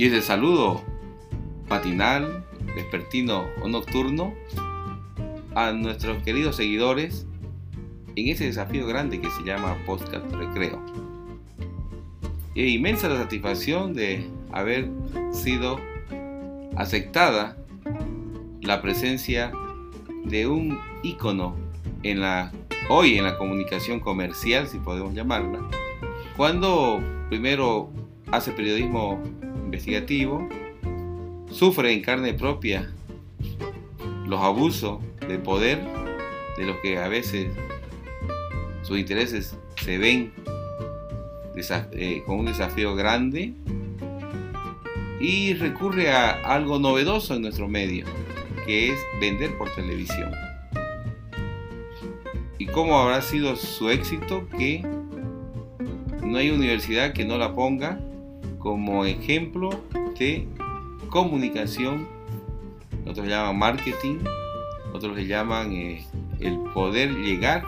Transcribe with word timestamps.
Y 0.00 0.06
ese 0.06 0.22
saludo 0.22 0.80
matinal, 1.68 2.42
vespertino 2.74 3.44
o 3.62 3.68
nocturno 3.68 4.32
a 5.54 5.72
nuestros 5.72 6.22
queridos 6.22 6.56
seguidores 6.56 7.26
en 8.16 8.28
ese 8.28 8.46
desafío 8.46 8.86
grande 8.86 9.20
que 9.20 9.28
se 9.28 9.42
llama 9.42 9.76
Podcast 9.84 10.24
Recreo. 10.32 10.82
Y 12.54 12.76
inmensa 12.76 13.10
la 13.10 13.18
satisfacción 13.18 13.92
de 13.92 14.26
haber 14.52 14.88
sido 15.32 15.78
aceptada 16.76 17.58
la 18.62 18.80
presencia 18.80 19.52
de 20.24 20.46
un 20.46 20.80
ícono 21.02 21.56
la 22.02 22.50
hoy 22.88 23.18
en 23.18 23.24
la 23.24 23.36
comunicación 23.36 24.00
comercial, 24.00 24.66
si 24.66 24.78
podemos 24.78 25.12
llamarla, 25.12 25.60
cuando 26.38 27.02
primero 27.28 27.90
hace 28.32 28.50
periodismo 28.52 29.22
investigativo, 29.70 30.48
sufre 31.48 31.92
en 31.92 32.02
carne 32.02 32.34
propia 32.34 32.90
los 34.26 34.40
abusos 34.40 34.98
de 35.28 35.38
poder 35.38 35.78
de 36.58 36.66
los 36.66 36.76
que 36.78 36.98
a 36.98 37.06
veces 37.06 37.52
sus 38.82 38.98
intereses 38.98 39.56
se 39.76 39.98
ven 39.98 40.32
eh, 41.92 42.22
con 42.26 42.40
un 42.40 42.46
desafío 42.46 42.96
grande 42.96 43.54
y 45.20 45.54
recurre 45.54 46.10
a 46.10 46.30
algo 46.30 46.80
novedoso 46.80 47.36
en 47.36 47.42
nuestro 47.42 47.68
medio, 47.68 48.06
que 48.66 48.90
es 48.90 48.98
vender 49.20 49.56
por 49.56 49.72
televisión. 49.74 50.32
¿Y 52.58 52.66
cómo 52.66 52.98
habrá 52.98 53.22
sido 53.22 53.54
su 53.54 53.88
éxito? 53.88 54.48
Que 54.48 54.84
no 56.24 56.38
hay 56.38 56.50
universidad 56.50 57.12
que 57.12 57.24
no 57.24 57.38
la 57.38 57.54
ponga 57.54 58.00
como 58.60 59.04
ejemplo 59.04 59.70
de 60.18 60.46
comunicación, 61.08 62.06
otros 63.06 63.26
llaman 63.26 63.58
marketing, 63.58 64.18
otros 64.92 65.16
le 65.16 65.26
llaman 65.26 65.72
eh, 65.72 66.06
el 66.38 66.58
poder 66.74 67.10
llegar 67.16 67.64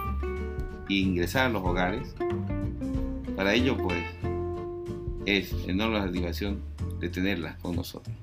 e 0.88 0.94
ingresar 0.94 1.46
a 1.46 1.48
los 1.48 1.62
hogares. 1.62 2.14
Para 3.36 3.54
ello, 3.54 3.76
pues, 3.78 4.04
es 5.26 5.52
enorme 5.66 5.98
la 5.98 6.04
satisfacción 6.04 6.60
de 7.00 7.08
tenerlas 7.08 7.56
con 7.56 7.74
nosotros. 7.74 8.14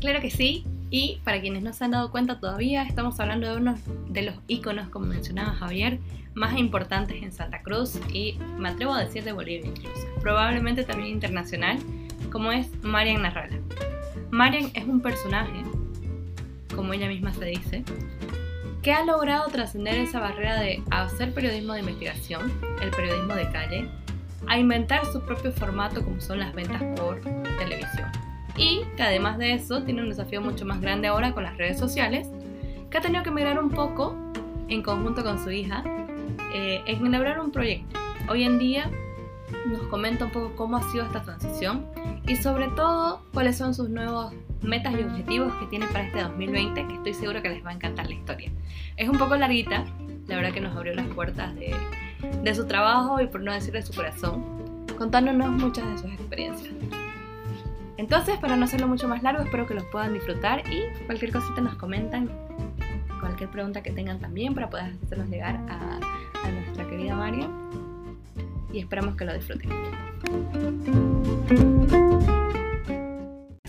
Claro 0.00 0.20
que 0.20 0.30
sí, 0.30 0.64
y 0.90 1.20
para 1.24 1.40
quienes 1.40 1.62
no 1.62 1.72
se 1.72 1.84
han 1.84 1.92
dado 1.92 2.10
cuenta 2.10 2.40
todavía, 2.40 2.82
estamos 2.82 3.18
hablando 3.20 3.48
de 3.48 3.56
uno 3.56 3.76
de 4.08 4.22
los 4.22 4.34
íconos, 4.48 4.88
como 4.88 5.06
mencionaba 5.06 5.54
Javier, 5.54 6.00
más 6.34 6.58
importantes 6.58 7.22
en 7.22 7.32
Santa 7.32 7.62
Cruz 7.62 8.00
y 8.12 8.38
me 8.58 8.70
atrevo 8.70 8.94
a 8.94 9.04
decir 9.04 9.22
de 9.22 9.32
Bolivia 9.32 9.68
incluso, 9.68 10.06
probablemente 10.20 10.84
también 10.84 11.10
internacional, 11.10 11.78
como 12.32 12.50
es 12.50 12.68
Marian 12.82 13.22
Narrala. 13.22 13.58
Marian 14.30 14.70
es 14.74 14.84
un 14.84 15.00
personaje, 15.00 15.62
como 16.74 16.92
ella 16.92 17.08
misma 17.08 17.32
se 17.32 17.44
dice, 17.44 17.84
que 18.82 18.92
ha 18.92 19.04
logrado 19.04 19.48
trascender 19.48 19.96
esa 19.96 20.20
barrera 20.20 20.60
de 20.60 20.82
hacer 20.90 21.32
periodismo 21.32 21.74
de 21.74 21.80
investigación, 21.80 22.52
el 22.82 22.90
periodismo 22.90 23.34
de 23.34 23.50
calle, 23.50 23.88
a 24.46 24.58
inventar 24.58 25.04
su 25.06 25.20
propio 25.22 25.52
formato 25.52 26.02
como 26.02 26.20
son 26.20 26.40
las 26.40 26.54
ventas 26.54 26.82
por 26.96 27.20
televisión. 27.20 28.29
Y 28.56 28.82
que 28.96 29.02
además 29.02 29.38
de 29.38 29.54
eso 29.54 29.82
tiene 29.82 30.02
un 30.02 30.10
desafío 30.10 30.40
mucho 30.40 30.64
más 30.64 30.80
grande 30.80 31.08
ahora 31.08 31.32
con 31.32 31.44
las 31.44 31.56
redes 31.56 31.78
sociales, 31.78 32.28
que 32.90 32.98
ha 32.98 33.00
tenido 33.00 33.22
que 33.22 33.30
migrar 33.30 33.58
un 33.58 33.70
poco 33.70 34.16
en 34.68 34.82
conjunto 34.82 35.22
con 35.22 35.42
su 35.42 35.50
hija 35.50 35.84
eh, 36.52 36.82
en 36.86 37.06
elaborar 37.06 37.40
un 37.40 37.50
proyecto. 37.50 37.98
Hoy 38.28 38.44
en 38.44 38.58
día 38.58 38.90
nos 39.66 39.82
comenta 39.84 40.26
un 40.26 40.30
poco 40.30 40.54
cómo 40.56 40.76
ha 40.76 40.82
sido 40.90 41.04
esta 41.04 41.22
transición 41.22 41.86
y 42.26 42.36
sobre 42.36 42.68
todo 42.68 43.22
cuáles 43.32 43.56
son 43.56 43.74
sus 43.74 43.88
nuevos 43.88 44.32
metas 44.62 44.94
y 44.94 45.02
objetivos 45.02 45.52
que 45.54 45.66
tiene 45.66 45.86
para 45.86 46.04
este 46.06 46.22
2020, 46.22 46.86
que 46.86 46.94
estoy 46.94 47.14
seguro 47.14 47.42
que 47.42 47.48
les 47.48 47.64
va 47.64 47.70
a 47.70 47.74
encantar 47.74 48.06
la 48.06 48.14
historia. 48.14 48.50
Es 48.96 49.08
un 49.08 49.18
poco 49.18 49.36
larguita, 49.36 49.84
la 50.26 50.36
verdad 50.36 50.52
que 50.52 50.60
nos 50.60 50.76
abrió 50.76 50.94
las 50.94 51.06
puertas 51.08 51.54
de, 51.54 51.74
de 52.42 52.54
su 52.54 52.66
trabajo 52.66 53.20
y 53.20 53.26
por 53.26 53.40
no 53.40 53.52
decir 53.52 53.72
de 53.72 53.82
su 53.82 53.92
corazón, 53.92 54.44
contándonos 54.98 55.50
muchas 55.50 55.86
de 55.86 55.98
sus 55.98 56.12
experiencias. 56.12 56.74
Entonces, 58.00 58.38
para 58.38 58.56
no 58.56 58.64
hacerlo 58.64 58.88
mucho 58.88 59.08
más 59.08 59.22
largo, 59.22 59.42
espero 59.42 59.66
que 59.66 59.74
los 59.74 59.84
puedan 59.84 60.14
disfrutar 60.14 60.62
y 60.72 60.84
cualquier 61.04 61.32
cosita 61.32 61.60
nos 61.60 61.74
comentan, 61.74 62.30
cualquier 63.20 63.50
pregunta 63.50 63.82
que 63.82 63.92
tengan 63.92 64.18
también 64.18 64.54
para 64.54 64.70
poder 64.70 64.94
hacernos 65.04 65.28
llegar 65.28 65.56
a, 65.68 66.00
a 66.42 66.50
nuestra 66.50 66.88
querida 66.88 67.14
María 67.14 67.46
y 68.72 68.78
esperamos 68.78 69.16
que 69.16 69.26
lo 69.26 69.34
disfruten. 69.34 69.68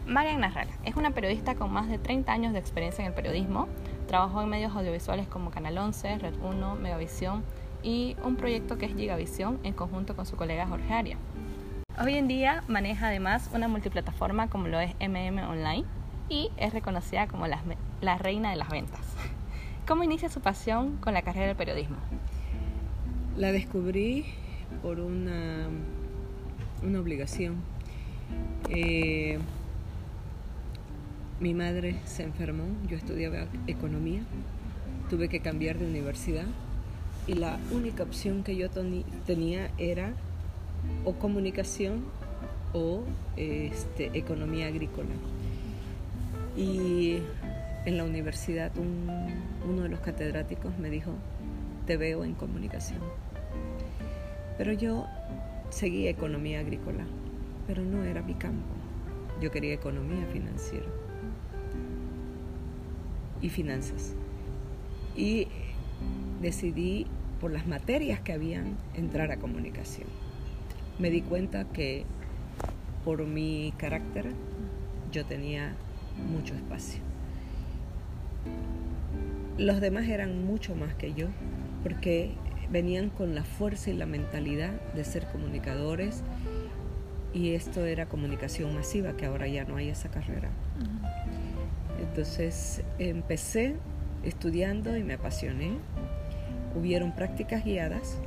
Marian 0.06 0.40
Narrala 0.40 0.72
es 0.86 0.96
una 0.96 1.12
periodista 1.12 1.56
con 1.56 1.74
más 1.74 1.90
de 1.90 1.97
30 1.97 2.31
años 2.31 2.53
de 2.53 2.59
experiencia 2.59 3.02
en 3.02 3.09
el 3.09 3.14
periodismo. 3.14 3.68
Trabajó 4.08 4.41
en 4.41 4.47
medios 4.47 4.74
audiovisuales 4.74 5.28
como 5.28 5.52
Canal 5.52 5.78
11, 5.78 6.20
Red 6.20 6.36
1, 6.41 6.75
Megavisión 6.75 7.44
y 7.84 8.16
un 8.24 8.38
proyecto 8.38 8.78
que 8.78 8.86
es 8.86 8.96
Gigavisión 8.96 9.59
en 9.64 9.74
conjunto 9.74 10.16
con 10.16 10.25
su 10.25 10.38
colega 10.38 10.68
Jorge 10.68 10.94
Aria. 10.94 11.18
Hoy 12.03 12.16
en 12.16 12.28
día 12.28 12.63
maneja 12.67 13.09
además 13.09 13.47
una 13.53 13.67
multiplataforma 13.67 14.50
como 14.50 14.67
lo 14.67 14.79
es 14.79 14.95
MM 15.00 15.38
Online 15.47 15.84
y 16.29 16.50
es 16.57 16.73
reconocida 16.73 17.28
como 17.28 17.45
la, 17.45 18.17
reina 18.17 18.50
de 18.50 18.56
las 18.56 18.69
ventas. 18.69 19.01
¿Cómo 19.88 20.03
inicia 20.03 20.28
su 20.28 20.41
pasión 20.41 20.97
con 20.97 21.13
la 21.13 21.22
carrera 21.22 21.45
del 21.45 21.56
periodismo? 21.56 21.97
La 23.38 23.51
descubrí 23.51 24.25
por 24.81 25.00
una, 25.00 25.67
una 26.81 27.00
obligación. 27.00 27.57
Eh, 28.69 29.38
mi 31.40 31.53
madre 31.53 31.97
se 32.06 32.23
enfermó, 32.23 32.63
yo 32.88 32.97
estudiaba 32.97 33.45
economía, 33.67 34.23
tuve 35.11 35.29
que 35.29 35.40
cambiar 35.40 35.78
de 35.78 35.85
universidad 35.85 36.47
y 37.28 37.35
la 37.35 37.59
única 37.72 38.01
opción 38.01 38.44
que 38.44 38.56
yo 38.56 38.72
tenía 39.28 39.69
era 39.78 40.16
o 41.06 41.14
comunicación 41.14 42.06
o 42.74 43.03
este, 43.38 44.12
economía 44.18 44.68
agrícola. 44.68 45.09
Y 46.56 47.18
en 47.86 47.97
la 47.97 48.03
universidad 48.03 48.72
uno 48.78 49.84
de 49.84 49.90
los 49.90 50.00
catedráticos 50.00 50.78
me 50.78 50.90
dijo, 50.90 51.12
te 51.86 51.97
veo 51.97 52.24
en 52.24 52.34
comunicación. 52.34 53.00
Pero 54.58 54.74
yo 54.74 55.08
seguía 55.70 56.09
economía 56.09 56.59
agrícola, 56.59 57.06
pero 57.68 57.84
no 57.84 58.03
era 58.03 58.22
mi 58.22 58.36
campo. 58.36 58.75
Yo 59.41 59.50
quería 59.50 59.74
economía 59.74 60.25
financiera 60.31 60.86
y 63.41 63.50
finanzas. 63.50 64.14
Y 65.16 65.47
decidí, 66.41 67.08
por 67.40 67.52
las 67.52 67.66
materias 67.68 68.20
que 68.20 68.34
habían, 68.34 68.78
entrar 68.94 69.31
a 69.31 69.38
comunicación. 69.38 70.08
Me 71.01 71.09
di 71.09 71.23
cuenta 71.23 71.63
que 71.63 72.06
por 73.03 73.25
mi 73.25 73.73
carácter 73.75 74.28
yo 75.12 75.25
tenía 75.25 75.73
mucho 76.31 76.53
espacio. 76.53 77.01
Los 79.57 79.81
demás 79.81 80.07
eran 80.07 80.45
mucho 80.45 80.75
más 80.75 80.94
que 80.94 81.16
yo, 81.16 81.29
porque 81.81 82.35
venían 82.69 83.09
con 83.09 83.34
la 83.34 83.44
fuerza 83.44 83.90
y 83.90 83.94
la 83.94 84.06
mentalidad 84.06 84.69
de 84.94 85.03
ser 85.03 85.25
comunicadores 85.31 86.22
y 87.34 87.56
esto 87.56 87.84
era 87.84 88.06
comunicación 88.06 88.75
masiva, 88.75 89.17
que 89.17 89.25
ahora 89.25 89.47
ya 89.47 89.66
no 89.66 89.78
hay 89.78 89.90
esa 89.90 90.11
carrera. 90.11 90.50
Entonces 92.00 92.84
empecé 93.00 93.75
estudiando 94.23 94.95
y 94.95 95.03
me 95.03 95.16
apasioné. 95.16 95.72
Hubieron 96.75 97.16
prácticas 97.16 97.66
guiadas 97.66 98.20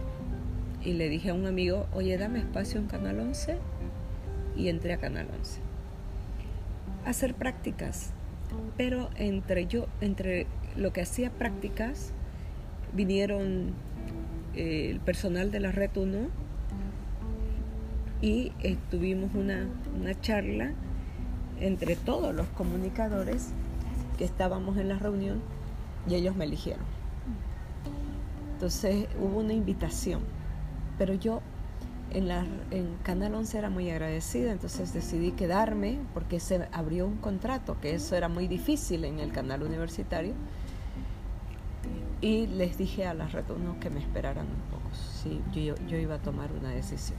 y 0.84 0.92
le 0.92 1.08
dije 1.08 1.30
a 1.30 1.34
un 1.34 1.46
amigo, 1.46 1.86
oye, 1.94 2.16
dame 2.18 2.40
espacio 2.40 2.78
en 2.78 2.86
Canal 2.86 3.18
11 3.20 3.58
y 4.56 4.68
entré 4.68 4.92
a 4.92 4.98
Canal 4.98 5.28
11. 5.38 5.60
Hacer 7.06 7.34
prácticas, 7.34 8.12
pero 8.76 9.10
entre 9.16 9.66
yo, 9.66 9.86
entre 10.00 10.46
lo 10.76 10.92
que 10.92 11.00
hacía 11.00 11.30
prácticas, 11.30 12.12
vinieron 12.92 13.72
eh, 14.54 14.90
el 14.90 15.00
personal 15.00 15.50
de 15.50 15.60
la 15.60 15.72
Red 15.72 15.96
1 15.96 16.28
y 18.20 18.52
tuvimos 18.90 19.34
una, 19.34 19.68
una 19.98 20.18
charla 20.20 20.72
entre 21.60 21.96
todos 21.96 22.34
los 22.34 22.46
comunicadores 22.48 23.52
que 24.16 24.24
estábamos 24.24 24.76
en 24.78 24.88
la 24.88 24.98
reunión 24.98 25.40
y 26.08 26.14
ellos 26.14 26.36
me 26.36 26.44
eligieron. 26.44 26.84
Entonces 28.54 29.08
hubo 29.20 29.40
una 29.40 29.52
invitación, 29.52 30.22
pero 30.98 31.14
yo 31.14 31.40
en, 32.10 32.28
la, 32.28 32.44
en 32.70 32.96
Canal 33.02 33.34
11 33.34 33.58
era 33.58 33.70
muy 33.70 33.90
agradecida, 33.90 34.52
entonces 34.52 34.92
decidí 34.92 35.32
quedarme 35.32 35.98
porque 36.14 36.40
se 36.40 36.68
abrió 36.72 37.06
un 37.06 37.16
contrato, 37.16 37.76
que 37.80 37.94
eso 37.94 38.14
era 38.16 38.28
muy 38.28 38.46
difícil 38.46 39.04
en 39.04 39.18
el 39.18 39.32
canal 39.32 39.62
universitario. 39.62 40.34
Y 42.20 42.46
les 42.46 42.78
dije 42.78 43.06
a 43.06 43.12
la 43.12 43.26
Red 43.26 43.44
que 43.80 43.90
me 43.90 44.00
esperaran 44.00 44.46
un 44.46 44.70
poco, 44.70 44.88
si 44.94 45.42
yo, 45.52 45.74
yo 45.88 45.98
iba 45.98 46.14
a 46.14 46.18
tomar 46.18 46.50
una 46.52 46.70
decisión. 46.70 47.18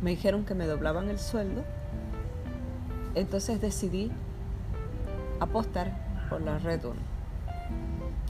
Me 0.00 0.10
dijeron 0.10 0.44
que 0.44 0.54
me 0.54 0.64
doblaban 0.64 1.10
el 1.10 1.18
sueldo 1.18 1.62
Entonces 3.14 3.60
decidí 3.60 4.10
apostar 5.40 5.92
por 6.30 6.40
la 6.40 6.58
Red 6.58 6.84
1. 6.84 6.94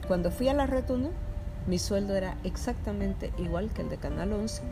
Cuando 0.09 0.31
fui 0.33 0.49
a 0.49 0.55
la 0.55 0.67
Red 0.67 0.91
1, 0.91 1.11
mi 1.67 1.79
sueldo 1.79 2.17
era 2.17 2.37
exactamente 2.45 3.33
igual 3.39 3.71
que 3.71 3.83
el 3.83 3.91
de 3.91 3.97
Canal 3.99 4.33
11 4.33 4.63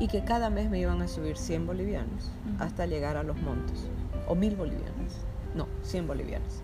y 0.00 0.08
que 0.08 0.24
cada 0.24 0.50
mes 0.50 0.70
me 0.70 0.78
iban 0.78 1.02
a 1.02 1.08
subir 1.08 1.36
100 1.36 1.66
bolivianos 1.66 2.30
hasta 2.58 2.86
llegar 2.86 3.16
a 3.16 3.22
los 3.22 3.36
montos, 3.38 3.88
o 4.28 4.34
1000 4.34 4.56
bolivianos, 4.56 5.14
no, 5.54 5.66
100 5.82 6.06
bolivianos. 6.06 6.60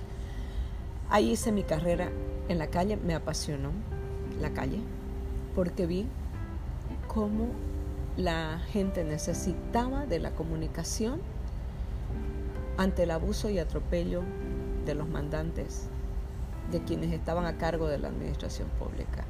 Ahí 1.11 1.33
hice 1.33 1.53
mi 1.53 1.65
carrera 1.65 2.11
en 2.49 2.59
la 2.59 2.69
calle, 2.69 2.97
me 2.97 3.15
apasionó 3.15 3.71
la 4.41 4.51
calle, 4.51 4.79
porque 5.55 5.87
vi 5.87 6.07
cómo 7.09 7.49
la 8.17 8.61
gente 8.71 9.03
necesitaba 9.03 10.07
de 10.07 10.21
la 10.21 10.31
comunicación 10.31 11.21
ante 12.77 13.05
el 13.05 13.11
abuso 13.11 13.51
y 13.51 13.59
atropello 13.59 14.23
de 14.87 14.95
los 14.95 15.09
mandantes, 15.09 15.89
de 16.71 16.83
quienes 16.83 17.13
estaban 17.13 17.47
a 17.47 17.59
cargo 17.59 17.89
de 17.89 17.99
la 17.99 18.09
administración 18.09 18.69
pública. 18.79 19.25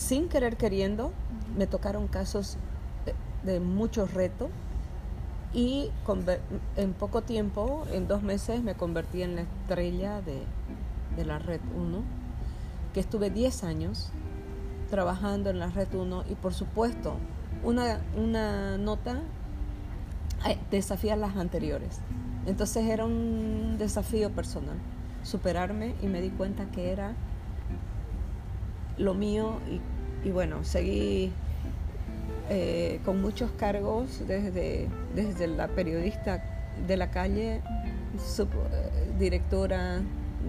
Sin 0.00 0.30
querer 0.30 0.56
queriendo, 0.56 1.12
me 1.58 1.66
tocaron 1.66 2.08
casos 2.08 2.56
de, 3.44 3.60
mucho 3.60 4.06
reto 4.06 4.48
y 5.52 5.90
en 6.76 6.94
poco 6.94 7.20
tiempo, 7.20 7.84
en 7.92 8.08
dos 8.08 8.22
meses, 8.22 8.62
me 8.62 8.74
convertí 8.74 9.22
en 9.22 9.36
la 9.36 9.42
estrella 9.42 10.22
de, 10.22 10.42
de 11.16 11.24
la 11.26 11.38
Red 11.38 11.60
1, 11.76 12.02
que 12.94 13.00
estuve 13.00 13.28
10 13.28 13.62
años 13.62 14.10
trabajando 14.88 15.50
en 15.50 15.58
la 15.58 15.68
Red 15.68 15.92
1 15.92 16.24
y 16.30 16.34
por 16.34 16.54
supuesto 16.54 17.16
una, 17.62 18.00
una 18.16 18.78
nota 18.78 19.20
desafía 20.70 21.14
las 21.14 21.36
anteriores. 21.36 22.00
Entonces 22.46 22.86
era 22.86 23.04
un 23.04 23.76
desafío 23.78 24.30
personal, 24.30 24.78
superarme 25.24 25.94
y 26.00 26.06
me 26.06 26.22
di 26.22 26.30
cuenta 26.30 26.64
que 26.70 26.90
era 26.90 27.12
lo 29.00 29.14
mío 29.14 29.58
y, 30.24 30.30
bueno, 30.30 30.62
seguí 30.62 31.32
eh, 32.50 33.00
con 33.04 33.20
muchos 33.20 33.50
cargos 33.52 34.22
desde, 34.28 34.88
desde 35.14 35.46
la 35.48 35.68
periodista 35.68 36.44
de 36.86 36.96
la 36.96 37.10
calle, 37.10 37.62
directora 39.18 40.02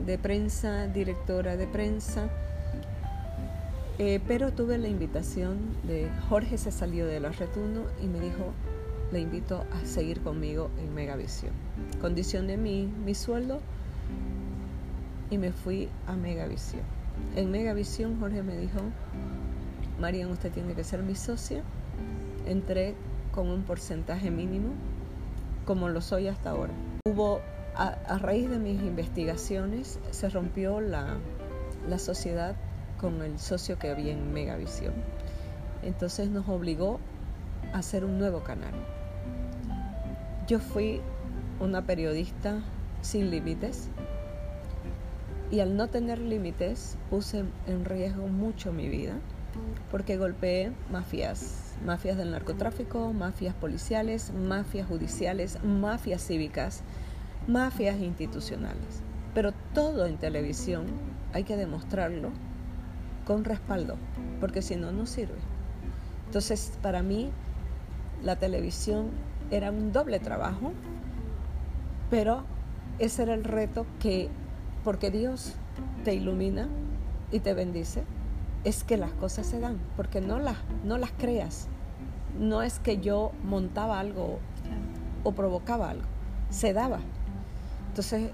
de 0.05 0.17
prensa, 0.17 0.87
directora 0.87 1.55
de 1.55 1.67
prensa, 1.67 2.29
eh, 3.97 4.19
pero 4.27 4.51
tuve 4.51 4.77
la 4.77 4.87
invitación 4.87 5.57
de 5.83 6.09
Jorge 6.27 6.57
se 6.57 6.71
salió 6.71 7.05
de 7.05 7.19
la 7.19 7.29
Retuno 7.29 7.83
y 8.01 8.07
me 8.07 8.19
dijo, 8.19 8.53
le 9.11 9.19
invito 9.19 9.65
a 9.71 9.85
seguir 9.85 10.21
conmigo 10.21 10.69
en 10.81 10.93
Megavisión. 10.93 11.51
Condicioné 12.01 12.57
mi, 12.57 12.85
mi 12.85 13.13
sueldo 13.13 13.59
y 15.29 15.37
me 15.37 15.51
fui 15.51 15.89
a 16.07 16.13
Megavisión. 16.13 17.00
En 17.35 17.49
Megavisión 17.49 18.19
Jorge 18.19 18.43
me 18.43 18.57
dijo, 18.57 18.79
Marian, 19.99 20.29
usted 20.31 20.51
tiene 20.51 20.73
que 20.73 20.83
ser 20.83 21.03
mi 21.03 21.15
socia. 21.15 21.63
Entré 22.45 22.95
con 23.31 23.47
un 23.47 23.63
porcentaje 23.63 24.31
mínimo, 24.31 24.73
como 25.65 25.89
lo 25.89 26.01
soy 26.01 26.27
hasta 26.27 26.49
ahora. 26.49 26.73
Hubo, 27.05 27.39
a, 27.75 28.17
raíz 28.17 28.49
de 28.49 28.59
mis 28.59 28.81
investigaciones, 28.81 29.99
se 30.09 30.29
rompió 30.29 30.81
la, 30.81 31.17
la 31.87 31.99
sociedad 31.99 32.55
con 32.99 33.21
el 33.21 33.39
socio 33.39 33.79
que 33.79 33.89
había 33.89 34.11
en 34.11 34.33
Megavisión. 34.33 34.93
Entonces 35.83 36.29
nos 36.29 36.47
obligó 36.49 36.99
a 37.73 37.79
hacer 37.79 38.03
un 38.03 38.19
nuevo 38.19 38.43
canal. 38.43 38.73
Yo 40.47 40.59
fui 40.59 41.01
una 41.59 41.85
periodista 41.85 42.59
sin 43.01 43.31
límites 43.31 43.89
y 45.51 45.59
al 45.59 45.75
no 45.75 45.87
tener 45.87 46.17
límites 46.19 46.97
puse 47.09 47.43
en 47.67 47.85
riesgo 47.85 48.27
mucho 48.27 48.71
mi 48.71 48.87
vida 48.87 49.13
porque 49.91 50.17
golpeé 50.17 50.71
mafias, 50.89 51.75
mafias 51.85 52.17
del 52.17 52.31
narcotráfico, 52.31 53.11
mafias 53.11 53.53
policiales, 53.53 54.31
mafias 54.33 54.87
judiciales, 54.87 55.61
mafias 55.63 56.25
cívicas, 56.25 56.81
mafias 57.47 57.99
institucionales. 57.99 59.03
Pero 59.33 59.51
todo 59.73 60.05
en 60.05 60.17
televisión 60.17 60.85
hay 61.33 61.43
que 61.43 61.57
demostrarlo 61.57 62.31
con 63.25 63.43
respaldo, 63.43 63.97
porque 64.39 64.61
si 64.61 64.77
no, 64.77 64.91
no 64.91 65.05
sirve. 65.05 65.35
Entonces, 66.27 66.73
para 66.81 67.03
mí, 67.03 67.29
la 68.23 68.37
televisión 68.37 69.09
era 69.51 69.71
un 69.71 69.91
doble 69.91 70.19
trabajo, 70.19 70.71
pero 72.09 72.43
ese 72.99 73.23
era 73.23 73.33
el 73.33 73.43
reto 73.43 73.85
que, 73.99 74.29
porque 74.83 75.11
Dios 75.11 75.53
te 76.03 76.13
ilumina 76.13 76.67
y 77.31 77.39
te 77.39 77.53
bendice, 77.53 78.03
es 78.63 78.83
que 78.83 78.97
las 78.97 79.11
cosas 79.13 79.47
se 79.47 79.59
dan, 79.59 79.79
porque 79.95 80.21
no 80.21 80.39
las, 80.39 80.57
no 80.83 80.97
las 80.97 81.11
creas. 81.11 81.67
No 82.39 82.61
es 82.61 82.79
que 82.79 82.99
yo 82.99 83.31
montaba 83.43 83.99
algo 83.99 84.39
o 85.23 85.31
provocaba 85.33 85.89
algo, 85.89 86.05
se 86.49 86.73
daba. 86.73 86.99
Entonces, 87.89 88.31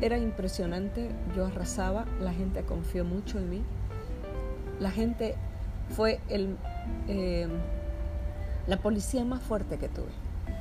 era 0.00 0.18
impresionante, 0.18 1.10
yo 1.36 1.46
arrasaba, 1.46 2.06
la 2.20 2.32
gente 2.32 2.62
confió 2.62 3.04
mucho 3.04 3.38
en 3.38 3.50
mí. 3.50 3.62
La 4.78 4.90
gente 4.90 5.34
fue 5.94 6.20
el, 6.28 6.56
eh, 7.08 7.48
la 8.66 8.78
policía 8.78 9.24
más 9.24 9.42
fuerte 9.42 9.78
que 9.78 9.88
tuve. 9.88 10.12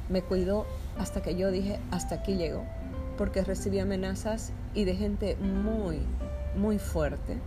Me 0.09 0.21
cuidó 0.21 0.65
hasta 0.97 1.21
que 1.21 1.35
yo 1.35 1.51
dije, 1.51 1.79
hasta 1.91 2.15
aquí 2.15 2.35
llegó, 2.35 2.63
porque 3.19 3.43
recibí 3.43 3.79
amenazas 3.79 4.53
y 4.73 4.85
de 4.85 4.95
gente 4.95 5.35
muy, 5.35 5.99
muy 6.55 6.79
fuerte, 6.79 7.37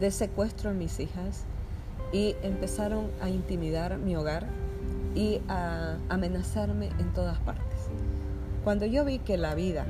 de 0.00 0.10
secuestro 0.10 0.70
a 0.70 0.72
mis 0.72 0.98
hijas 0.98 1.44
y 2.10 2.36
empezaron 2.42 3.10
a 3.20 3.28
intimidar 3.28 3.98
mi 3.98 4.16
hogar 4.16 4.46
y 5.14 5.42
a 5.46 5.98
amenazarme 6.08 6.86
en 6.98 7.12
todas 7.12 7.38
partes. 7.40 7.80
Cuando 8.64 8.86
yo 8.86 9.04
vi 9.04 9.18
que 9.18 9.36
la 9.36 9.54
vida 9.54 9.84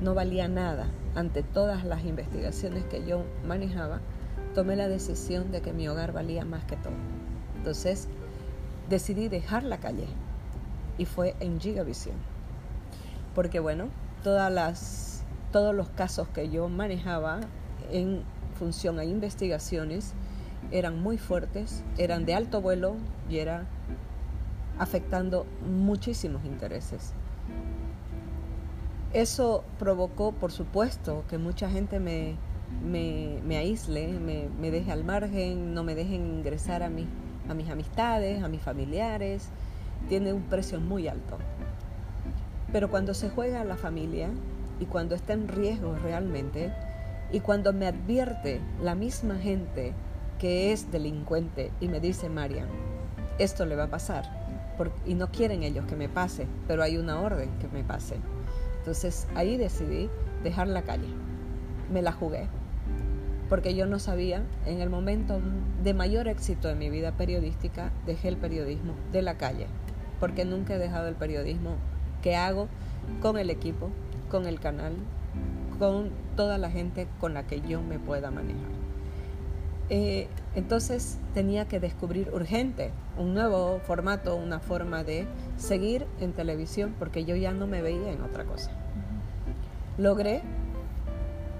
no 0.00 0.14
valía 0.14 0.48
nada 0.48 0.86
ante 1.14 1.42
todas 1.42 1.84
las 1.84 2.06
investigaciones 2.06 2.84
que 2.84 3.04
yo 3.04 3.22
manejaba, 3.46 4.00
tomé 4.54 4.76
la 4.76 4.88
decisión 4.88 5.52
de 5.52 5.60
que 5.60 5.74
mi 5.74 5.88
hogar 5.88 6.14
valía 6.14 6.46
más 6.46 6.64
que 6.64 6.76
todo. 6.76 6.94
Entonces 7.58 8.08
decidí 8.88 9.28
dejar 9.28 9.62
la 9.62 9.76
calle 9.76 10.06
y 10.96 11.04
fue 11.04 11.36
en 11.40 11.60
Gigavisión. 11.60 12.16
Porque 13.34 13.60
bueno, 13.60 13.88
todas 14.24 14.50
las, 14.50 15.22
todos 15.52 15.72
los 15.72 15.88
casos 15.90 16.26
que 16.28 16.48
yo 16.48 16.68
manejaba 16.68 17.40
en 17.92 18.22
función 18.58 18.98
a 18.98 19.04
investigaciones 19.04 20.14
eran 20.72 21.00
muy 21.00 21.18
fuertes, 21.18 21.84
eran 21.98 22.24
de 22.24 22.34
alto 22.34 22.60
vuelo 22.60 22.96
y 23.30 23.38
era 23.38 23.66
afectando 24.78 25.46
muchísimos 25.68 26.44
intereses. 26.44 27.12
Eso 29.12 29.62
provocó, 29.78 30.32
por 30.32 30.50
supuesto, 30.50 31.24
que 31.28 31.38
mucha 31.38 31.68
gente 31.70 32.00
me, 32.00 32.36
aísle, 33.56 34.08
me, 34.08 34.70
deje 34.70 34.90
al 34.90 35.04
margen, 35.04 35.74
no 35.74 35.84
me 35.84 35.94
dejen 35.94 36.38
ingresar 36.38 36.82
a 36.82 36.88
mis 36.88 37.06
amistades, 37.70 38.42
a 38.42 38.48
mis 38.48 38.62
familiares. 38.62 39.50
Tiene 40.08 40.32
un 40.32 40.42
precio 40.42 40.80
muy 40.80 41.08
alto. 41.08 41.38
Pero 42.74 42.90
cuando 42.90 43.14
se 43.14 43.30
juega 43.30 43.62
a 43.62 43.64
la 43.64 43.76
familia 43.76 44.28
y 44.80 44.84
cuando 44.84 45.14
está 45.14 45.32
en 45.32 45.48
riesgo 45.48 45.96
realmente, 46.02 46.70
y 47.32 47.40
cuando 47.40 47.72
me 47.72 47.86
advierte 47.86 48.60
la 48.82 48.94
misma 48.94 49.38
gente 49.38 49.94
que 50.38 50.72
es 50.72 50.92
delincuente 50.92 51.70
y 51.80 51.88
me 51.88 52.00
dice, 52.00 52.28
Marian, 52.28 52.68
esto 53.38 53.64
le 53.64 53.76
va 53.76 53.84
a 53.84 53.90
pasar, 53.90 54.24
y 55.06 55.14
no 55.14 55.30
quieren 55.30 55.62
ellos 55.62 55.86
que 55.86 55.96
me 55.96 56.10
pase, 56.10 56.46
pero 56.68 56.82
hay 56.82 56.98
una 56.98 57.18
orden 57.20 57.48
que 57.60 57.68
me 57.68 57.82
pase 57.82 58.16
entonces 58.84 59.26
ahí 59.34 59.56
decidí 59.56 60.10
dejar 60.42 60.68
la 60.68 60.82
calle. 60.82 61.08
Me 61.90 62.02
la 62.02 62.12
jugué. 62.12 62.48
Porque 63.48 63.74
yo 63.74 63.86
no 63.86 63.98
sabía, 63.98 64.42
en 64.66 64.82
el 64.82 64.90
momento 64.90 65.40
de 65.82 65.94
mayor 65.94 66.28
éxito 66.28 66.68
de 66.68 66.74
mi 66.74 66.90
vida 66.90 67.12
periodística, 67.12 67.92
dejé 68.04 68.28
el 68.28 68.36
periodismo 68.36 68.92
de 69.10 69.22
la 69.22 69.38
calle. 69.38 69.68
Porque 70.20 70.44
nunca 70.44 70.74
he 70.74 70.78
dejado 70.78 71.08
el 71.08 71.14
periodismo 71.14 71.76
que 72.24 72.36
hago 72.36 72.68
con 73.20 73.36
el 73.36 73.50
equipo, 73.50 73.90
con 74.30 74.46
el 74.46 74.58
canal, 74.58 74.94
con 75.78 76.08
toda 76.36 76.56
la 76.56 76.70
gente 76.70 77.06
con 77.20 77.34
la 77.34 77.46
que 77.46 77.60
yo 77.60 77.82
me 77.82 77.98
pueda 77.98 78.30
manejar. 78.30 78.70
Eh, 79.90 80.28
entonces 80.54 81.18
tenía 81.34 81.68
que 81.68 81.80
descubrir 81.80 82.30
urgente 82.32 82.92
un 83.18 83.34
nuevo 83.34 83.78
formato, 83.80 84.36
una 84.36 84.58
forma 84.58 85.04
de 85.04 85.26
seguir 85.58 86.06
en 86.18 86.32
televisión 86.32 86.94
porque 86.98 87.26
yo 87.26 87.36
ya 87.36 87.52
no 87.52 87.66
me 87.66 87.82
veía 87.82 88.10
en 88.10 88.22
otra 88.22 88.46
cosa. 88.46 88.70
Logré 89.98 90.40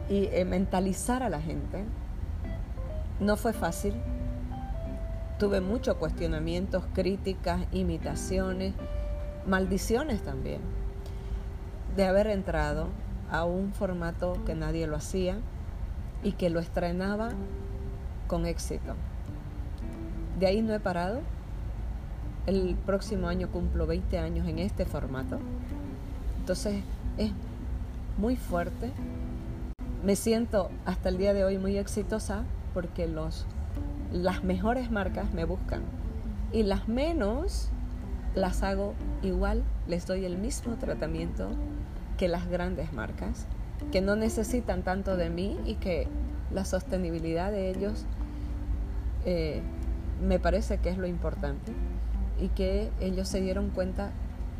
y 0.08 0.30
eh, 0.32 0.46
mentalizar 0.46 1.22
a 1.22 1.28
la 1.28 1.42
gente. 1.42 1.84
No 3.20 3.36
fue 3.36 3.52
fácil. 3.52 3.92
Tuve 5.38 5.60
muchos 5.60 5.96
cuestionamientos, 5.96 6.84
críticas, 6.94 7.60
imitaciones, 7.70 8.72
maldiciones 9.46 10.22
también. 10.22 10.60
de 11.96 12.04
haber 12.06 12.26
entrado 12.26 12.88
a 13.30 13.44
un 13.44 13.72
formato 13.72 14.36
que 14.44 14.56
nadie 14.56 14.88
lo 14.88 14.96
hacía 14.96 15.36
y 16.24 16.32
que 16.32 16.50
lo 16.50 16.58
estrenaba 16.58 17.30
con 18.26 18.46
éxito. 18.46 18.94
De 20.38 20.46
ahí 20.46 20.60
no 20.62 20.74
he 20.74 20.80
parado. 20.80 21.20
El 22.46 22.76
próximo 22.84 23.28
año 23.28 23.48
cumplo 23.50 23.86
20 23.86 24.18
años 24.18 24.48
en 24.48 24.58
este 24.58 24.86
formato. 24.86 25.38
Entonces 26.40 26.82
es 27.16 27.30
muy 28.18 28.36
fuerte. 28.36 28.90
Me 30.02 30.16
siento 30.16 30.70
hasta 30.84 31.08
el 31.08 31.16
día 31.16 31.32
de 31.32 31.44
hoy 31.44 31.58
muy 31.58 31.78
exitosa 31.78 32.42
porque 32.74 33.06
los, 33.06 33.46
las 34.12 34.42
mejores 34.44 34.90
marcas 34.90 35.32
me 35.32 35.44
buscan 35.44 35.82
y 36.52 36.62
las 36.62 36.88
menos 36.88 37.70
las 38.34 38.62
hago 38.62 38.94
igual, 39.22 39.62
les 39.86 40.06
doy 40.06 40.24
el 40.24 40.38
mismo 40.38 40.74
tratamiento 40.74 41.50
que 42.16 42.28
las 42.28 42.48
grandes 42.48 42.92
marcas, 42.92 43.46
que 43.92 44.00
no 44.00 44.16
necesitan 44.16 44.82
tanto 44.82 45.16
de 45.16 45.30
mí 45.30 45.58
y 45.64 45.74
que 45.74 46.08
la 46.52 46.64
sostenibilidad 46.64 47.50
de 47.50 47.70
ellos 47.70 48.04
eh, 49.24 49.62
me 50.22 50.38
parece 50.38 50.78
que 50.78 50.90
es 50.90 50.98
lo 50.98 51.06
importante 51.06 51.72
y 52.40 52.48
que 52.48 52.90
ellos 53.00 53.28
se 53.28 53.40
dieron 53.40 53.70
cuenta 53.70 54.10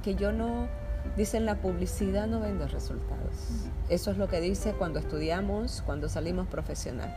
que 0.02 0.14
yo 0.14 0.32
no, 0.32 0.66
dicen 1.16 1.46
la 1.46 1.56
publicidad 1.56 2.26
no 2.26 2.40
vende 2.40 2.66
resultados. 2.68 3.66
Eso 3.88 4.10
es 4.10 4.18
lo 4.18 4.28
que 4.28 4.40
dice 4.40 4.72
cuando 4.72 4.98
estudiamos, 4.98 5.82
cuando 5.84 6.08
salimos 6.08 6.46
profesional. 6.48 7.14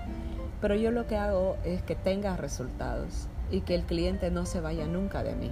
Pero 0.61 0.75
yo 0.75 0.91
lo 0.91 1.07
que 1.07 1.17
hago 1.17 1.57
es 1.63 1.81
que 1.83 1.95
tenga 1.95 2.35
resultados 2.35 3.27
y 3.51 3.61
que 3.61 3.75
el 3.75 3.83
cliente 3.83 4.31
no 4.31 4.45
se 4.45 4.61
vaya 4.61 4.87
nunca 4.87 5.23
de 5.23 5.35
mí. 5.35 5.51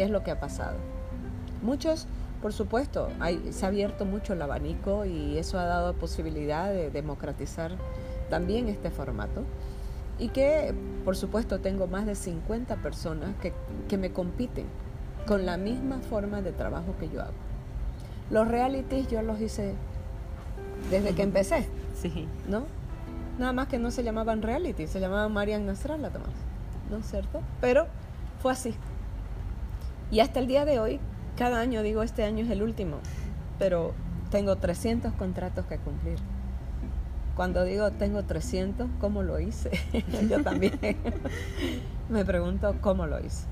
¿Qué 0.00 0.04
es 0.04 0.10
lo 0.10 0.22
que 0.22 0.30
ha 0.30 0.40
pasado? 0.40 0.78
Muchos, 1.60 2.06
por 2.40 2.54
supuesto, 2.54 3.10
se 3.50 3.66
ha 3.66 3.68
abierto 3.68 4.06
mucho 4.06 4.32
el 4.32 4.40
abanico 4.40 5.04
y 5.04 5.36
eso 5.36 5.58
ha 5.58 5.66
dado 5.66 5.92
posibilidad 5.92 6.72
de 6.72 6.90
democratizar 6.90 7.72
también 8.30 8.68
este 8.68 8.90
formato. 8.90 9.44
Y 10.18 10.30
que, 10.30 10.72
por 11.04 11.18
supuesto, 11.18 11.60
tengo 11.60 11.86
más 11.86 12.06
de 12.06 12.14
50 12.14 12.76
personas 12.76 13.36
que, 13.42 13.52
que 13.90 13.98
me 13.98 14.10
compiten 14.10 14.64
con 15.26 15.44
la 15.44 15.58
misma 15.58 15.98
forma 15.98 16.40
de 16.40 16.52
trabajo 16.52 16.94
que 16.98 17.10
yo 17.10 17.20
hago. 17.20 17.34
Los 18.30 18.48
realities 18.48 19.06
yo 19.08 19.20
los 19.20 19.38
hice 19.38 19.74
desde 20.90 21.14
que 21.14 21.24
empecé. 21.24 21.68
Sí. 21.94 22.26
¿No? 22.48 22.64
Nada 23.38 23.52
más 23.52 23.68
que 23.68 23.78
no 23.78 23.90
se 23.90 24.02
llamaban 24.02 24.40
reality, 24.40 24.86
se 24.86 24.98
llamaban 24.98 25.30
Marian 25.30 25.66
Nasrallah, 25.66 26.08
Tomás. 26.08 26.30
¿No 26.90 26.96
es 26.96 27.06
cierto? 27.10 27.42
Pero 27.60 27.86
fue 28.40 28.52
así. 28.52 28.74
Y 30.10 30.20
hasta 30.20 30.40
el 30.40 30.46
día 30.46 30.64
de 30.64 30.78
hoy, 30.78 31.00
cada 31.36 31.60
año 31.60 31.82
digo, 31.82 32.02
este 32.02 32.24
año 32.24 32.44
es 32.44 32.50
el 32.50 32.62
último, 32.62 32.98
pero 33.58 33.94
tengo 34.30 34.56
300 34.56 35.12
contratos 35.14 35.66
que 35.66 35.78
cumplir. 35.78 36.18
Cuando 37.36 37.64
digo 37.64 37.90
tengo 37.92 38.24
300, 38.24 38.88
¿cómo 39.00 39.22
lo 39.22 39.38
hice? 39.38 39.70
Yo 40.28 40.42
también 40.42 40.78
me 42.08 42.24
pregunto 42.24 42.76
cómo 42.80 43.06
lo 43.06 43.18
hice. 43.24 43.46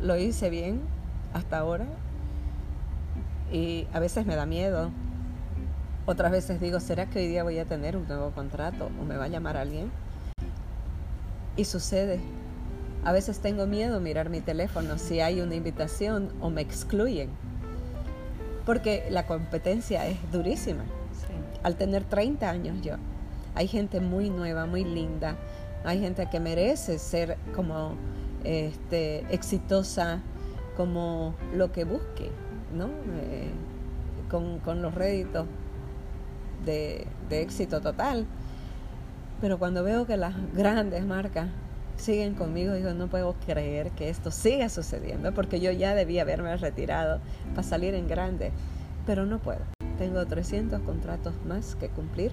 Lo 0.00 0.16
hice 0.16 0.50
bien 0.50 0.80
hasta 1.32 1.58
ahora 1.58 1.86
y 3.50 3.86
a 3.92 4.00
veces 4.00 4.26
me 4.26 4.36
da 4.36 4.46
miedo 4.46 4.90
otras 6.08 6.30
veces 6.30 6.60
digo, 6.60 6.78
¿será 6.78 7.06
que 7.06 7.18
hoy 7.18 7.26
día 7.26 7.42
voy 7.42 7.58
a 7.58 7.64
tener 7.64 7.96
un 7.96 8.06
nuevo 8.06 8.30
contrato 8.30 8.90
o 9.00 9.04
me 9.04 9.16
va 9.16 9.24
a 9.24 9.28
llamar 9.28 9.56
alguien? 9.56 9.90
Y 11.56 11.64
sucede. 11.64 12.20
A 13.06 13.12
veces 13.12 13.38
tengo 13.38 13.68
miedo 13.68 14.00
mirar 14.00 14.30
mi 14.30 14.40
teléfono 14.40 14.98
si 14.98 15.20
hay 15.20 15.40
una 15.40 15.54
invitación 15.54 16.32
o 16.40 16.50
me 16.50 16.60
excluyen. 16.60 17.30
Porque 18.64 19.06
la 19.10 19.28
competencia 19.28 20.08
es 20.08 20.18
durísima. 20.32 20.82
Al 21.62 21.76
tener 21.76 22.02
30 22.02 22.50
años 22.50 22.82
yo, 22.82 22.96
hay 23.54 23.68
gente 23.68 24.00
muy 24.00 24.28
nueva, 24.28 24.66
muy 24.66 24.82
linda. 24.82 25.36
Hay 25.84 26.00
gente 26.00 26.28
que 26.28 26.40
merece 26.40 26.98
ser 26.98 27.38
como 27.54 27.94
este, 28.42 29.20
exitosa, 29.32 30.20
como 30.76 31.36
lo 31.54 31.70
que 31.70 31.84
busque, 31.84 32.32
¿no? 32.74 32.86
Eh, 33.20 33.52
con, 34.28 34.58
con 34.58 34.82
los 34.82 34.92
réditos 34.92 35.46
de, 36.64 37.06
éxito 37.30 37.80
total. 37.80 38.26
Pero 39.40 39.60
cuando 39.60 39.84
veo 39.84 40.08
que 40.08 40.16
las 40.16 40.34
grandes 40.54 41.06
marcas 41.06 41.50
siguen 41.96 42.34
conmigo, 42.34 42.74
digo, 42.74 42.92
no 42.92 43.08
puedo 43.08 43.34
creer 43.46 43.90
que 43.92 44.08
esto 44.08 44.30
siga 44.30 44.68
sucediendo, 44.68 45.32
porque 45.32 45.60
yo 45.60 45.70
ya 45.72 45.94
debía 45.94 46.22
haberme 46.22 46.56
retirado 46.56 47.20
para 47.50 47.62
salir 47.62 47.94
en 47.94 48.08
grande, 48.08 48.52
pero 49.06 49.26
no 49.26 49.38
puedo. 49.38 49.60
Tengo 49.98 50.24
300 50.26 50.80
contratos 50.82 51.34
más 51.46 51.74
que 51.74 51.88
cumplir. 51.88 52.32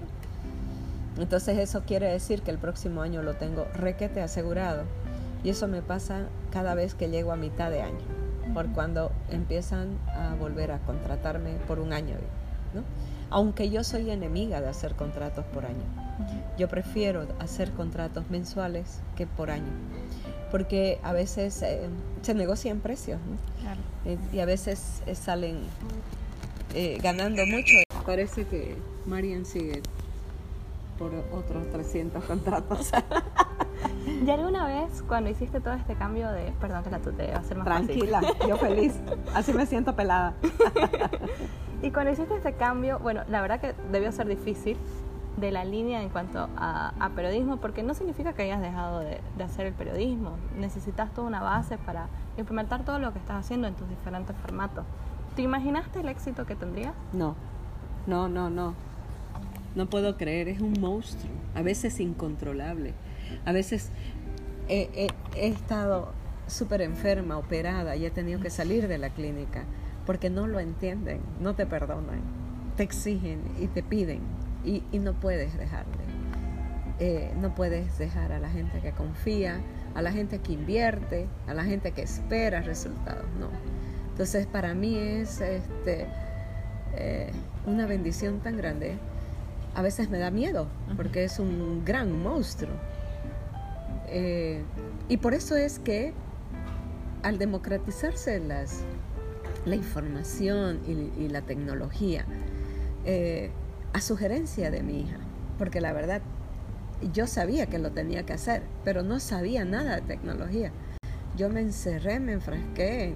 Entonces 1.18 1.58
eso 1.58 1.82
quiere 1.86 2.10
decir 2.10 2.42
que 2.42 2.50
el 2.50 2.58
próximo 2.58 3.02
año 3.02 3.22
lo 3.22 3.34
tengo 3.34 3.66
requete 3.74 4.20
asegurado. 4.20 4.82
Y 5.42 5.50
eso 5.50 5.68
me 5.68 5.82
pasa 5.82 6.26
cada 6.50 6.74
vez 6.74 6.94
que 6.94 7.10
llego 7.10 7.30
a 7.30 7.36
mitad 7.36 7.70
de 7.70 7.82
año, 7.82 8.04
por 8.54 8.72
cuando 8.72 9.12
empiezan 9.30 9.98
a 10.08 10.34
volver 10.34 10.72
a 10.72 10.78
contratarme 10.80 11.56
por 11.66 11.78
un 11.80 11.92
año. 11.92 12.16
¿no? 12.74 12.82
aunque 13.30 13.70
yo 13.70 13.82
soy 13.84 14.10
enemiga 14.10 14.60
de 14.60 14.68
hacer 14.68 14.94
contratos 14.94 15.44
por 15.46 15.66
año. 15.66 16.03
Yo 16.58 16.68
prefiero 16.68 17.26
hacer 17.40 17.72
contratos 17.72 18.30
mensuales 18.30 19.00
que 19.16 19.26
por 19.26 19.50
año, 19.50 19.72
porque 20.50 21.00
a 21.02 21.12
veces 21.12 21.62
eh, 21.62 21.88
se 22.22 22.34
negocian 22.34 22.80
precios 22.80 23.18
eh, 24.04 24.18
y 24.32 24.38
a 24.38 24.46
veces 24.46 25.02
eh, 25.06 25.14
salen 25.14 25.58
ganando 27.02 27.46
mucho. 27.46 27.74
Parece 28.04 28.46
que 28.46 28.76
Marian 29.06 29.44
sigue 29.44 29.82
por 30.98 31.12
otros 31.32 31.70
300 31.70 32.24
contratos. 32.26 32.90
¿Y 34.06 34.30
alguna 34.30 34.66
vez 34.66 35.02
cuando 35.08 35.30
hiciste 35.30 35.60
todo 35.60 35.74
este 35.74 35.94
cambio 35.94 36.30
de, 36.30 36.52
perdón 36.60 36.84
que 36.84 36.90
la 36.90 36.98
a 37.38 37.42
ser 37.42 37.56
más 37.56 37.64
Tranquila, 37.64 38.20
yo 38.46 38.56
feliz, 38.56 38.94
así 39.34 39.52
me 39.52 39.66
siento 39.66 39.94
pelada. 39.96 40.34
Y 41.84 41.90
cuando 41.90 42.12
hiciste 42.12 42.34
este 42.34 42.54
cambio, 42.54 42.98
bueno, 42.98 43.24
la 43.28 43.42
verdad 43.42 43.60
que 43.60 43.74
debió 43.92 44.10
ser 44.10 44.26
difícil 44.26 44.78
de 45.36 45.50
la 45.50 45.64
línea 45.64 46.02
en 46.02 46.08
cuanto 46.08 46.48
a, 46.56 47.10
periodismo, 47.14 47.56
porque 47.56 47.82
no 47.82 47.94
significa 47.94 48.32
que 48.32 48.42
hayas 48.42 48.60
dejado 48.60 49.00
de, 49.00 49.20
hacer 49.42 49.66
el 49.66 49.72
periodismo. 49.72 50.36
Necesitas 50.56 51.12
toda 51.12 51.26
una 51.26 51.42
base 51.42 51.78
para 51.78 52.08
implementar 52.36 52.84
todo 52.84 52.98
lo 52.98 53.12
que 53.12 53.18
estás 53.18 53.44
haciendo 53.44 53.66
en 53.66 53.74
tus 53.74 53.88
diferentes 53.88 54.36
formatos. 54.36 54.84
¿Te 55.36 55.42
imaginaste 55.42 56.00
el 56.00 56.08
éxito 56.08 56.46
que 56.46 56.54
tendrías? 56.54 56.94
No, 57.12 57.34
no, 58.06 58.28
no, 58.28 58.50
no. 58.50 58.74
No 59.74 59.86
puedo 59.86 60.16
creer, 60.16 60.48
es 60.48 60.60
un 60.60 60.74
monstruo, 60.80 61.32
a 61.56 61.62
veces 61.62 61.98
incontrolable. 61.98 62.94
A 63.44 63.52
veces 63.52 63.90
he 64.68 65.10
estado 65.34 66.12
súper 66.46 66.82
enferma, 66.82 67.38
operada 67.38 67.96
y 67.96 68.06
he 68.06 68.10
tenido 68.10 68.40
que 68.40 68.50
salir 68.50 68.86
de 68.86 68.98
la 68.98 69.10
clínica 69.10 69.64
porque 70.06 70.30
no 70.30 70.46
lo 70.46 70.60
entienden, 70.60 71.20
no 71.40 71.54
te 71.54 71.66
perdonan, 71.66 72.20
te 72.76 72.82
exigen 72.82 73.40
y 73.58 73.66
te 73.66 73.82
piden 73.82 74.20
y, 74.64 74.82
no 74.98 75.14
puedes 75.14 75.56
dejarle. 75.56 76.04
Eh, 77.00 77.32
no 77.40 77.54
puedes 77.54 77.98
dejar 77.98 78.32
a 78.32 78.38
la 78.38 78.48
gente 78.48 78.80
que 78.80 78.92
confía, 78.92 79.60
a 79.94 80.02
la 80.02 80.12
gente 80.12 80.38
que 80.38 80.52
invierte, 80.52 81.26
a 81.46 81.54
la 81.54 81.64
gente 81.64 81.92
que 81.92 82.02
espera 82.02 82.60
resultados, 82.60 83.26
no. 83.38 83.48
Entonces 84.10 84.46
para 84.46 84.74
mí 84.74 84.96
es 84.96 85.40
este, 85.40 86.06
eh, 86.96 87.32
una 87.66 87.86
bendición 87.86 88.40
tan 88.40 88.56
grande. 88.56 88.96
A 89.74 89.82
veces 89.82 90.08
me 90.08 90.18
da 90.18 90.30
miedo 90.30 90.68
porque 90.96 91.24
es 91.24 91.40
un 91.40 91.84
gran 91.84 92.22
monstruo. 92.22 92.74
Eh, 94.06 94.62
y 95.08 95.16
por 95.16 95.34
eso 95.34 95.56
es 95.56 95.80
que 95.80 96.12
al 97.24 97.38
democratizarse 97.38 98.38
las, 98.38 98.84
la 99.64 99.74
información 99.74 100.80
y, 100.86 101.28
la 101.28 101.42
tecnología 101.42 102.26
eh, 103.04 103.50
a 103.94 104.00
sugerencia 104.00 104.72
de 104.72 104.82
mi 104.82 105.02
hija, 105.02 105.16
porque 105.56 105.80
la 105.80 105.92
verdad 105.92 106.20
yo 107.12 107.28
sabía 107.28 107.66
que 107.66 107.78
lo 107.78 107.92
tenía 107.92 108.26
que 108.26 108.32
hacer, 108.32 108.62
pero 108.82 109.04
no 109.04 109.20
sabía 109.20 109.64
nada 109.64 109.96
de 109.96 110.02
tecnología. 110.02 110.72
Yo 111.36 111.48
me 111.48 111.60
encerré, 111.60 112.18
me 112.18 112.32
enfrasqué 112.32 113.14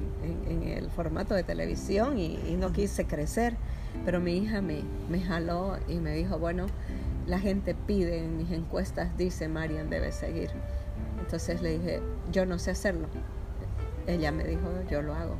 en, 0.48 0.62
el 0.62 0.88
formato 0.90 1.34
de 1.34 1.42
televisión 1.42 2.18
y, 2.18 2.38
no 2.58 2.72
quise 2.72 3.06
crecer, 3.06 3.56
pero 4.04 4.20
mi 4.20 4.36
hija 4.36 4.62
me, 4.62 4.82
me 5.10 5.20
jaló 5.20 5.78
y 5.88 5.96
me 5.96 6.14
dijo, 6.14 6.38
bueno, 6.38 6.66
la 7.26 7.40
gente 7.40 7.74
pide, 7.74 8.18
en 8.18 8.36
mis 8.36 8.52
encuestas 8.52 9.16
dice, 9.16 9.48
Marian 9.48 9.90
debe 9.90 10.12
seguir. 10.12 10.50
Entonces 11.18 11.60
le 11.60 11.78
dije, 11.78 12.00
yo 12.30 12.46
no 12.46 12.58
sé 12.60 12.70
hacerlo. 12.70 13.08
Ella 14.06 14.30
me 14.30 14.44
dijo, 14.44 14.68
yo 14.88 15.02
lo 15.02 15.14
hago 15.14 15.36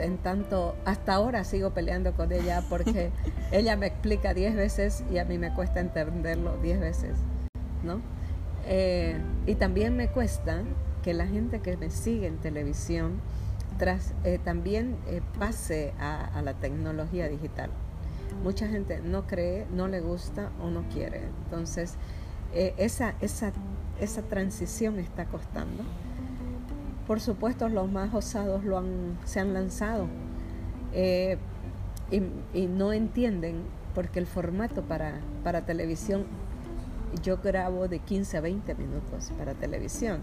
en, 0.00 0.18
tanto, 0.18 0.76
hasta 0.84 1.14
ahora 1.14 1.44
sigo 1.44 1.70
peleando 1.70 2.14
con 2.14 2.32
ella 2.32 2.64
porque 2.68 3.10
ella 3.52 3.76
me 3.76 3.86
explica 3.86 4.34
diez 4.34 4.54
veces 4.54 5.04
y 5.10 5.18
a 5.18 5.24
mí 5.24 5.38
me 5.38 5.52
cuesta 5.54 5.80
entenderlo 5.80 6.56
diez 6.58 6.80
veces, 6.80 7.16
¿no? 7.82 8.00
Eh, 8.66 9.18
y 9.46 9.54
también 9.54 9.96
me 9.96 10.08
cuesta 10.08 10.62
que 11.02 11.14
la 11.14 11.26
gente 11.26 11.60
que 11.60 11.76
me 11.76 11.90
sigue 11.90 12.26
en 12.26 12.36
televisión 12.38 13.20
tras 13.78 14.12
eh, 14.24 14.38
también 14.42 14.96
eh, 15.06 15.22
pase 15.38 15.94
a, 15.98 16.26
a 16.26 16.42
la 16.42 16.54
tecnología 16.54 17.28
digital. 17.28 17.70
Mucha 18.42 18.68
gente 18.68 19.00
no 19.00 19.26
cree, 19.26 19.66
no 19.72 19.88
le 19.88 20.00
gusta 20.00 20.50
o 20.62 20.70
no 20.70 20.82
quiere. 20.88 21.22
Entonces, 21.44 21.94
esa, 22.52 23.14
esa, 23.20 23.52
esa 24.00 24.22
transición 24.22 24.98
está 24.98 25.24
costando. 25.26 25.84
Por 27.06 27.20
supuesto, 27.20 27.68
los 27.68 27.90
más 27.90 28.14
osados 28.14 28.64
lo 28.64 28.78
han, 28.78 29.18
se 29.24 29.40
han 29.40 29.52
lanzado 29.52 30.06
eh, 30.92 31.38
y, 32.10 32.22
y 32.58 32.66
no 32.66 32.92
entienden 32.92 33.62
porque 33.94 34.18
el 34.18 34.26
formato 34.26 34.82
para, 34.82 35.20
para 35.42 35.64
televisión, 35.64 36.24
yo 37.22 37.38
grabo 37.38 37.88
de 37.88 37.98
15 37.98 38.36
a 38.36 38.40
20 38.40 38.74
minutos 38.76 39.32
para 39.36 39.54
televisión 39.54 40.20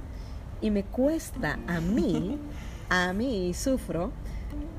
y 0.61 0.71
me 0.71 0.83
cuesta 0.83 1.59
a 1.67 1.81
mí, 1.81 2.39
a 2.89 3.13
mí 3.13 3.53
sufro 3.53 4.11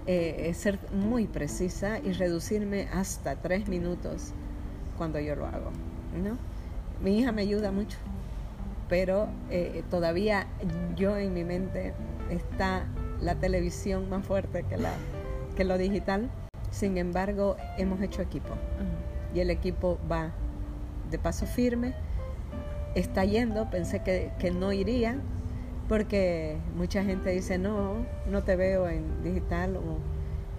eh, 0.07 0.53
ser 0.55 0.79
muy 0.93 1.27
precisa 1.27 1.99
y 1.99 2.13
reducirme 2.13 2.89
hasta 2.93 3.37
tres 3.37 3.69
minutos 3.69 4.33
cuando 4.97 5.21
yo 5.21 5.37
lo 5.37 5.47
hago. 5.47 5.71
¿no? 6.23 6.39
Mi 7.03 7.19
hija 7.19 7.31
me 7.33 7.43
ayuda 7.43 7.71
mucho, 7.71 7.99
pero 8.89 9.29
eh, 9.51 9.83
todavía 9.91 10.47
yo 10.97 11.17
en 11.17 11.35
mi 11.35 11.45
mente 11.45 11.95
está 12.31 12.87
la 13.21 13.35
televisión 13.35 14.09
más 14.09 14.25
fuerte 14.25 14.65
que, 14.65 14.77
la, 14.77 14.93
que 15.57 15.65
lo 15.65 15.79
digital. 15.79 16.31
Sin 16.71 16.99
embargo, 16.99 17.57
hemos 17.77 18.01
hecho 18.03 18.23
equipo 18.23 18.51
y 19.35 19.41
el 19.41 19.51
equipo 19.51 19.99
va 20.11 20.33
de 21.11 21.19
paso 21.19 21.47
firme. 21.47 21.95
Está 22.95 23.25
yendo, 23.25 23.71
pensé 23.71 24.03
que, 24.03 24.33
que 24.39 24.51
no 24.51 24.73
iría, 24.73 25.19
porque 25.89 26.59
mucha 26.77 27.05
gente 27.05 27.31
dice, 27.31 27.59
no, 27.59 28.07
no 28.29 28.43
te 28.43 28.57
veo 28.57 28.89
en 28.89 29.23
digital, 29.23 29.77
o, 29.77 29.99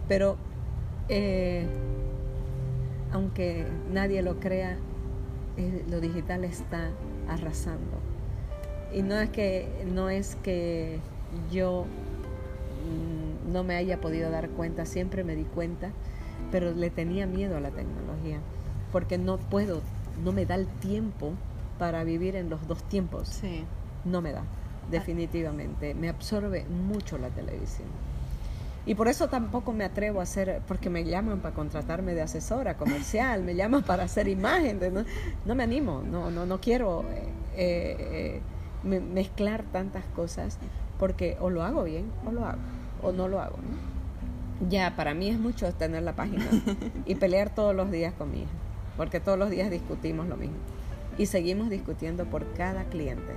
pero 0.07 0.37
eh, 1.09 1.65
aunque 3.11 3.65
nadie 3.91 4.21
lo 4.21 4.39
crea, 4.39 4.77
eh, 5.57 5.83
lo 5.89 5.99
digital 5.99 6.43
está 6.43 6.89
arrasando. 7.27 7.98
Y 8.93 9.01
no 9.01 9.19
es 9.19 9.29
que, 9.29 9.67
no 9.93 10.09
es 10.09 10.35
que 10.35 10.99
yo 11.51 11.85
mm, 12.85 13.51
no 13.51 13.63
me 13.63 13.75
haya 13.75 14.01
podido 14.01 14.31
dar 14.31 14.49
cuenta, 14.49 14.85
siempre 14.85 15.23
me 15.23 15.35
di 15.35 15.43
cuenta, 15.43 15.91
pero 16.51 16.71
le 16.71 16.89
tenía 16.89 17.27
miedo 17.27 17.57
a 17.57 17.59
la 17.59 17.69
tecnología, 17.69 18.39
porque 18.91 19.17
no 19.17 19.37
puedo, 19.37 19.81
no 20.23 20.31
me 20.31 20.45
da 20.45 20.55
el 20.55 20.67
tiempo 20.67 21.33
para 21.77 22.03
vivir 22.03 22.35
en 22.35 22.49
los 22.49 22.67
dos 22.67 22.83
tiempos. 22.83 23.27
Sí. 23.27 23.63
No 24.05 24.21
me 24.21 24.31
da 24.31 24.43
definitivamente. 24.89 25.93
Me 25.93 26.09
absorbe 26.09 26.65
mucho 26.65 27.17
la 27.17 27.29
televisión. 27.29 27.87
Y 28.85 28.95
por 28.95 29.07
eso 29.07 29.27
tampoco 29.27 29.71
me 29.71 29.83
atrevo 29.83 30.19
a 30.19 30.23
hacer, 30.23 30.61
porque 30.67 30.89
me 30.89 31.03
llaman 31.03 31.39
para 31.39 31.53
contratarme 31.53 32.13
de 32.13 32.21
asesora 32.21 32.75
comercial, 32.75 33.43
me 33.43 33.53
llaman 33.55 33.83
para 33.83 34.03
hacer 34.03 34.27
imagen, 34.27 34.79
no, 34.93 35.03
no 35.45 35.55
me 35.55 35.63
animo, 35.63 36.01
no, 36.09 36.31
no, 36.31 36.45
no 36.45 36.59
quiero 36.59 37.05
eh, 37.11 37.27
eh, 37.55 38.41
mezclar 38.83 39.63
tantas 39.71 40.05
cosas, 40.15 40.57
porque 40.97 41.37
o 41.39 41.49
lo 41.49 41.63
hago 41.63 41.83
bien 41.83 42.05
o 42.25 42.31
lo 42.31 42.45
hago, 42.45 42.59
o 43.01 43.11
no 43.11 43.27
lo 43.27 43.41
hago. 43.41 43.57
¿no? 43.57 44.69
Ya, 44.69 44.95
para 44.95 45.13
mí 45.13 45.29
es 45.29 45.39
mucho 45.39 45.71
tener 45.73 46.03
la 46.03 46.13
página 46.13 46.45
y 47.05 47.15
pelear 47.15 47.53
todos 47.53 47.75
los 47.75 47.91
días 47.91 48.13
con 48.13 48.31
mi 48.31 48.39
hija, 48.39 48.51
porque 48.97 49.19
todos 49.19 49.39
los 49.39 49.49
días 49.49 49.69
discutimos 49.71 50.27
lo 50.27 50.37
mismo. 50.37 50.57
Y 51.17 51.25
seguimos 51.25 51.69
discutiendo 51.69 52.25
por 52.25 52.53
cada 52.53 52.85
cliente 52.85 53.33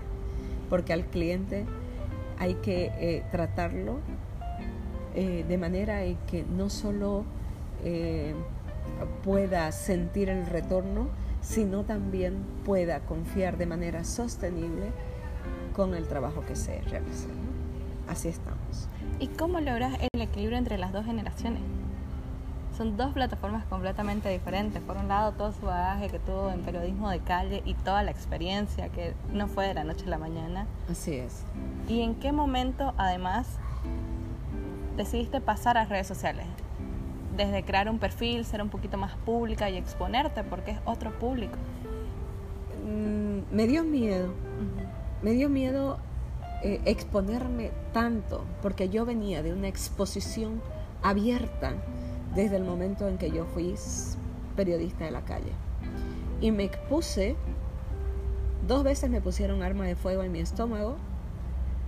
porque 0.72 0.94
al 0.94 1.04
cliente 1.04 1.66
hay 2.38 2.54
que 2.54 2.90
eh, 2.98 3.24
tratarlo 3.30 3.98
eh, 5.14 5.44
de 5.46 5.58
manera 5.58 6.02
en 6.02 6.16
que 6.26 6.44
no 6.44 6.70
solo 6.70 7.26
eh, 7.84 8.32
pueda 9.22 9.70
sentir 9.70 10.30
el 10.30 10.46
retorno, 10.46 11.08
sino 11.42 11.84
también 11.84 12.38
pueda 12.64 13.00
confiar 13.00 13.58
de 13.58 13.66
manera 13.66 14.02
sostenible 14.04 14.92
con 15.72 15.94
el 15.94 16.06
trabajo 16.06 16.44
que 16.46 16.56
se 16.56 16.80
realiza. 16.82 17.28
¿no? 17.28 18.12
Así 18.12 18.28
estamos. 18.28 18.88
¿Y 19.20 19.28
cómo 19.28 19.60
logras 19.60 19.98
el 20.12 20.20
equilibrio 20.20 20.58
entre 20.58 20.78
las 20.78 20.92
dos 20.92 21.04
generaciones? 21.04 21.62
son 22.76 22.96
dos 22.96 23.12
plataformas 23.12 23.64
completamente 23.66 24.28
diferentes. 24.28 24.82
Por 24.82 24.96
un 24.96 25.08
lado, 25.08 25.32
todo 25.32 25.52
su 25.52 25.66
bagaje 25.66 26.08
que 26.08 26.18
tuvo 26.18 26.50
en 26.50 26.60
periodismo 26.60 27.10
de 27.10 27.20
calle 27.20 27.62
y 27.64 27.74
toda 27.74 28.02
la 28.02 28.10
experiencia 28.10 28.88
que 28.88 29.14
no 29.32 29.46
fue 29.46 29.68
de 29.68 29.74
la 29.74 29.84
noche 29.84 30.06
a 30.06 30.10
la 30.10 30.18
mañana. 30.18 30.66
Así 30.90 31.14
es. 31.14 31.44
¿Y 31.88 32.00
en 32.00 32.14
qué 32.14 32.32
momento, 32.32 32.94
además, 32.96 33.58
decidiste 34.96 35.40
pasar 35.40 35.76
a 35.76 35.84
redes 35.84 36.06
sociales? 36.06 36.46
Desde 37.36 37.62
crear 37.62 37.88
un 37.88 37.98
perfil, 37.98 38.44
ser 38.44 38.62
un 38.62 38.68
poquito 38.68 38.96
más 38.96 39.14
pública 39.24 39.70
y 39.70 39.76
exponerte, 39.76 40.42
porque 40.44 40.72
es 40.72 40.78
otro 40.84 41.12
público. 41.18 41.56
Mm, 42.84 43.54
me 43.54 43.66
dio 43.66 43.84
miedo. 43.84 44.28
Uh 44.28 44.80
-huh. 44.80 44.91
Me 45.22 45.30
dio 45.32 45.48
miedo 45.48 45.98
eh, 46.64 46.80
exponerme 46.84 47.70
tanto, 47.92 48.44
porque 48.60 48.88
yo 48.88 49.04
venía 49.04 49.42
de 49.42 49.52
una 49.52 49.68
exposición 49.68 50.60
abierta 51.02 51.74
desde 52.34 52.56
el 52.56 52.64
momento 52.64 53.06
en 53.06 53.18
que 53.18 53.30
yo 53.30 53.46
fui 53.46 53.74
periodista 54.56 55.04
de 55.04 55.12
la 55.12 55.24
calle. 55.24 55.52
Y 56.40 56.50
me 56.50 56.64
expuse, 56.64 57.36
dos 58.66 58.82
veces 58.82 59.10
me 59.10 59.20
pusieron 59.20 59.62
arma 59.62 59.86
de 59.86 59.94
fuego 59.96 60.24
en 60.24 60.32
mi 60.32 60.40
estómago, 60.40 60.96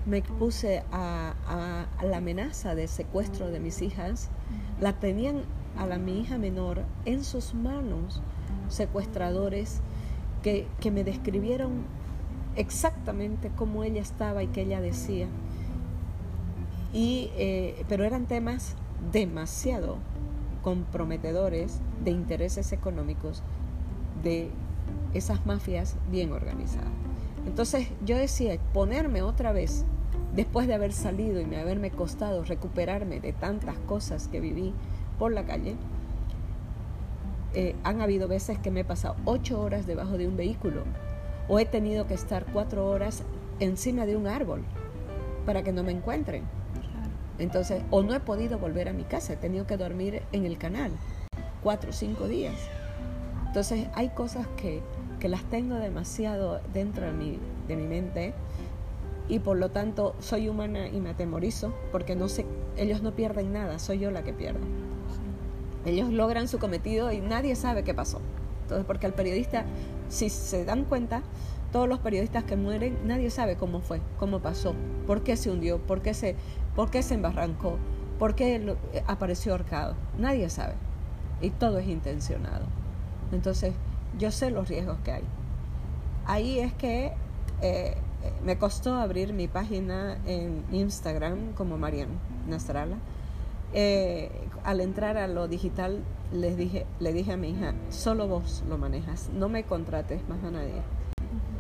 me 0.07 0.18
expuse 0.18 0.85
a, 0.92 1.35
la 2.03 2.16
amenaza 2.18 2.75
de 2.75 2.87
secuestro 2.87 3.51
de 3.51 3.59
mis 3.59 3.83
hijas, 3.83 4.29
la 4.81 4.92
tenían 5.01 5.42
a 5.77 5.87
mi 5.99 6.20
hija 6.20 6.38
menor 6.38 6.83
en 7.05 7.25
sus 7.25 7.55
manos 7.55 8.23
secuestradores 8.68 9.81
que 10.42 10.90
me 10.92 11.05
describieron 11.05 11.85
exactamente 12.57 13.51
cómo 13.57 13.85
ella 13.85 14.01
estaba 14.01 14.43
y 14.43 14.49
qué 14.49 14.62
ella 14.62 14.81
decía. 14.81 15.27
Y, 16.93 17.31
eh, 17.37 17.85
pero 17.88 18.05
eran 18.05 18.27
temas 18.27 18.75
demasiado 19.12 19.97
comprometedores 20.62 21.81
de 22.05 22.11
intereses 22.11 22.73
económicos 22.73 23.43
de 24.23 24.51
esas 25.12 25.45
mafias 25.47 25.97
bien 26.11 26.33
organizadas. 26.33 26.88
Entonces 27.47 27.88
yo 28.05 28.17
decía, 28.17 28.59
ponerme 28.73 29.23
otra 29.23 29.53
vez, 29.53 29.85
después 30.35 30.67
de 30.67 30.75
haber 30.75 30.93
salido 30.93 31.40
y 31.40 31.45
me 31.45 31.59
haberme 31.59 31.90
costado 31.90 32.43
recuperarme 32.45 33.21
de 33.21 33.33
tantas 33.33 33.79
cosas 33.81 34.29
que 34.29 34.40
viví 34.40 34.73
por 35.19 35.33
la 35.33 35.45
calle, 35.45 35.77
eh, 37.55 37.77
han 37.85 38.01
habido 38.01 38.27
veces 38.27 38.59
que 38.59 38.71
me 38.71 38.81
he 38.81 38.85
pasado 38.85 39.14
ocho 39.25 39.61
horas 39.61 39.87
debajo 39.87 40.19
de 40.19 40.27
un 40.27 40.37
vehículo 40.37 40.83
o 41.49 41.59
he 41.59 41.67
tenido 41.67 42.07
que 42.07 42.15
estar 42.15 42.47
cuatro 42.53 42.87
horas 42.89 43.23
encima 43.61 44.07
de 44.07 44.17
un 44.17 44.27
árbol 44.27 44.63
para 45.47 45.63
que 45.63 45.73
no 45.73 45.83
me 45.83 45.93
encuentren. 45.93 46.45
Entonces, 47.39 47.83
o 47.91 48.03
no 48.03 48.15
he 48.15 48.21
podido 48.21 48.59
volver 48.59 48.89
a 48.89 48.93
mi 48.93 49.05
casa, 49.05 49.33
he 49.33 49.37
tenido 49.37 49.67
que 49.67 49.77
dormir 49.77 50.23
en 50.33 50.47
el 50.47 50.57
canal 50.57 50.93
cuatro 51.63 51.91
o 51.91 51.93
cinco 51.93 52.29
días. 52.29 52.55
Entonces, 53.47 53.89
hay 53.95 54.11
cosas 54.11 54.47
que, 54.57 54.81
que 55.21 55.29
las 55.29 55.43
tengo 55.45 55.77
demasiado 55.77 56.61
dentro 56.73 57.07
de 57.07 57.13
mi, 57.13 57.39
de 57.69 57.77
mi 57.77 57.87
mente 57.87 58.35
y 59.29 59.39
por 59.39 59.57
lo 59.57 59.71
tanto 59.71 60.15
soy 60.21 60.49
humana 60.49 60.89
y 60.89 61.01
me 61.01 61.11
atemorizo 61.11 61.73
porque 61.91 62.15
no 62.15 62.29
sé, 62.29 62.45
ellos 62.77 63.03
no 63.03 63.13
pierden 63.13 63.53
nada, 63.53 63.79
soy 63.79 63.99
yo 63.99 64.11
la 64.11 64.23
que 64.23 64.33
pierdo. 64.33 64.61
Ellos 65.87 66.11
logran 66.11 66.49
su 66.49 66.59
cometido 66.59 67.13
y 67.13 67.21
nadie 67.21 67.57
sabe 67.57 67.85
qué 67.85 67.95
pasó. 67.95 68.21
Entonces, 68.63 68.87
porque 68.87 69.07
el 69.07 69.13
periodista, 69.13 69.65
si 70.09 70.31
se 70.31 70.64
dan 70.64 70.85
cuenta, 70.85 71.23
todos 71.73 71.88
los 71.88 71.99
periodistas 71.99 72.45
que 72.45 72.57
mueren, 72.57 72.97
nadie 73.05 73.31
sabe 73.31 73.57
cómo 73.57 73.81
fue, 73.81 74.01
cómo 74.19 74.38
pasó, 74.38 74.75
por 75.07 75.23
qué 75.23 75.37
se 75.37 75.51
hundió, 75.51 75.79
por 75.79 76.03
qué 76.03 76.14
se, 76.14 76.37
por 76.77 76.90
qué 76.90 77.03
se 77.03 77.14
embarrancó, 77.14 77.79
por 78.19 78.35
qué 78.35 78.57
eh, 78.57 79.05
apareció 79.07 79.53
ahorcado. 79.53 79.97
Nadie 80.19 80.49
sabe. 80.51 80.75
Y 81.40 81.51
todo 81.51 81.79
es 81.79 81.88
intencionado. 81.88 82.67
Entonces, 83.33 83.75
yo 84.19 84.31
sé 84.31 84.51
los 84.51 84.69
riesgos 84.69 84.99
que 85.05 85.12
hay. 85.12 85.25
Ahí 86.27 86.61
es 86.61 86.73
que 86.75 87.12
eh, 87.61 87.97
me 88.45 88.57
costó 88.57 88.95
abrir 88.95 89.33
mi 89.33 89.49
página 89.49 90.19
en 90.27 90.64
Instagram 90.73 91.55
como 91.55 91.77
Marian 91.77 92.09
Nastrala. 92.49 92.97
Eh, 93.73 94.31
al 94.62 94.81
entrar 94.81 95.17
a 95.17 95.27
lo 95.27 95.49
digital 95.49 96.03
les 96.33 96.57
dije, 96.57 96.87
le 97.01 97.13
dije 97.13 97.33
a 97.33 97.37
mi 97.37 97.51
hija, 97.51 97.75
solo 97.91 98.29
vos 98.29 98.65
lo 98.69 98.79
manejas, 98.79 99.31
no 99.33 99.49
me 99.49 99.65
contrates 99.65 100.27
más 100.29 100.43
a 100.45 100.51
nadie 100.51 100.83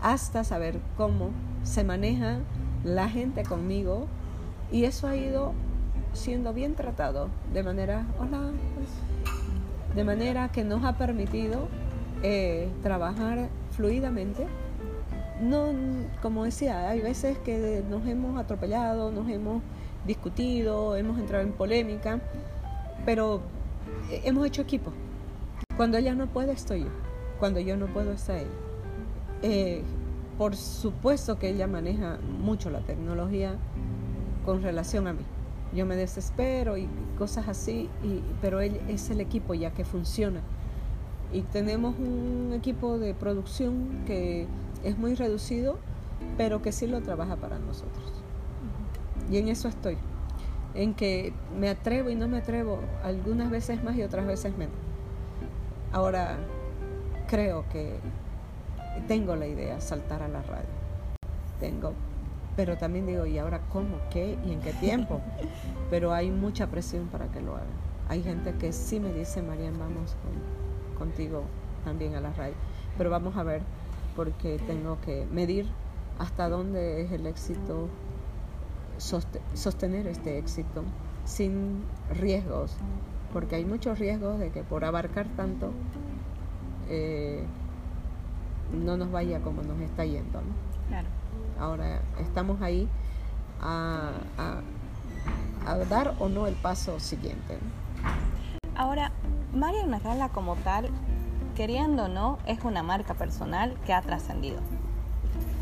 hasta 0.04 0.44
saber 0.44 0.80
cómo 0.98 1.30
se 1.62 1.82
maneja 1.82 2.40
la 2.84 3.08
gente 3.08 3.42
conmigo 3.42 4.06
y 4.70 4.84
eso 4.84 5.08
ha 5.08 5.16
ido 5.16 5.54
siendo 6.12 6.52
bien 6.52 6.74
tratado 6.74 7.30
de 7.54 7.62
manera, 7.62 8.06
hola, 8.18 8.50
de 9.96 10.04
manera 10.04 10.52
que 10.52 10.62
nos 10.62 10.84
ha 10.84 10.98
permitido 10.98 11.68
eh, 12.22 12.68
trabajar 12.82 13.48
fluidamente. 13.70 14.46
No, 15.40 15.72
como 16.20 16.44
decía, 16.44 16.90
hay 16.90 17.00
veces 17.00 17.38
que 17.38 17.82
nos 17.88 18.06
hemos 18.06 18.38
atropellado, 18.38 19.10
nos 19.10 19.26
hemos 19.30 19.62
discutido, 20.06 20.96
hemos 20.96 21.18
entrado 21.18 21.44
en 21.44 21.52
polémica, 21.52 22.20
pero 23.06 23.40
hemos 24.24 24.46
hecho 24.46 24.62
equipo. 24.62 24.92
Cuando 25.76 25.98
ella 25.98 26.14
no 26.14 26.26
puede, 26.28 26.52
estoy 26.52 26.84
yo. 26.84 26.90
Cuando 27.38 27.60
yo 27.60 27.76
no 27.76 27.86
puedo, 27.86 28.12
está 28.12 28.40
él. 28.40 28.48
Eh, 29.42 29.82
por 30.38 30.56
supuesto 30.56 31.38
que 31.38 31.48
ella 31.50 31.66
maneja 31.66 32.18
mucho 32.40 32.70
la 32.70 32.80
tecnología 32.80 33.56
con 34.44 34.62
relación 34.62 35.06
a 35.06 35.12
mí. 35.12 35.22
Yo 35.74 35.86
me 35.86 35.96
desespero 35.96 36.76
y 36.76 36.88
cosas 37.18 37.48
así, 37.48 37.88
y, 38.02 38.20
pero 38.40 38.60
él 38.60 38.80
es 38.88 39.10
el 39.10 39.20
equipo 39.20 39.54
ya 39.54 39.72
que 39.72 39.84
funciona. 39.84 40.40
Y 41.32 41.42
tenemos 41.42 41.96
un 41.98 42.52
equipo 42.54 42.98
de 42.98 43.14
producción 43.14 44.04
que 44.06 44.46
es 44.84 44.98
muy 44.98 45.14
reducido, 45.14 45.78
pero 46.36 46.62
que 46.62 46.70
sí 46.70 46.86
lo 46.86 47.00
trabaja 47.02 47.36
para 47.36 47.58
nosotros. 47.58 48.12
Y 49.30 49.38
en 49.38 49.48
eso 49.48 49.68
estoy. 49.68 49.96
En 50.74 50.94
que 50.94 51.32
me 51.58 51.68
atrevo 51.68 52.10
y 52.10 52.14
no 52.14 52.28
me 52.28 52.38
atrevo, 52.38 52.80
algunas 53.02 53.50
veces 53.50 53.82
más 53.84 53.96
y 53.96 54.02
otras 54.02 54.26
veces 54.26 54.56
menos. 54.56 54.74
Ahora, 55.92 56.36
creo 57.28 57.64
que 57.70 57.98
tengo 59.06 59.36
la 59.36 59.46
idea, 59.46 59.80
saltar 59.80 60.22
a 60.22 60.28
la 60.28 60.42
radio. 60.42 60.68
Tengo, 61.60 61.92
pero 62.56 62.76
también 62.76 63.06
digo, 63.06 63.26
¿y 63.26 63.38
ahora 63.38 63.60
cómo? 63.72 63.98
¿Qué? 64.10 64.36
¿Y 64.44 64.52
en 64.52 64.60
qué 64.60 64.72
tiempo? 64.72 65.20
pero 65.90 66.12
hay 66.12 66.30
mucha 66.30 66.68
presión 66.68 67.06
para 67.08 67.26
que 67.26 67.40
lo 67.40 67.54
haga. 67.54 67.64
Hay 68.08 68.22
gente 68.22 68.54
que 68.54 68.72
sí 68.72 69.00
me 69.00 69.12
dice, 69.12 69.42
Marian, 69.42 69.78
vamos 69.78 70.16
contigo 70.98 71.44
también 71.84 72.14
a 72.14 72.20
la 72.20 72.32
radio. 72.32 72.54
Pero 72.98 73.10
vamos 73.10 73.36
a 73.36 73.42
ver, 73.42 73.62
porque 74.14 74.58
tengo 74.66 75.00
que 75.00 75.26
medir 75.32 75.66
hasta 76.18 76.48
dónde 76.48 77.02
es 77.02 77.12
el 77.12 77.26
éxito, 77.26 77.88
sostener 78.98 80.06
este 80.06 80.38
éxito 80.38 80.84
sin 81.24 81.84
riesgos, 82.10 82.76
porque 83.32 83.56
hay 83.56 83.64
muchos 83.64 83.98
riesgos 83.98 84.38
de 84.38 84.50
que 84.50 84.62
por 84.62 84.84
abarcar 84.84 85.26
tanto 85.36 85.72
eh, 86.88 87.44
no 88.72 88.96
nos 88.96 89.10
vaya 89.10 89.40
como 89.40 89.62
nos 89.62 89.80
está 89.80 90.04
yendo. 90.04 90.40
¿no? 90.40 90.54
Claro. 90.88 91.08
Ahora 91.58 92.00
estamos 92.20 92.60
ahí 92.62 92.88
a, 93.60 94.12
dar 95.88 96.14
o 96.18 96.28
no 96.28 96.46
el 96.46 96.54
paso 96.54 97.00
siguiente. 97.00 97.58
Ahora, 98.76 99.12
María 99.54 99.86
Nagala 99.86 100.28
como 100.28 100.56
tal, 100.56 100.90
queriendo 101.54 102.04
o 102.04 102.08
no, 102.08 102.38
es 102.46 102.62
una 102.64 102.82
marca 102.82 103.14
personal 103.14 103.76
que 103.86 103.92
ha 103.92 104.02
trascendido. 104.02 104.60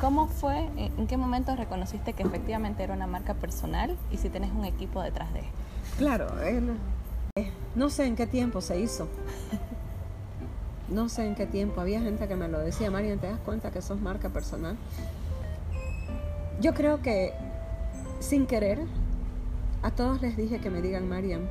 ¿Cómo 0.03 0.27
fue, 0.27 0.69
en 0.77 1.07
qué 1.07 1.17
momento 1.17 1.55
reconociste 1.55 2.13
que 2.13 2.25
efectivamente 2.25 2.83
era 2.83 2.93
una 2.93 3.07
marca 3.07 3.35
personal 3.35 3.97
y 4.11 4.17
si 4.17 4.31
tenés 4.31 4.51
un 4.51 4.65
equipo 4.65 5.01
detrás 5.01 5.33
de 5.33 5.39
él? 5.39 5.47
Claro, 5.97 6.27
no 7.77 7.89
sé 7.89 8.07
en 8.07 8.17
qué 8.17 8.27
tiempo 8.27 8.61
se 8.61 8.81
hizo. 8.81 9.07
no 10.89 11.09
sé 11.09 11.25
en 11.25 11.37
qué 11.37 11.47
tiempo, 11.47 11.81
había 11.81 12.01
gente 12.01 12.27
que 12.27 12.35
me 12.35 12.49
lo 12.49 12.59
decía, 12.59 12.91
Marian, 12.91 13.21
¿te 13.21 13.29
das 13.29 13.39
cuenta 13.45 13.71
que 13.71 13.81
sos 13.81 14.01
marca 14.01 14.29
personal? 14.29 14.77
Yo 16.61 16.75
creo 16.75 17.01
que 17.01 17.33
sin 18.19 18.47
querer, 18.47 18.81
a 19.83 19.93
todos 19.93 20.21
les 20.21 20.37
dije 20.37 20.59
que 20.59 20.69
me 20.69 20.83
digan 20.83 21.09
Marian, 21.09 21.49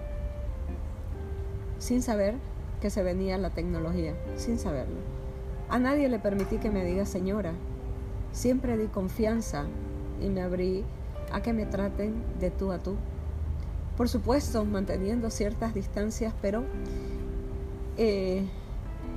sin 1.79 2.01
saber 2.01 2.35
que 2.81 2.89
se 2.89 3.01
venía 3.01 3.37
la 3.37 3.51
tecnología, 3.51 4.13
sin 4.35 4.59
saberlo. 4.59 4.99
A 5.69 5.79
nadie 5.79 6.09
le 6.09 6.19
permití 6.19 6.57
que 6.57 6.69
me 6.69 6.83
diga 6.83 7.05
señora, 7.05 7.53
siempre 8.31 8.77
di 8.77 8.87
confianza 8.87 9.65
y 10.21 10.29
me 10.29 10.41
abrí 10.41 10.83
a 11.31 11.41
que 11.41 11.53
me 11.53 11.65
traten 11.65 12.23
de 12.39 12.51
tú 12.51 12.71
a 12.71 12.79
tú. 12.79 12.95
Por 13.97 14.09
supuesto, 14.09 14.65
manteniendo 14.65 15.29
ciertas 15.29 15.73
distancias, 15.73 16.33
pero 16.41 16.63
eh, 17.97 18.45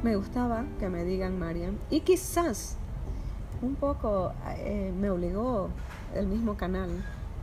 me 0.02 0.16
gustaba 0.16 0.64
que 0.78 0.88
me 0.88 1.04
digan 1.04 1.38
Marian. 1.38 1.78
Y 1.90 2.00
quizás 2.00 2.76
un 3.62 3.74
poco 3.76 4.32
eh, 4.58 4.92
me 4.98 5.10
obligó 5.10 5.68
el 6.14 6.26
mismo 6.26 6.56
canal 6.56 6.90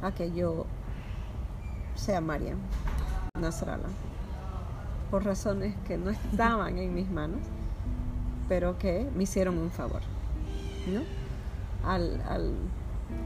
a 0.01 0.11
que 0.11 0.31
yo 0.31 0.65
sea 1.95 2.21
Marian 2.21 2.57
Nasrallah. 3.39 3.89
Por 5.09 5.25
razones 5.25 5.75
que 5.87 5.97
no 5.97 6.09
estaban 6.09 6.77
en 6.77 6.93
mis 6.93 7.09
manos, 7.09 7.41
pero 8.47 8.77
que 8.77 9.09
me 9.15 9.23
hicieron 9.23 9.57
un 9.57 9.71
favor. 9.71 10.01
¿no? 10.87 11.20
Al, 11.83 12.21
al, 12.27 12.53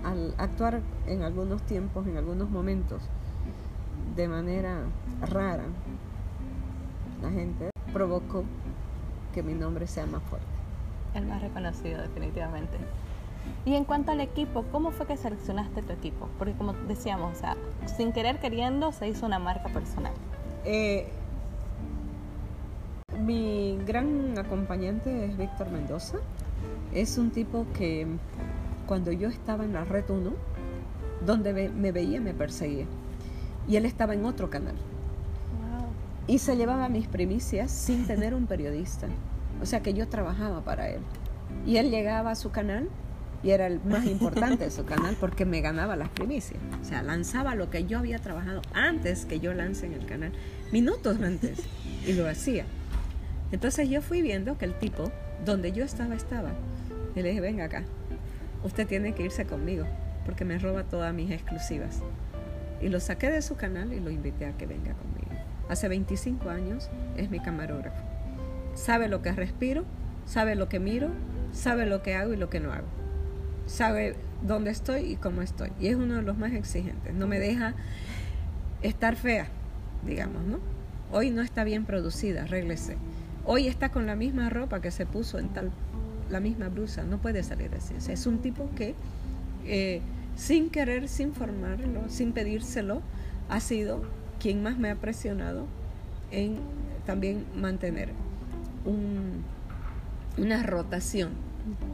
al 0.04 0.36
actuar 0.38 0.82
en 1.08 1.24
algunos 1.24 1.62
tiempos, 1.64 2.08
en 2.08 2.18
algunos 2.18 2.50
momentos, 2.50 3.02
de 4.16 4.28
manera 4.28 4.84
rara, 5.22 5.66
la 7.22 7.30
gente 7.32 7.70
provocó 7.92 8.44
que 9.34 9.44
mi 9.44 9.54
nombre 9.54 9.88
sea 9.88 10.06
más 10.06 10.24
fuerte. 10.24 10.48
El 11.14 11.26
más 11.26 11.42
reconocido, 11.42 12.02
definitivamente. 12.02 12.78
Y 13.66 13.76
en 13.76 13.84
cuanto 13.84 14.12
al 14.12 14.22
equipo, 14.22 14.64
¿cómo 14.72 14.92
fue 14.92 15.06
que 15.06 15.18
seleccionaste 15.18 15.82
tu 15.82 15.94
equipo? 15.94 16.30
Porque 16.38 16.54
como 16.54 16.74
decíamos, 16.88 17.38
o 17.38 17.40
sea, 17.40 17.58
sin 17.86 18.12
querer 18.12 18.40
queriendo 18.40 18.92
se 18.92 19.08
hizo 19.08 19.26
una 19.26 19.40
marca 19.40 19.70
personal. 19.70 20.14
Eh, 20.64 21.10
mi 23.20 23.78
gran 23.86 24.38
acompañante 24.38 25.26
es 25.26 25.38
Víctor 25.38 25.70
Mendoza. 25.70 26.18
Es 26.94 27.18
un 27.18 27.32
tipo 27.32 27.66
que 27.74 28.08
cuando 28.86 29.12
yo 29.12 29.30
estaba 29.30 29.66
en 29.66 29.74
la 29.74 29.84
red 29.84 30.10
1, 30.10 30.32
donde 31.26 31.70
me 31.70 31.92
veía 31.92 32.22
me 32.22 32.34
perseguía. 32.34 32.86
Y 33.68 33.78
él 33.78 33.86
estaba 33.86 34.14
en 34.14 34.26
otro 34.26 34.50
canal 34.50 34.76
y 36.28 36.40
se 36.40 36.58
llevaba 36.58 36.90
mis 36.90 37.08
primicias 37.08 37.72
sin 37.72 38.06
tener 38.08 38.34
un 38.34 38.48
periodista. 38.48 39.08
O 39.62 39.66
sea 39.66 39.82
que 39.82 39.94
yo 39.94 40.08
trabajaba 40.08 40.62
para 40.62 40.90
él. 40.90 41.02
Y 41.66 41.78
él 41.78 41.90
llegaba 41.90 42.32
a 42.32 42.36
su 42.36 42.52
canal 42.52 42.90
y 43.44 43.52
era 43.52 43.68
el 43.68 43.80
más 43.84 44.06
importante 44.06 44.66
de 44.66 44.72
su 44.72 44.86
canal 44.86 45.16
porque 45.20 45.46
me 45.46 45.62
ganaba 45.62 45.96
las 45.96 46.10
primicias. 46.10 46.60
O 46.82 46.86
sea, 46.86 47.04
lanzaba 47.04 47.56
lo 47.56 47.70
que 47.70 47.86
yo 47.86 48.00
había 48.00 48.20
trabajado 48.20 48.62
antes 48.74 49.26
que 49.26 49.40
yo 49.40 49.54
lance 49.54 49.86
en 49.86 49.94
el 49.94 50.06
canal, 50.06 50.32
minutos 50.72 51.22
antes, 51.22 51.60
y 52.06 52.14
lo 52.14 52.28
hacía. 52.28 52.66
Entonces 53.52 53.90
yo 53.90 54.02
fui 54.02 54.22
viendo 54.22 54.58
que 54.58 54.66
el 54.66 54.74
tipo, 54.74 55.12
donde 55.46 55.72
yo 55.72 55.86
estaba, 55.86 56.16
estaba. 56.16 56.52
Y 57.16 57.22
le 57.22 57.30
dije, 57.30 57.42
venga 57.42 57.66
acá, 57.66 57.84
usted 58.66 58.88
tiene 58.88 59.14
que 59.14 59.24
irse 59.24 59.46
conmigo 59.46 59.86
porque 60.26 60.44
me 60.44 60.58
roba 60.58 60.84
todas 60.84 61.14
mis 61.14 61.32
exclusivas. 61.32 62.02
Y 62.82 62.90
lo 62.90 63.00
saqué 63.00 63.30
de 63.30 63.42
su 63.42 63.56
canal 63.56 63.94
y 63.94 64.00
lo 64.00 64.10
invité 64.10 64.46
a 64.46 64.58
que 64.58 64.66
venga 64.66 64.94
conmigo. 64.94 65.42
Hace 65.70 65.88
25 65.88 66.50
años 66.50 66.90
es 67.16 67.30
mi 67.30 67.40
camarógrafo. 67.40 68.04
Sabe 68.74 69.08
lo 69.08 69.22
que 69.22 69.32
respiro, 69.32 69.86
sabe 70.26 70.56
lo 70.56 70.68
que 70.68 70.80
miro, 70.80 71.10
sabe 71.54 71.86
lo 71.86 72.02
que 72.02 72.16
hago 72.16 72.34
y 72.34 72.38
lo 72.38 72.50
que 72.50 72.60
no 72.60 72.74
hago. 72.74 72.88
Sabe 73.68 74.16
dónde 74.42 74.72
estoy 74.72 75.12
y 75.12 75.16
cómo 75.16 75.42
estoy. 75.42 75.72
Y 75.80 75.88
es 75.88 75.96
uno 75.96 76.16
de 76.16 76.22
los 76.24 76.38
más 76.38 76.52
exigentes. 76.54 77.14
No 77.14 77.28
me 77.28 77.40
deja 77.40 77.76
estar 78.82 79.16
fea, 79.16 79.48
digamos, 80.06 80.44
¿no? 80.44 80.60
Hoy 81.12 81.30
no 81.30 81.42
está 81.42 81.64
bien 81.64 81.86
producida, 81.86 82.44
arréglese. 82.44 82.98
Hoy 83.46 83.68
está 83.68 83.90
con 83.90 84.08
la 84.08 84.16
misma 84.16 84.50
ropa 84.50 84.82
que 84.82 84.92
se 84.92 85.06
puso 85.06 85.38
en 85.38 85.50
tal, 85.50 85.72
la 86.30 86.40
misma 86.40 86.70
blusa. 86.70 87.04
No 87.04 87.18
puede 87.18 87.44
salir 87.44 87.72
así. 87.76 87.94
es 88.12 88.26
un 88.26 88.40
tipo 88.40 88.70
que, 88.76 88.96
eh, 89.66 90.02
sin 90.36 90.70
querer, 90.70 91.08
sin 91.08 91.34
formarlo, 91.34 92.10
sin 92.10 92.34
pedírselo, 92.34 93.02
ha 93.50 93.60
sido 93.60 94.04
quien 94.40 94.64
más 94.64 94.78
me 94.78 94.90
ha 94.90 94.96
presionado 94.96 95.66
en 96.32 96.58
también 97.06 97.46
mantener 97.56 98.10
una 100.38 100.64
rotación, 100.64 101.32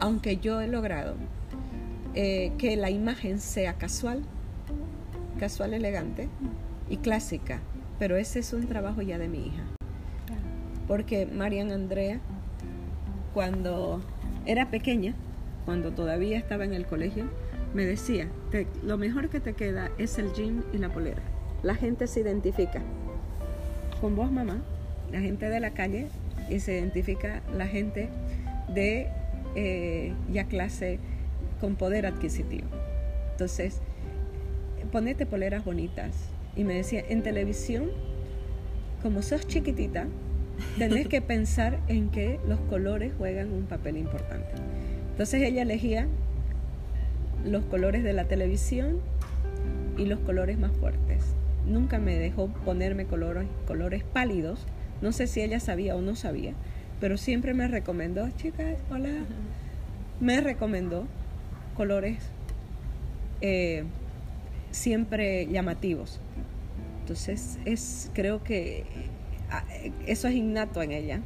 aunque 0.00 0.38
yo 0.38 0.60
he 0.60 0.68
logrado 0.68 1.14
eh, 2.14 2.52
que 2.58 2.76
la 2.76 2.90
imagen 2.90 3.40
sea 3.40 3.74
casual, 3.74 4.22
casual 5.38 5.72
elegante 5.74 6.28
y 6.90 6.98
clásica, 6.98 7.60
pero 7.98 8.16
ese 8.16 8.40
es 8.40 8.52
un 8.52 8.66
trabajo 8.66 9.00
ya 9.00 9.18
de 9.18 9.28
mi 9.28 9.46
hija. 9.46 9.62
Porque 10.88 11.26
Marian 11.26 11.70
Andrea, 11.70 12.20
cuando 13.32 14.02
era 14.46 14.70
pequeña, 14.70 15.14
cuando 15.64 15.92
todavía 15.92 16.38
estaba 16.38 16.64
en 16.64 16.74
el 16.74 16.86
colegio, 16.86 17.24
me 17.74 17.84
decía, 17.84 18.28
lo 18.82 18.98
mejor 18.98 19.28
que 19.28 19.40
te 19.40 19.54
queda 19.54 19.90
es 19.98 20.18
el 20.18 20.32
jean 20.32 20.64
y 20.72 20.78
la 20.78 20.90
polera 20.90 21.22
la 21.62 21.74
gente 21.74 22.06
se 22.06 22.20
identifica 22.20 22.82
con 24.00 24.16
vos, 24.16 24.30
mamá, 24.32 24.58
la 25.12 25.20
gente 25.20 25.48
de 25.48 25.60
la 25.60 25.70
calle, 25.70 26.08
y 26.50 26.58
se 26.58 26.72
identifica 26.72 27.40
la 27.56 27.68
gente 27.68 28.08
de 28.68 29.08
eh, 29.54 30.12
ya 30.32 30.44
clase 30.44 30.98
con 31.60 31.76
poder 31.76 32.04
adquisitivo. 32.06 32.66
Entonces, 33.30 33.80
ponete 34.90 35.24
poleras 35.24 35.64
bonitas. 35.64 36.10
Y 36.56 36.64
me 36.64 36.74
decía, 36.74 37.04
en 37.08 37.22
televisión, 37.22 37.90
como 39.02 39.22
sos 39.22 39.46
chiquitita, 39.46 40.06
tenés 40.78 41.08
que 41.08 41.20
pensar 41.20 41.78
en 41.88 42.10
que 42.10 42.40
los 42.48 42.58
colores 42.60 43.12
juegan 43.18 43.52
un 43.52 43.64
papel 43.64 43.96
importante. 43.96 44.52
Entonces 45.10 45.42
ella 45.42 45.62
elegía 45.62 46.06
los 47.44 47.64
colores 47.64 48.02
de 48.02 48.12
la 48.12 48.24
televisión 48.24 49.00
y 49.98 50.06
los 50.06 50.20
colores 50.20 50.58
más 50.58 50.72
fuertes. 50.72 51.34
Nunca 51.66 51.98
me 51.98 52.16
dejó 52.16 52.48
ponerme 52.48 53.06
colores, 53.06 53.46
colores 53.66 54.04
pálidos. 54.04 54.66
No 55.00 55.12
sé 55.12 55.26
si 55.26 55.40
ella 55.40 55.60
sabía 55.60 55.96
o 55.96 56.00
no 56.00 56.16
sabía, 56.16 56.54
pero 57.00 57.18
siempre 57.18 57.54
me 57.54 57.68
recomendó, 57.68 58.28
chicas, 58.30 58.78
hola, 58.90 59.10
me 60.20 60.40
recomendó 60.40 61.06
colores 61.76 62.18
eh, 63.40 63.84
siempre 64.70 65.46
llamativos. 65.46 66.20
Entonces, 67.00 67.58
es, 67.64 68.10
creo 68.14 68.44
que 68.44 68.84
eso 70.06 70.28
es 70.28 70.34
innato 70.34 70.82
en 70.82 70.92
ella 70.92 71.20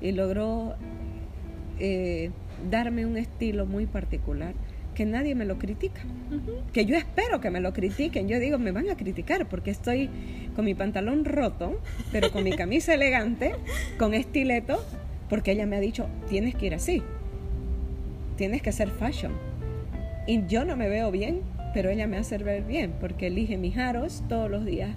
y 0.00 0.12
logró 0.12 0.74
eh, 1.78 2.30
darme 2.70 3.06
un 3.06 3.16
estilo 3.16 3.66
muy 3.66 3.86
particular 3.86 4.54
que 4.94 5.06
nadie 5.06 5.36
me 5.36 5.44
lo 5.44 5.58
critica. 5.58 6.00
Que 6.72 6.84
yo 6.84 6.96
espero 6.96 7.40
que 7.40 7.50
me 7.50 7.60
lo 7.60 7.72
critiquen. 7.72 8.26
Yo 8.26 8.40
digo, 8.40 8.58
me 8.58 8.72
van 8.72 8.90
a 8.90 8.96
criticar 8.96 9.48
porque 9.48 9.70
estoy 9.70 10.10
con 10.56 10.64
mi 10.64 10.74
pantalón 10.74 11.24
roto, 11.24 11.80
pero 12.10 12.32
con 12.32 12.42
mi 12.42 12.50
camisa 12.50 12.94
elegante, 12.94 13.54
con 13.96 14.12
estileto, 14.12 14.84
porque 15.30 15.52
ella 15.52 15.66
me 15.66 15.76
ha 15.76 15.80
dicho, 15.80 16.08
tienes 16.28 16.56
que 16.56 16.66
ir 16.66 16.74
así. 16.74 17.04
Tienes 18.36 18.60
que 18.60 18.70
hacer 18.70 18.90
fashion. 18.90 19.32
Y 20.26 20.44
yo 20.48 20.64
no 20.64 20.76
me 20.76 20.88
veo 20.88 21.12
bien, 21.12 21.42
pero 21.72 21.90
ella 21.90 22.08
me 22.08 22.16
hace 22.16 22.36
ver 22.38 22.64
bien 22.64 22.92
porque 23.00 23.28
elige 23.28 23.56
mis 23.56 23.76
aros 23.76 24.24
todos 24.28 24.50
los 24.50 24.64
días. 24.64 24.96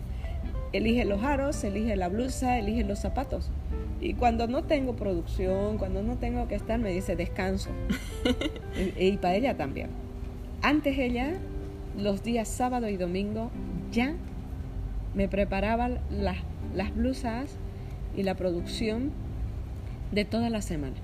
Elige 0.73 1.05
los 1.05 1.23
aros, 1.23 1.63
elige 1.63 1.95
la 1.95 2.07
blusa, 2.07 2.57
elige 2.57 2.83
los 2.83 2.99
zapatos. 2.99 3.51
Y 3.99 4.13
cuando 4.13 4.47
no 4.47 4.63
tengo 4.63 4.95
producción, 4.95 5.77
cuando 5.77 6.01
no 6.01 6.17
tengo 6.17 6.47
que 6.47 6.55
estar, 6.55 6.79
me 6.79 6.91
dice 6.91 7.15
descanso. 7.15 7.69
y, 8.97 9.17
para 9.17 9.35
ella 9.35 9.57
también. 9.57 9.89
Antes 10.61 10.97
ella, 10.97 11.33
los 11.97 12.23
días 12.23 12.47
sábado 12.47 12.87
y 12.89 12.97
domingo, 12.97 13.51
ya 13.91 14.15
me 15.13 15.27
preparaba 15.27 15.89
las, 16.09 16.37
las 16.73 16.95
blusas 16.95 17.57
y 18.15 18.23
la 18.23 18.35
producción 18.35 19.11
de 20.11 20.25
toda 20.25 20.49
la 20.49 20.61
semana. 20.61 20.95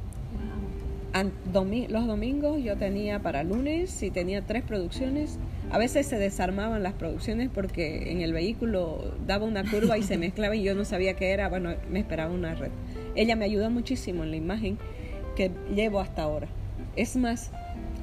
Los 1.23 2.07
domingos 2.07 2.61
yo 2.63 2.77
tenía 2.77 3.19
para 3.19 3.43
lunes 3.43 4.01
y 4.03 4.11
tenía 4.11 4.41
tres 4.41 4.63
producciones. 4.63 5.39
A 5.71 5.77
veces 5.77 6.05
se 6.07 6.17
desarmaban 6.17 6.83
las 6.83 6.93
producciones 6.93 7.49
porque 7.53 8.11
en 8.11 8.21
el 8.21 8.33
vehículo 8.33 9.13
daba 9.25 9.45
una 9.45 9.69
curva 9.69 9.97
y 9.97 10.03
se 10.03 10.17
mezclaba 10.17 10.55
y 10.55 10.63
yo 10.63 10.75
no 10.75 10.85
sabía 10.85 11.15
qué 11.15 11.31
era. 11.31 11.49
Bueno, 11.49 11.73
me 11.89 11.99
esperaba 11.99 12.33
una 12.33 12.55
red. 12.55 12.71
Ella 13.15 13.35
me 13.35 13.45
ayudó 13.45 13.69
muchísimo 13.69 14.23
en 14.23 14.31
la 14.31 14.37
imagen 14.37 14.77
que 15.35 15.51
llevo 15.73 15.99
hasta 15.99 16.23
ahora. 16.23 16.47
Es 16.95 17.15
más, 17.15 17.51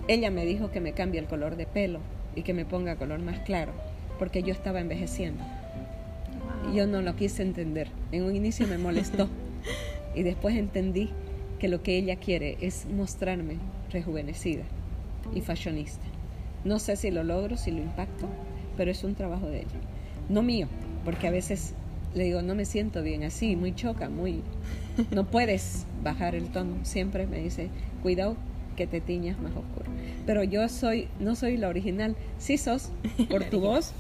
ella 0.09 0.31
me 0.31 0.45
dijo 0.45 0.71
que 0.71 0.81
me 0.81 0.93
cambie 0.93 1.21
el 1.21 1.27
color 1.27 1.57
de 1.57 1.67
pelo 1.67 2.01
y 2.37 2.43
que 2.43 2.55
me 2.55 2.65
ponga 2.65 2.97
color 2.97 3.21
más 3.21 3.41
claro, 3.41 3.73
porque 4.19 4.43
yo 4.43 4.53
estaba 4.53 4.81
envejeciendo. 4.81 5.43
Yo 6.75 6.87
no 6.87 7.03
lo 7.03 7.17
quise 7.17 7.43
entender. 7.43 7.89
En 8.13 8.25
un 8.25 8.35
inicio 8.35 8.67
me 8.67 8.79
molestó 8.79 9.29
y 10.15 10.23
después 10.23 10.57
entendí 10.57 11.11
que 11.59 11.69
lo 11.69 11.83
que 11.83 11.97
ella 11.97 12.17
quiere 12.17 12.57
es 12.61 12.87
mostrarme 12.87 13.57
rejuvenecida 13.91 14.65
y 15.35 15.41
fashionista. 15.41 16.05
No 16.65 16.79
sé 16.79 16.97
si 16.97 17.11
lo 17.11 17.25
logro, 17.25 17.57
si 17.57 17.71
lo 17.71 17.79
impacto, 17.79 18.29
pero 18.77 18.91
es 18.91 19.05
un 19.05 19.15
trabajo 19.15 19.47
de 19.47 19.61
ella. 19.61 19.81
No 20.29 20.43
mío, 20.43 20.69
porque 21.05 21.29
a 21.29 21.31
veces 21.31 21.75
le 22.15 22.25
digo, 22.25 22.43
no 22.43 22.55
me 22.55 22.65
siento 22.65 23.03
bien 23.03 23.25
así, 23.25 23.57
muy 23.57 23.75
choca, 23.75 24.09
muy 24.09 24.43
no 25.11 25.25
puedes 25.25 25.87
bajar 26.03 26.35
el 26.35 26.49
tono. 26.49 26.77
Siempre 26.85 27.27
me 27.27 27.39
dice, 27.41 27.69
cuidado 28.03 28.37
que 28.77 28.87
te 28.87 29.01
tiñas 29.01 29.39
más 29.39 29.53
oscuro. 29.53 29.91
Pero 30.27 30.45
yo 30.45 30.69
soy, 30.69 31.09
no 31.21 31.35
soy 31.35 31.57
la 31.57 31.69
original. 31.69 32.17
Sí 32.39 32.59
sos 32.59 32.91
por 33.29 33.45
tu 33.45 33.61
voz 33.61 33.93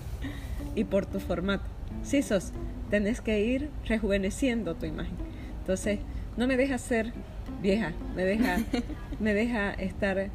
y 0.74 0.84
por 0.84 1.06
tu 1.06 1.20
formato. 1.20 1.64
Sí 2.02 2.22
sos. 2.22 2.52
Tenés 2.90 3.20
que 3.20 3.44
ir 3.44 3.70
rejuveneciendo 3.86 4.74
tu 4.74 4.86
imagen. 4.86 5.14
Entonces, 5.60 5.98
no 6.36 6.46
me 6.46 6.56
deja 6.56 6.78
ser 6.78 7.12
vieja, 7.64 7.92
me 8.14 8.24
deja, 8.24 8.59
me 9.18 9.35
deja 9.35 9.72
estar 9.72 10.29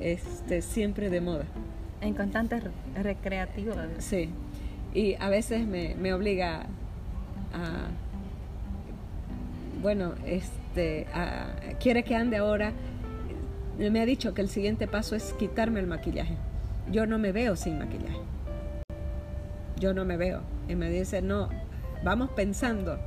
este, 0.00 0.62
siempre 0.62 1.10
de 1.10 1.20
moda. 1.20 1.44
En 2.00 2.14
constante 2.14 2.60
recreativo. 3.00 3.74
Sí. 3.98 4.30
Y 4.94 5.14
a 5.20 5.28
veces 5.28 5.66
me, 5.66 5.94
me 5.94 6.12
obliga 6.14 6.66
a 7.52 7.88
bueno, 9.82 10.14
este, 10.26 11.06
quiere 11.78 12.02
que 12.02 12.14
ande 12.14 12.36
ahora. 12.36 12.72
Me 13.78 14.00
ha 14.00 14.06
dicho 14.06 14.34
que 14.34 14.42
el 14.42 14.48
siguiente 14.48 14.86
paso 14.86 15.16
es 15.16 15.32
quitarme 15.34 15.80
el 15.80 15.86
maquillaje. 15.86 16.36
Yo 16.90 17.06
no 17.06 17.18
me 17.18 17.32
veo 17.32 17.56
sin 17.56 17.78
maquillaje. 17.78 18.18
Yo 19.78 19.94
no 19.94 20.04
me 20.04 20.18
veo. 20.18 20.42
Y 20.68 20.74
me 20.74 20.90
dice, 20.90 21.22
no, 21.22 21.48
vamos 22.04 22.30
pensando 22.30 22.98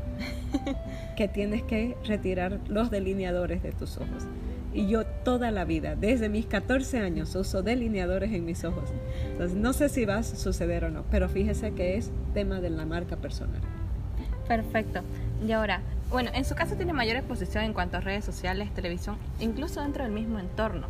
que 1.17 1.27
tienes 1.27 1.63
que 1.63 1.97
retirar 2.05 2.59
los 2.67 2.91
delineadores 2.91 3.63
de 3.63 3.71
tus 3.71 3.97
ojos. 3.97 4.27
Y 4.73 4.87
yo 4.87 5.05
toda 5.05 5.51
la 5.51 5.65
vida, 5.65 5.95
desde 5.95 6.29
mis 6.29 6.47
14 6.47 6.99
años, 6.99 7.35
uso 7.35 7.61
delineadores 7.61 8.31
en 8.33 8.43
mis 8.43 8.63
ojos. 8.63 8.89
Entonces, 9.31 9.55
no 9.55 9.71
sé 9.71 9.87
si 9.87 10.05
va 10.05 10.17
a 10.17 10.23
suceder 10.23 10.85
o 10.85 10.89
no, 10.89 11.03
pero 11.11 11.29
fíjese 11.29 11.73
que 11.73 11.95
es 11.95 12.11
tema 12.33 12.59
de 12.59 12.71
la 12.71 12.85
marca 12.85 13.17
personal. 13.17 13.61
Perfecto. 14.47 15.01
Y 15.47 15.51
ahora, 15.51 15.81
bueno, 16.09 16.31
en 16.33 16.43
su 16.43 16.55
caso 16.55 16.75
tiene 16.75 16.93
mayor 16.93 17.17
exposición 17.17 17.63
en 17.63 17.73
cuanto 17.73 17.97
a 17.97 17.99
redes 17.99 18.25
sociales, 18.25 18.73
televisión, 18.73 19.17
incluso 19.39 19.81
dentro 19.81 20.03
del 20.03 20.11
mismo 20.11 20.39
entorno, 20.39 20.87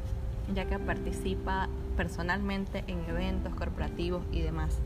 ya 0.53 0.65
que 0.65 0.79
participa 0.79 1.67
personalmente 1.97 2.85
en 2.87 3.03
eventos 3.09 3.53
corporativos 3.53 4.23
y 4.31 4.41
demás. 4.41 4.79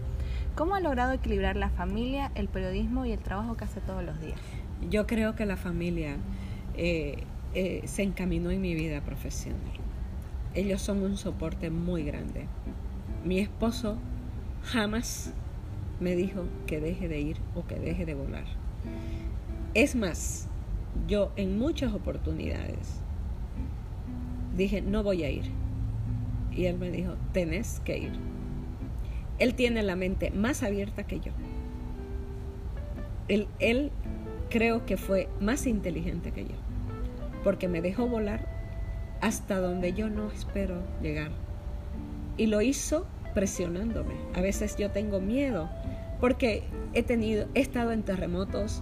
¿Cómo 0.58 0.74
ha 0.74 0.80
logrado 0.80 1.13
equilibrar 1.13 1.56
la 1.56 1.70
familia, 1.70 2.32
el 2.34 2.48
periodismo 2.48 3.06
y 3.06 3.12
el 3.12 3.20
trabajo 3.20 3.56
que 3.56 3.65
hace 3.65 3.80
todos 3.80 4.04
los 4.04 4.20
días? 4.20 4.39
Yo 4.89 5.06
creo 5.06 5.36
que 5.36 5.46
la 5.46 5.56
familia 5.56 6.17
eh, 6.76 7.26
eh, 7.54 7.84
se 7.86 8.02
encaminó 8.02 8.50
en 8.50 8.60
mi 8.60 8.74
vida 8.74 9.02
profesional. 9.02 9.62
Ellos 10.56 10.82
son 10.82 11.04
un 11.04 11.15
soporte 11.15 11.70
muy 11.70 12.02
grande. 12.04 12.48
Mi 13.24 13.38
esposo 13.38 14.00
jamás 14.63 15.32
me 16.00 16.15
dijo 16.15 16.46
que 16.65 16.80
deje 16.80 17.08
de 17.08 17.20
ir 17.20 17.38
o 17.54 17.67
que 17.67 17.76
deje 17.76 18.08
de 18.08 18.15
volar. 18.15 18.46
Es 19.76 19.96
más, 19.96 20.50
yo 21.08 21.34
en 21.36 21.60
muchas 21.60 21.93
oportunidades 21.93 23.00
dije, 24.56 24.82
no 24.82 25.04
voy 25.04 25.24
a 25.24 25.30
ir. 25.30 25.52
Y 26.52 26.65
él 26.65 26.80
me 26.80 26.89
dijo, 26.89 27.13
tenés 27.32 27.80
que 27.82 28.00
ir. 28.00 28.37
Él 29.39 29.56
tiene 29.56 29.84
la 29.84 29.95
mente 29.95 30.32
más 30.32 30.63
abierta 30.63 31.04
que 31.04 31.19
yo. 31.19 31.32
Él, 33.28 33.91
creo 34.50 34.86
que 34.86 34.95
fue 34.95 35.28
más 35.41 35.67
inteligente 35.67 36.32
que 36.32 36.45
yo, 36.45 36.56
porque 37.43 37.67
me 37.67 37.82
dejó 37.82 38.08
volar 38.08 38.47
hasta 39.19 39.60
donde 39.60 39.93
yo 39.93 40.10
no 40.10 40.32
espero 40.32 40.82
llegar. 41.02 41.32
Y 42.38 42.45
lo 42.45 42.62
hizo 42.62 43.06
presionándome. 43.34 44.13
A 44.34 44.41
veces 44.41 44.78
yo 44.78 44.91
tengo 44.91 45.19
miedo 45.19 45.69
porque 46.21 46.63
he 46.93 47.04
tenido, 47.04 47.47
he 47.54 47.60
estado 47.60 47.91
en 47.91 48.04
terremotos, 48.04 48.82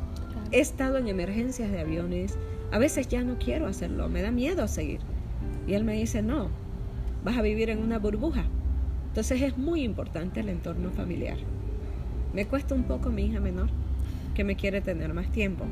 He 0.51 0.59
estado 0.59 0.97
en 0.97 1.07
emergencias 1.07 1.71
de 1.71 1.79
aviones. 1.79 2.37
A 2.71 2.77
veces 2.77 3.07
ya 3.07 3.23
no 3.23 3.37
quiero 3.37 3.67
hacerlo, 3.67 4.09
me 4.09 4.21
da 4.21 4.31
miedo 4.31 4.67
seguir. 4.67 4.99
Y 5.67 5.73
él 5.73 5.83
me 5.83 5.93
dice, 5.93 6.21
no, 6.21 6.49
vas 7.23 7.37
a 7.37 7.41
vivir 7.41 7.69
en 7.69 7.79
una 7.79 7.99
burbuja. 7.99 8.45
Entonces 9.15 9.43
es 9.43 9.57
muy 9.57 9.83
importante 9.83 10.41
el 10.41 10.49
entorno 10.49 10.91
familiar. 10.91 11.37
Me 12.33 12.47
cuesta 12.47 12.75
un 12.75 12.83
poco 12.83 13.11
mi 13.11 13.27
hija 13.27 13.39
menor, 13.39 13.69
que 14.33 14.43
me 14.43 14.57
quiere 14.57 14.81
tener 14.81 15.13
más 15.13 15.31
tiempo. 15.31 15.63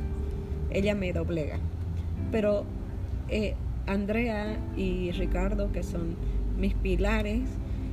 Ella 0.70 0.96
me 0.96 1.12
doblega. 1.12 1.60
Pero 2.32 2.64
eh, 3.28 3.56
Andrea 3.86 4.58
y 4.78 5.12
Ricardo, 5.12 5.74
que 5.74 5.84
son 5.84 6.16
mis 6.58 6.74
pilares, 6.74 7.42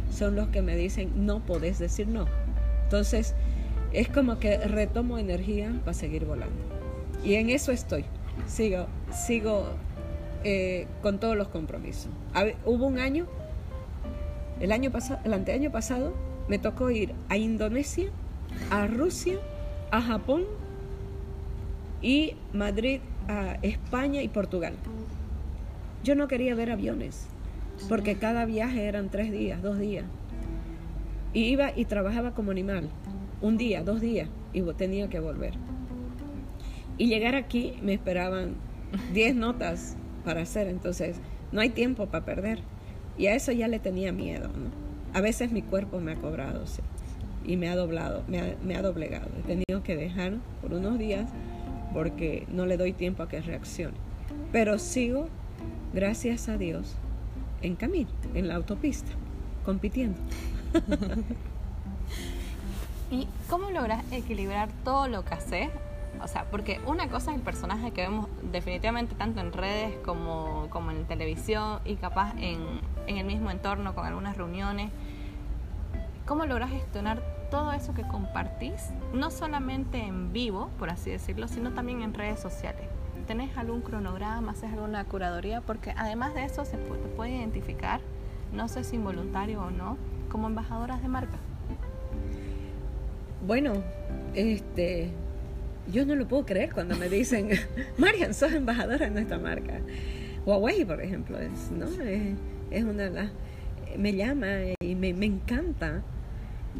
son 0.08 0.36
los 0.36 0.46
que 0.50 0.62
me 0.62 0.76
dicen, 0.76 1.26
no 1.26 1.40
podés 1.40 1.80
decir 1.80 2.06
no. 2.06 2.26
Entonces, 2.84 3.34
es 3.92 4.08
como 4.08 4.38
que 4.38 4.56
retomo 4.56 5.18
energía 5.18 5.74
para 5.84 5.94
seguir 5.94 6.26
volando. 6.26 6.62
Y 7.24 7.34
en 7.34 7.50
eso 7.50 7.72
estoy. 7.72 8.04
Sigo, 8.46 8.86
sigo 9.12 9.64
eh, 10.44 10.86
con 11.02 11.18
todos 11.18 11.36
los 11.36 11.48
compromisos. 11.48 12.08
hubo 12.64 12.86
un 12.86 13.00
año, 13.00 13.26
el 14.60 14.72
año 14.72 14.90
pasado, 14.90 15.20
el 15.24 15.32
anteaño 15.32 15.70
pasado, 15.70 16.14
me 16.48 16.58
tocó 16.58 16.90
ir 16.90 17.14
a 17.28 17.36
Indonesia, 17.36 18.10
a 18.70 18.86
Rusia, 18.86 19.38
a 19.90 20.00
Japón 20.00 20.44
y 22.02 22.34
Madrid, 22.52 23.00
a 23.28 23.58
España 23.62 24.22
y 24.22 24.28
Portugal. 24.28 24.74
Yo 26.04 26.14
no 26.14 26.28
quería 26.28 26.54
ver 26.54 26.70
aviones, 26.70 27.26
porque 27.88 28.16
cada 28.16 28.44
viaje 28.44 28.84
eran 28.84 29.10
tres 29.10 29.32
días, 29.32 29.62
dos 29.62 29.78
días. 29.78 30.04
Y 31.32 31.44
iba 31.44 31.72
y 31.76 31.84
trabajaba 31.84 32.34
como 32.34 32.50
animal 32.50 32.88
un 33.40 33.56
día, 33.56 33.82
dos 33.82 34.00
días, 34.00 34.28
y 34.52 34.62
tenía 34.74 35.08
que 35.08 35.20
volver. 35.20 35.54
Y 36.98 37.06
llegar 37.06 37.34
aquí 37.34 37.78
me 37.82 37.94
esperaban 37.94 38.56
10 39.14 39.36
notas 39.36 39.96
para 40.24 40.42
hacer, 40.42 40.68
entonces 40.68 41.20
no 41.52 41.60
hay 41.60 41.70
tiempo 41.70 42.06
para 42.06 42.24
perder. 42.24 42.60
Y 43.18 43.26
a 43.26 43.34
eso 43.34 43.52
ya 43.52 43.68
le 43.68 43.78
tenía 43.78 44.12
miedo, 44.12 44.48
¿no? 44.48 44.70
A 45.12 45.20
veces 45.20 45.50
mi 45.50 45.62
cuerpo 45.62 46.00
me 46.00 46.12
ha 46.12 46.16
cobrado, 46.16 46.66
sí. 46.66 46.82
y 47.44 47.56
me 47.56 47.68
ha 47.68 47.76
doblado, 47.76 48.22
me 48.28 48.40
ha, 48.40 48.54
me 48.64 48.76
ha 48.76 48.82
doblegado. 48.82 49.28
He 49.38 49.42
tenido 49.42 49.82
que 49.82 49.96
dejar 49.96 50.34
por 50.62 50.72
unos 50.72 50.98
días 50.98 51.28
porque 51.92 52.46
no 52.50 52.66
le 52.66 52.76
doy 52.76 52.92
tiempo 52.92 53.22
a 53.22 53.28
que 53.28 53.40
reaccione. 53.40 53.96
Pero 54.52 54.78
sigo, 54.78 55.28
gracias 55.92 56.48
a 56.48 56.56
Dios, 56.56 56.94
en 57.62 57.76
camino, 57.76 58.10
en 58.34 58.48
la 58.48 58.54
autopista, 58.54 59.10
compitiendo. 59.64 60.18
¿Y 63.10 63.26
cómo 63.48 63.70
logras 63.70 64.04
equilibrar 64.12 64.68
todo 64.84 65.08
lo 65.08 65.24
que 65.24 65.34
haces? 65.34 65.68
O 66.22 66.28
sea, 66.28 66.44
porque 66.50 66.80
una 66.86 67.08
cosa 67.08 67.30
es 67.30 67.38
el 67.38 67.42
personaje 67.42 67.92
que 67.92 68.02
vemos 68.02 68.28
definitivamente 68.52 69.14
tanto 69.14 69.40
en 69.40 69.52
redes 69.52 69.94
como, 70.04 70.66
como 70.70 70.90
en 70.90 71.04
televisión 71.06 71.80
y 71.84 71.96
capaz 71.96 72.34
en, 72.38 72.80
en 73.06 73.16
el 73.16 73.24
mismo 73.24 73.50
entorno 73.50 73.94
con 73.94 74.06
algunas 74.06 74.36
reuniones. 74.36 74.90
¿Cómo 76.26 76.44
logras 76.46 76.70
gestionar 76.70 77.22
todo 77.50 77.72
eso 77.72 77.92
que 77.94 78.02
compartís, 78.02 78.90
no 79.12 79.30
solamente 79.30 79.98
en 79.98 80.32
vivo, 80.32 80.70
por 80.78 80.90
así 80.90 81.10
decirlo, 81.10 81.48
sino 81.48 81.72
también 81.72 82.02
en 82.02 82.14
redes 82.14 82.38
sociales? 82.38 82.82
¿Tenés 83.26 83.56
algún 83.56 83.80
cronograma, 83.80 84.52
haces 84.52 84.72
alguna 84.72 85.04
curaduría? 85.04 85.60
Porque 85.60 85.92
además 85.96 86.34
de 86.34 86.44
eso 86.44 86.64
se 86.64 86.78
puede, 86.78 87.36
identificar, 87.36 88.00
no 88.52 88.68
sé 88.68 88.84
si 88.84 88.96
involuntario 88.96 89.62
o 89.62 89.70
no, 89.70 89.96
como 90.30 90.46
embajadoras 90.46 91.02
de 91.02 91.08
marca. 91.08 91.38
Bueno, 93.46 93.72
este, 94.34 95.12
yo 95.92 96.04
no 96.04 96.14
lo 96.14 96.26
puedo 96.26 96.46
creer 96.46 96.72
cuando 96.72 96.96
me 96.96 97.08
dicen, 97.08 97.50
Marian, 97.98 98.34
sos 98.34 98.52
embajadora 98.52 99.06
de 99.06 99.10
nuestra 99.10 99.38
marca. 99.38 99.80
Huawei, 100.46 100.84
por 100.84 101.00
ejemplo, 101.02 101.38
es, 101.38 101.70
¿no? 101.70 101.86
es, 102.02 102.34
es 102.70 102.84
una 102.84 103.04
de 103.04 103.10
las... 103.10 103.30
Me 103.98 104.14
llama 104.14 104.46
y 104.80 104.94
me, 104.94 105.12
me 105.14 105.26
encanta. 105.26 106.02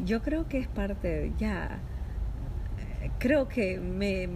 Yo 0.05 0.21
creo 0.21 0.47
que 0.47 0.57
es 0.57 0.67
parte, 0.67 1.33
ya, 1.37 1.81
creo 3.19 3.47
que 3.47 3.79
me, 3.79 4.29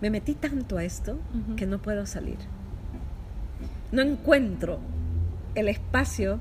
me 0.00 0.10
metí 0.10 0.34
tanto 0.34 0.78
a 0.78 0.84
esto 0.84 1.18
que 1.56 1.66
no 1.66 1.80
puedo 1.80 2.06
salir. 2.06 2.38
No 3.90 4.02
encuentro 4.02 4.80
el 5.54 5.68
espacio 5.68 6.40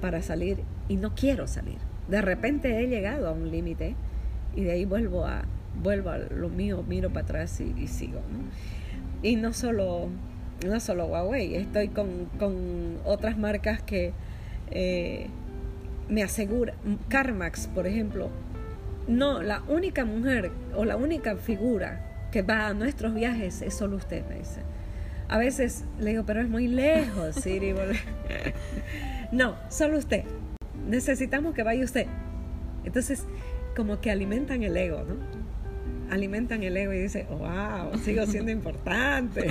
para 0.00 0.22
salir 0.22 0.62
y 0.88 0.96
no 0.96 1.14
quiero 1.14 1.46
salir. 1.46 1.78
De 2.08 2.20
repente 2.20 2.80
he 2.80 2.88
llegado 2.88 3.28
a 3.28 3.32
un 3.32 3.50
límite 3.50 3.94
y 4.56 4.62
de 4.62 4.72
ahí 4.72 4.84
vuelvo 4.84 5.24
a 5.26 5.44
vuelvo 5.82 6.10
a 6.10 6.18
lo 6.18 6.48
mío, 6.48 6.84
miro 6.86 7.10
para 7.10 7.24
atrás 7.24 7.60
y, 7.60 7.86
sigo. 7.86 8.20
Y 9.22 9.36
no 9.36 9.52
solo 9.52 10.08
no 10.66 10.78
solo 10.78 11.06
Huawei, 11.06 11.54
estoy 11.54 11.88
con, 11.88 12.26
con 12.38 12.98
otras 13.06 13.38
marcas 13.38 13.80
que 13.80 14.12
eh, 14.70 15.28
me 16.08 16.22
aseguran, 16.22 16.76
CarMax, 17.08 17.68
por 17.68 17.86
ejemplo, 17.86 18.28
no, 19.08 19.42
la 19.42 19.62
única 19.68 20.04
mujer 20.04 20.52
o 20.76 20.84
la 20.84 20.96
única 20.96 21.36
figura 21.36 22.28
que 22.30 22.42
va 22.42 22.68
a 22.68 22.74
nuestros 22.74 23.14
viajes 23.14 23.62
es 23.62 23.74
solo 23.74 23.96
usted, 23.96 24.26
me 24.28 24.36
dice. 24.36 24.60
A 25.28 25.38
veces 25.38 25.84
le 25.98 26.10
digo, 26.10 26.24
pero 26.26 26.40
es 26.40 26.48
muy 26.48 26.68
lejos, 26.68 27.36
Siri. 27.36 27.74
no, 29.32 29.56
solo 29.68 29.98
usted. 29.98 30.24
Necesitamos 30.88 31.54
que 31.54 31.62
vaya 31.62 31.84
usted. 31.84 32.06
Entonces, 32.84 33.24
como 33.76 34.00
que 34.00 34.10
alimentan 34.10 34.62
el 34.62 34.76
ego, 34.76 35.04
¿no? 35.04 35.39
Alimentan 36.10 36.62
el 36.62 36.76
ego 36.76 36.92
y 36.92 36.98
dice, 36.98 37.26
wow, 37.30 37.96
sigo 38.02 38.26
siendo 38.26 38.50
importante. 38.50 39.46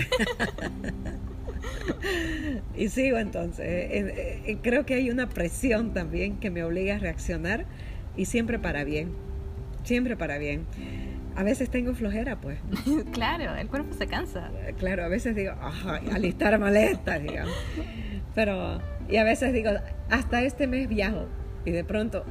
y 2.76 2.90
sigo 2.90 3.18
entonces. 3.18 3.66
Eh, 3.66 4.42
eh, 4.46 4.58
creo 4.62 4.86
que 4.86 4.96
hay 4.96 5.10
una 5.10 5.30
presión 5.30 5.94
también 5.94 6.38
que 6.38 6.50
me 6.50 6.64
obliga 6.64 6.96
a 6.96 7.00
reaccionar 7.00 7.66
y 8.16 8.26
siempre 8.26 8.60
para 8.60 8.84
bien. 8.84 9.12
Siempre 9.84 10.18
para 10.18 10.38
bien. 10.38 10.66
A 11.36 11.44
veces 11.44 11.70
tengo 11.70 11.94
flojera, 11.94 12.42
pues. 12.42 12.60
claro, 13.14 13.56
el 13.56 13.68
cuerpo 13.68 13.94
se 13.94 14.08
cansa. 14.08 14.52
Claro, 14.78 15.06
a 15.06 15.08
veces 15.08 15.36
digo, 15.36 15.54
ajá, 15.62 16.02
alistar 16.12 16.60
maletas, 16.60 17.22
digamos. 17.22 17.54
Pero, 18.36 18.82
y 19.08 19.16
a 19.16 19.24
veces 19.24 19.54
digo, 19.54 19.72
hasta 20.10 20.44
este 20.44 20.68
mes 20.68 20.90
viajo. 20.90 21.28
Y 21.66 21.72
de 21.72 21.84
pronto, 21.84 22.26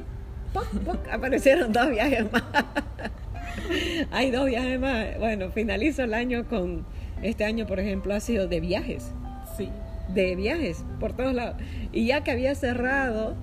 ¡poc, 0.53 0.67
poc! 0.81 1.07
aparecieron 1.09 1.73
dos 1.73 1.89
viajes 1.89 2.31
más. 2.31 2.43
Hay 4.11 4.31
dos 4.31 4.45
viajes 4.47 4.79
más. 4.79 5.17
Bueno, 5.17 5.51
finalizo 5.51 6.03
el 6.03 6.13
año 6.13 6.47
con, 6.47 6.85
este 7.21 7.43
año, 7.43 7.65
por 7.65 7.79
ejemplo, 7.79 8.13
ha 8.13 8.19
sido 8.19 8.47
de 8.47 8.59
viajes. 8.59 9.11
Sí. 9.57 9.69
De 10.13 10.35
viajes, 10.35 10.83
por 10.99 11.13
todos 11.13 11.33
lados. 11.33 11.55
Y 11.91 12.05
ya 12.07 12.23
que 12.23 12.31
había 12.31 12.55
cerrado 12.55 13.35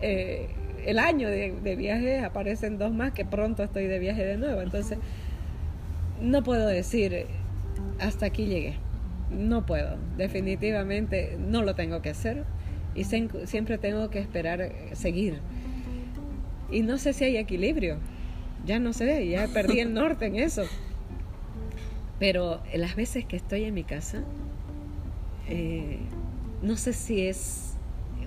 eh, 0.00 0.48
el 0.84 0.98
año 0.98 1.28
de, 1.28 1.52
de 1.52 1.76
viajes, 1.76 2.22
aparecen 2.22 2.78
dos 2.78 2.92
más 2.92 3.12
que 3.12 3.24
pronto 3.24 3.62
estoy 3.62 3.86
de 3.86 3.98
viaje 3.98 4.24
de 4.24 4.36
nuevo. 4.36 4.60
Entonces, 4.60 4.98
no 6.20 6.42
puedo 6.42 6.66
decir, 6.66 7.26
hasta 7.98 8.26
aquí 8.26 8.46
llegué. 8.46 8.74
No 9.30 9.64
puedo, 9.64 9.96
definitivamente 10.16 11.38
no 11.38 11.62
lo 11.62 11.74
tengo 11.74 12.02
que 12.02 12.10
hacer 12.10 12.44
y 12.94 13.04
siempre 13.04 13.78
tengo 13.78 14.10
que 14.10 14.18
esperar 14.18 14.60
eh, 14.60 14.90
seguir. 14.92 15.40
Y 16.70 16.82
no 16.82 16.98
sé 16.98 17.12
si 17.12 17.24
hay 17.24 17.36
equilibrio, 17.36 17.98
ya 18.64 18.78
no 18.78 18.92
sé, 18.92 19.28
ya 19.28 19.48
perdí 19.48 19.80
el 19.80 19.94
norte 19.94 20.26
en 20.26 20.36
eso. 20.36 20.64
Pero 22.18 22.62
las 22.74 22.94
veces 22.94 23.24
que 23.24 23.36
estoy 23.36 23.64
en 23.64 23.74
mi 23.74 23.84
casa, 23.84 24.22
eh, 25.48 25.98
no 26.62 26.76
sé 26.76 26.92
si 26.92 27.26
es 27.26 27.74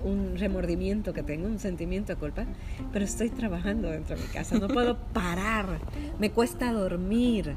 un 0.04 0.36
remordimiento 0.36 1.14
que 1.14 1.22
tengo, 1.22 1.46
un 1.46 1.58
sentimiento 1.58 2.12
de 2.12 2.18
culpa, 2.18 2.44
pero 2.92 3.04
estoy 3.04 3.30
trabajando 3.30 3.90
dentro 3.90 4.16
de 4.16 4.22
mi 4.22 4.28
casa, 4.28 4.58
no 4.58 4.68
puedo 4.68 4.98
parar, 5.12 5.80
me 6.18 6.30
cuesta 6.30 6.72
dormir. 6.72 7.54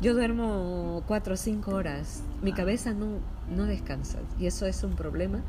Yo 0.00 0.14
duermo 0.14 1.02
cuatro 1.06 1.34
o 1.34 1.36
cinco 1.36 1.72
horas, 1.74 2.22
mi 2.42 2.52
cabeza 2.52 2.92
no, 2.92 3.18
no 3.54 3.64
descansa 3.64 4.18
y 4.38 4.46
eso 4.46 4.66
es 4.66 4.84
un 4.84 4.94
problema 4.94 5.42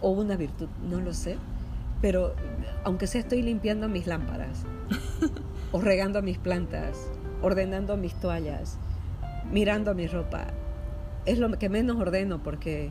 o 0.00 0.10
una 0.10 0.36
virtud, 0.36 0.68
no 0.88 1.00
lo 1.00 1.14
sé, 1.14 1.36
pero 2.00 2.34
aunque 2.82 3.06
sea 3.06 3.20
estoy 3.20 3.42
limpiando 3.42 3.88
mis 3.88 4.08
lámparas 4.08 4.64
o 5.72 5.80
regando 5.80 6.22
mis 6.22 6.38
plantas, 6.38 7.08
ordenando 7.42 7.96
mis 7.96 8.14
toallas, 8.14 8.78
mirando 9.50 9.94
mi 9.94 10.06
ropa, 10.06 10.46
es 11.26 11.38
lo 11.38 11.50
que 11.58 11.68
menos 11.68 11.98
ordeno 11.98 12.42
porque 12.42 12.90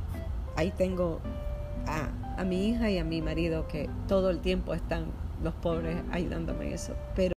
ahí 0.56 0.72
tengo 0.72 1.20
a, 1.88 2.10
a 2.40 2.44
mi 2.44 2.68
hija 2.70 2.90
y 2.90 2.98
a 2.98 3.04
mi 3.04 3.22
marido 3.22 3.68
que 3.68 3.90
todo 4.08 4.30
el 4.30 4.40
tiempo 4.40 4.74
están 4.74 5.06
los 5.44 5.54
pobres 5.56 5.98
ayudándome 6.12 6.68
en 6.68 6.74
eso, 6.74 6.94
pero 7.16 7.34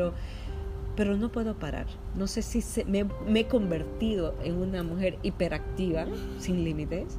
pero 0.96 1.18
no 1.18 1.32
puedo 1.32 1.56
parar. 1.56 1.88
No 2.16 2.28
sé 2.28 2.44
si 2.44 2.62
se- 2.62 2.86
me, 2.86 3.06
me 3.28 3.40
he 3.40 3.48
convertido 3.48 4.36
en 4.44 4.58
una 4.58 4.84
mujer 4.84 5.18
hiperactiva, 5.24 6.06
sin 6.38 6.64
límites, 6.64 7.18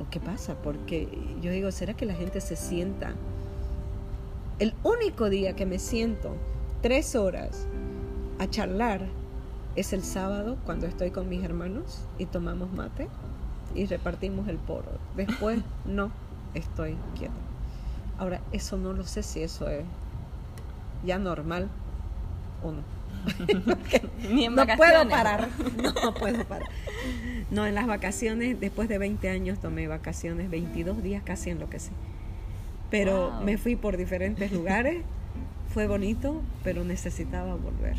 o 0.00 0.10
qué 0.10 0.18
pasa, 0.18 0.56
porque 0.60 1.08
yo 1.40 1.52
digo, 1.52 1.70
¿será 1.70 1.94
que 1.94 2.04
la 2.04 2.14
gente 2.14 2.40
se 2.40 2.56
sienta? 2.56 3.12
El 4.58 4.74
único 4.82 5.30
día 5.30 5.54
que 5.54 5.66
me 5.66 5.78
siento 5.78 6.34
tres 6.82 7.14
horas 7.16 7.66
a 8.38 8.48
charlar 8.48 9.02
es 9.76 9.92
el 9.92 10.02
sábado 10.02 10.56
cuando 10.64 10.86
estoy 10.86 11.10
con 11.10 11.28
mis 11.28 11.44
hermanos 11.44 12.04
y 12.18 12.26
tomamos 12.26 12.72
mate 12.72 13.08
y 13.74 13.86
repartimos 13.86 14.48
el 14.48 14.56
poro. 14.56 14.98
Después 15.16 15.60
no 15.84 16.10
estoy 16.54 16.96
quieta. 17.16 17.32
Ahora, 18.18 18.40
eso 18.52 18.76
no 18.76 18.92
lo 18.92 19.04
sé 19.04 19.22
si 19.22 19.42
eso 19.42 19.68
es 19.68 19.84
ya 21.04 21.18
normal 21.18 21.68
o 22.62 22.72
no. 22.72 22.82
Ni 24.30 24.44
en 24.46 24.54
no 24.54 24.66
puedo 24.76 25.08
parar, 25.08 25.48
no 26.02 26.14
puedo 26.14 26.44
parar. 26.44 26.68
No, 27.50 27.66
en 27.66 27.74
las 27.74 27.86
vacaciones, 27.86 28.58
después 28.60 28.88
de 28.88 28.98
20 28.98 29.28
años 29.28 29.58
tomé 29.60 29.86
vacaciones, 29.88 30.50
22 30.50 31.02
días 31.02 31.22
casi 31.24 31.50
enloquecí. 31.50 31.90
Pero 32.90 33.30
Wow. 33.30 33.42
me 33.42 33.58
fui 33.58 33.76
por 33.76 33.96
diferentes 33.96 34.50
lugares, 34.52 35.04
fue 35.68 35.86
bonito, 35.86 36.42
pero 36.64 36.84
necesitaba 36.84 37.54
volver. 37.54 37.96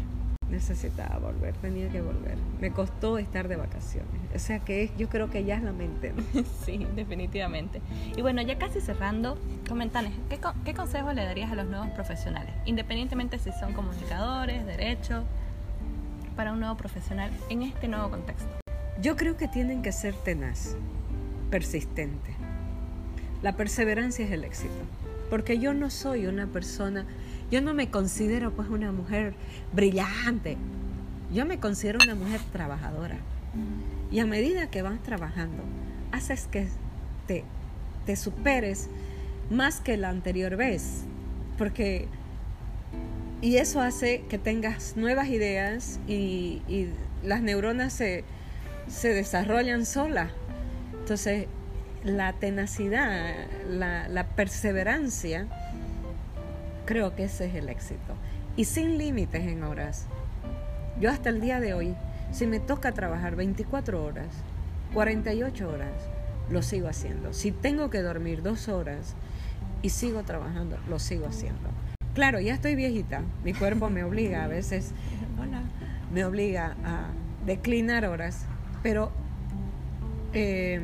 Necesitaba 0.49 1.19
volver, 1.19 1.53
tenía 1.55 1.89
que 1.89 2.01
volver. 2.01 2.35
Me 2.59 2.71
costó 2.71 3.19
estar 3.19 3.47
de 3.47 3.55
vacaciones. 3.55 4.09
O 4.35 4.39
sea 4.39 4.59
que 4.59 4.83
es- 4.83 4.97
yo 4.97 5.07
creo 5.07 5.29
que 5.29 5.43
ya 5.43 5.55
es 5.57 5.61
la 5.63 5.71
mente, 5.73 6.11
¿no? 6.13 6.23
Sí, 6.65 6.87
definitivamente. 6.95 7.81
Y 8.17 8.21
bueno, 8.23 8.41
ya 8.41 8.57
casi 8.57 8.81
cerrando, 8.81 9.37
comentanos, 9.67 10.11
¿qué, 10.29 10.39
¿qué 10.65 10.73
consejos 10.73 11.13
le 11.13 11.23
darías 11.23 11.51
a 11.51 11.55
los 11.55 11.67
nuevos 11.67 11.89
profesionales? 11.91 12.51
Independientemente 12.65 13.37
si 13.37 13.51
son 13.51 13.73
comunicadores, 13.73 14.65
derecho, 14.65 15.23
para 16.35 16.51
un 16.53 16.61
nuevo 16.61 16.75
profesional 16.77 17.29
en 17.49 17.61
este 17.61 17.87
nuevo 17.87 18.09
contexto. 18.09 18.49
Yo 19.01 19.15
creo 19.15 19.37
que 19.37 19.47
tienen 19.47 19.83
que 19.83 19.91
ser 19.91 20.15
tenaz, 20.15 20.75
persistente. 21.51 22.33
La 23.43 23.55
perseverancia 23.55 24.25
es 24.25 24.31
el 24.31 24.43
éxito. 24.43 24.73
Porque 25.29 25.59
yo 25.59 25.75
no 25.75 25.91
soy 25.91 26.25
una 26.25 26.47
persona, 26.47 27.05
yo 27.51 27.61
no 27.61 27.73
me 27.73 27.89
considero 27.89 28.51
pues 28.51 28.69
una 28.69 28.91
mujer 28.91 29.33
brillante. 29.73 30.57
Yo 31.33 31.45
me 31.45 31.59
considero 31.59 31.99
una 32.03 32.15
mujer 32.15 32.41
trabajadora. 32.51 33.17
Y 34.11 34.19
a 34.19 34.25
medida 34.25 34.69
que 34.69 34.81
vas 34.81 35.01
trabajando, 35.03 35.63
haces 36.11 36.47
que 36.47 36.67
te, 37.27 37.43
te 38.05 38.15
superes 38.15 38.89
más 39.49 39.79
que 39.81 39.97
la 39.97 40.09
anterior 40.09 40.55
vez. 40.55 41.03
porque 41.57 42.07
y 43.41 43.55
eso 43.55 43.79
hace 43.79 44.23
que 44.29 44.37
tengas 44.37 44.97
nuevas 44.97 45.29
ideas 45.29 45.99
y, 46.07 46.61
y 46.67 46.89
las 47.23 47.41
neuronas 47.41 47.93
se, 47.93 48.25
se 48.87 49.13
desarrollan 49.13 49.85
solas. 49.85 50.31
Entonces, 50.99 51.47
la 52.03 52.33
tenacidad, 52.33 53.33
la, 53.69 54.09
la, 54.09 54.27
perseverancia, 54.27 55.47
creo 56.89 57.15
que 57.15 57.25
ese 57.25 57.45
es 57.45 57.53
el 57.53 57.69
éxito. 57.69 58.15
Y 58.57 58.65
sin 58.65 58.97
límites 58.97 59.45
en 59.45 59.61
horas. 59.61 60.07
Yo 60.99 61.11
hasta 61.11 61.29
el 61.29 61.39
día 61.39 61.59
de 61.59 61.75
hoy, 61.75 61.93
si 62.31 62.47
me 62.47 62.59
toca 62.59 62.93
trabajar 62.93 63.35
24 63.35 64.03
horas, 64.03 64.29
48 64.95 65.69
horas, 65.69 65.93
lo 66.49 66.63
sigo 66.63 66.87
haciendo. 66.87 67.31
Si 67.31 67.51
tengo 67.51 67.91
que 67.91 68.01
dormir 68.01 68.41
dos 68.41 68.69
horas 68.69 69.13
y 69.83 69.89
sigo 69.89 70.23
trabajando, 70.23 70.79
lo 70.89 70.97
sigo 70.97 71.27
haciendo. 71.27 71.69
Claro, 72.15 72.39
ya 72.39 72.55
estoy 72.55 72.73
viejita, 72.73 73.21
mi 73.43 73.53
cuerpo 73.53 73.91
me 73.91 74.03
obliga 74.03 74.43
a 74.43 74.47
veces, 74.47 74.91
hola, 75.39 75.61
me 76.11 76.25
obliga 76.25 76.75
a 76.83 77.11
declinar 77.45 78.05
horas, 78.05 78.47
pero 78.81 79.11
eh, 80.33 80.81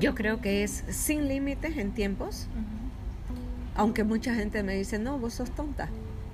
yo 0.00 0.16
creo 0.16 0.40
que 0.40 0.64
es 0.64 0.84
sin 0.88 1.28
límites 1.28 1.76
en 1.76 1.92
tiempos, 1.92 2.48
aunque 3.74 4.04
mucha 4.04 4.34
gente 4.34 4.62
me 4.62 4.74
dice, 4.76 4.98
no, 4.98 5.18
vos 5.18 5.34
sos 5.34 5.50
tonta, 5.50 5.88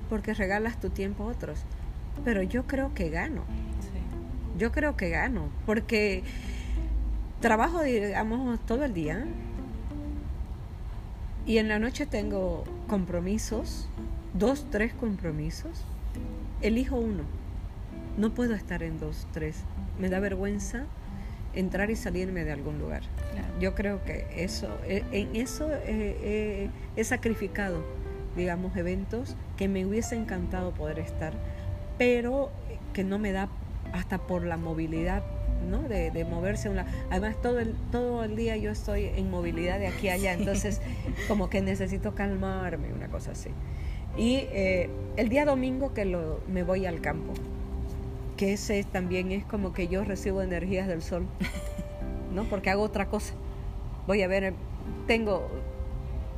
porque 0.08 0.34
regalas 0.34 0.80
tu 0.80 0.90
tiempo 0.90 1.24
a 1.24 1.28
otros, 1.28 1.60
pero 2.24 2.42
yo 2.42 2.66
creo 2.66 2.94
que 2.94 3.10
gano, 3.10 3.44
yo 4.58 4.72
creo 4.72 4.96
que 4.96 5.10
gano, 5.10 5.48
porque 5.66 6.22
trabajo, 7.40 7.82
digamos, 7.82 8.60
todo 8.66 8.84
el 8.84 8.94
día, 8.94 9.24
y 11.46 11.58
en 11.58 11.68
la 11.68 11.78
noche 11.78 12.06
tengo 12.06 12.64
compromisos, 12.86 13.88
dos, 14.34 14.66
tres 14.70 14.92
compromisos. 14.92 15.84
Elijo 16.60 16.96
uno. 16.96 17.22
No 18.16 18.34
puedo 18.34 18.54
estar 18.54 18.82
en 18.82 19.00
dos, 19.00 19.26
tres. 19.32 19.56
Me 19.98 20.10
da 20.10 20.20
vergüenza 20.20 20.84
entrar 21.54 21.90
y 21.90 21.96
salirme 21.96 22.44
de 22.44 22.52
algún 22.52 22.78
lugar. 22.78 23.02
Yo 23.60 23.74
creo 23.74 24.02
que 24.04 24.26
eso, 24.36 24.68
e, 24.86 25.04
en 25.12 25.36
eso 25.36 25.68
he 25.86 27.04
sacrificado, 27.04 27.84
digamos, 28.36 28.76
eventos 28.76 29.36
que 29.56 29.68
me 29.68 29.84
hubiese 29.84 30.16
encantado 30.16 30.72
poder 30.72 30.98
estar, 30.98 31.32
pero 31.98 32.50
que 32.92 33.04
no 33.04 33.18
me 33.18 33.32
da 33.32 33.48
hasta 33.92 34.18
por 34.18 34.44
la 34.44 34.56
movilidad 34.56 35.22
¿no? 35.68 35.82
De, 35.82 36.10
de, 36.10 36.24
moverse. 36.24 36.68
Una, 36.68 36.86
además, 37.10 37.36
todo 37.42 37.60
el, 37.60 37.74
todo 37.90 38.24
el 38.24 38.36
día 38.36 38.56
yo 38.56 38.70
estoy 38.70 39.04
en 39.04 39.30
movilidad 39.30 39.78
de 39.78 39.88
aquí 39.88 40.08
a 40.08 40.14
allá, 40.14 40.32
entonces 40.32 40.80
como 41.28 41.50
que 41.50 41.60
necesito 41.60 42.14
calmarme, 42.14 42.92
una 42.92 43.08
cosa 43.08 43.32
así. 43.32 43.50
Y 44.16 44.36
eh, 44.52 44.90
el 45.16 45.28
día 45.28 45.44
domingo 45.44 45.94
que 45.94 46.04
lo, 46.04 46.40
me 46.48 46.62
voy 46.62 46.86
al 46.86 47.00
campo, 47.00 47.32
que 48.40 48.54
ese 48.54 48.82
también 48.84 49.32
es 49.32 49.44
como 49.44 49.74
que 49.74 49.86
yo 49.86 50.02
recibo 50.02 50.40
energías 50.40 50.88
del 50.88 51.02
sol, 51.02 51.26
¿no? 52.34 52.44
Porque 52.44 52.70
hago 52.70 52.82
otra 52.82 53.04
cosa. 53.10 53.34
Voy 54.06 54.22
a 54.22 54.28
ver, 54.28 54.54
tengo 55.06 55.46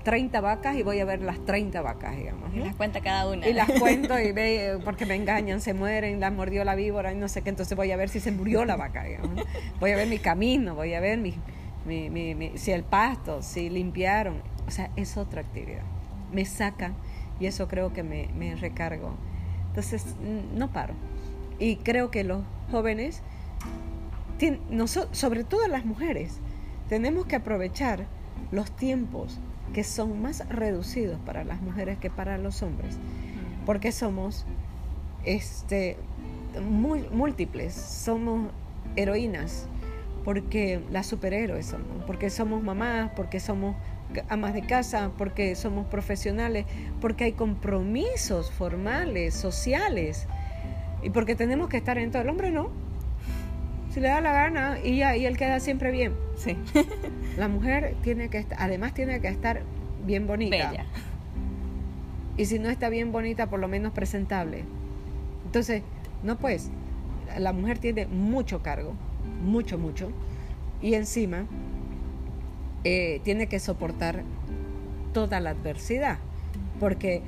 30 0.03 0.41
vacas 0.41 0.75
y 0.75 0.83
voy 0.83 0.99
a 0.99 1.05
ver 1.05 1.23
las 1.23 1.39
30 1.45 1.81
vacas, 1.81 2.17
digamos. 2.17 2.53
Y 2.53 2.59
las 2.59 2.75
cuenta 2.75 3.01
cada 3.03 3.31
una. 3.31 3.47
Y 3.47 3.53
las 3.53 3.71
cuento 3.79 4.19
y 4.19 4.33
ve, 4.33 4.81
porque 4.85 5.07
me 5.07 5.15
engañan, 5.15 5.61
se 5.61 5.75
mueren, 5.75 6.19
la 6.19 6.33
mordió 6.33 6.65
la 6.65 6.75
víbora 6.75 7.13
y 7.13 7.15
no 7.15 7.29
sé 7.29 7.43
qué, 7.43 7.51
entonces 7.51 7.77
voy 7.77 7.93
a 7.93 7.97
ver 7.97 8.09
si 8.09 8.19
se 8.19 8.33
murió 8.33 8.65
la 8.65 8.75
vaca, 8.75 9.05
digamos. 9.05 9.45
Voy 9.79 9.93
a 9.93 9.97
ver 9.97 10.09
mi 10.09 10.19
camino, 10.19 10.75
voy 10.75 10.95
a 10.95 11.01
ver 11.01 11.19
mi, 11.19 11.37
mi, 11.87 12.11
mi, 12.11 12.59
si 12.59 12.73
el 12.73 12.83
pasto, 12.83 13.43
si 13.43 13.71
limpiaron. 13.71 14.43
O 14.67 14.73
sea, 14.73 14.91
es 14.97 15.17
otra 15.17 15.43
actividad. 15.43 15.85
Me 16.33 16.47
saca 16.47 16.95
y 17.39 17.47
eso 17.47 17.69
creo 17.69 17.93
que 17.93 18.03
me, 18.03 18.29
me 18.37 18.57
recargo. 18.57 19.15
Entonces, 19.69 20.17
no 20.53 20.73
paro. 20.73 20.95
Y 21.59 21.77
creo 21.77 22.11
que 22.11 22.25
los 22.25 22.43
jóvenes, 22.71 23.23
sobre 25.13 25.45
todo 25.45 25.67
las 25.69 25.85
mujeres, 25.85 26.41
tenemos 26.89 27.27
que 27.27 27.37
aprovechar 27.37 28.07
los 28.51 28.71
tiempos 28.71 29.39
que 29.73 29.85
son 29.85 30.21
más 30.21 30.47
reducidos 30.49 31.19
para 31.25 31.45
las 31.45 31.63
mujeres 31.63 31.99
que 31.99 32.11
para 32.11 32.39
los 32.39 32.63
hombres, 32.63 32.99
porque 33.65 33.93
somos 33.93 34.45
este, 35.25 35.97
muy, 36.61 37.09
múltiples, 37.11 37.75
somos 37.75 38.51
heroínas, 38.97 39.67
porque 40.25 40.83
las 40.91 41.07
superhéroes 41.07 41.67
somos, 41.67 42.05
porque 42.07 42.31
somos 42.31 42.63
mamás, 42.63 43.11
porque 43.17 43.41
somos 43.41 43.75
amas 44.29 44.53
de 44.55 44.63
casa, 44.63 45.11
porque 45.17 45.55
somos 45.55 45.87
profesionales, 45.87 46.67
porque 47.01 47.25
hay 47.25 47.33
compromisos 47.33 48.51
formales, 48.51 49.35
sociales, 49.35 50.27
y 51.03 51.11
porque 51.11 51.35
tenemos 51.35 51.69
que 51.69 51.77
estar 51.77 51.99
en 51.99 52.11
todo. 52.11 52.23
El 52.23 52.29
hombre 52.29 52.51
no. 52.51 52.71
Si 53.93 54.01
le 54.01 54.09
da 54.09 54.21
la 54.21 54.33
gana 54.33 54.79
y, 54.83 54.97
ya, 54.97 55.17
y 55.17 55.27
él 55.27 55.37
queda 55.37 55.61
siempre 55.61 55.91
bien. 55.91 56.15
Sí. 56.37 56.57
La 57.37 57.49
mujer 57.49 57.95
tiene 58.03 58.29
que 58.29 58.39
estar, 58.39 58.57
además 58.61 58.95
tiene 58.95 59.21
que 59.21 59.29
estar 59.29 59.63
bien 60.07 60.27
bonita. 60.27 60.71
Bella. 60.71 60.87
Y 62.37 62.47
si 62.47 62.59
no 62.59 62.71
está 62.71 62.89
bien 62.89 63.13
bonita, 63.13 63.49
por 63.51 63.61
lo 63.61 63.69
menos 63.69 63.93
presentable. 63.93 64.65
Entonces, 65.45 65.83
no 66.23 66.39
pues, 66.39 66.71
la 67.39 67.53
mujer 67.53 67.79
tiene 67.79 68.07
mucho 68.07 68.63
cargo, 68.63 68.95
mucho, 69.45 69.79
mucho. 69.79 70.11
Y 70.81 70.95
encima 70.95 71.45
eh, 72.85 73.21
tiene 73.25 73.47
que 73.47 73.61
soportar 73.61 74.23
toda 75.13 75.41
la 75.41 75.51
adversidad. 75.51 76.19
Porque 76.81 77.23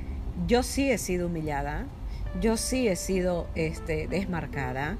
yo 0.47 0.63
sí 0.63 0.89
he 0.91 0.97
sido 0.97 1.27
humillada, 1.27 1.85
yo 2.41 2.57
sí 2.57 2.87
he 2.87 2.95
sido 2.95 3.47
este, 3.55 4.07
desmarcada, 4.07 4.97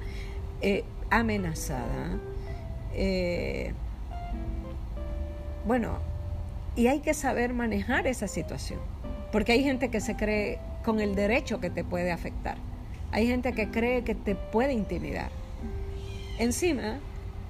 eh, 0.62 0.84
amenazada. 1.10 2.20
Eh, 2.94 3.74
bueno, 5.66 6.00
y 6.76 6.88
hay 6.88 7.00
que 7.00 7.14
saber 7.14 7.54
manejar 7.54 8.08
esa 8.08 8.28
situación, 8.28 8.80
porque 9.32 9.54
hay 9.54 9.64
gente 9.64 9.90
que 9.90 10.02
se 10.02 10.16
cree 10.16 10.60
con 10.84 11.00
el 11.00 11.16
derecho 11.16 11.60
que 11.60 11.70
te 11.70 11.84
puede 11.84 12.12
afectar. 12.12 12.58
Hay 13.12 13.28
gente 13.28 13.54
que 13.54 13.70
cree 13.70 14.04
que 14.04 14.16
te 14.16 14.36
puede 14.36 14.74
intimidar. 14.74 15.30
Encima, 16.38 17.00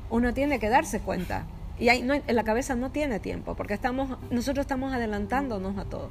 uno 0.10 0.34
tiene 0.34 0.60
que 0.60 0.70
darse 0.70 1.00
cuenta. 1.00 1.46
Y 1.80 1.90
hay, 1.90 2.00
en 2.02 2.36
la 2.36 2.44
cabeza 2.44 2.76
no 2.76 2.92
tiene 2.92 3.20
tiempo, 3.20 3.56
porque 3.56 3.74
estamos, 3.74 4.18
nosotros 4.32 4.64
estamos 4.64 4.94
adelantándonos 4.94 5.78
a 5.78 5.86
todo. 5.86 6.10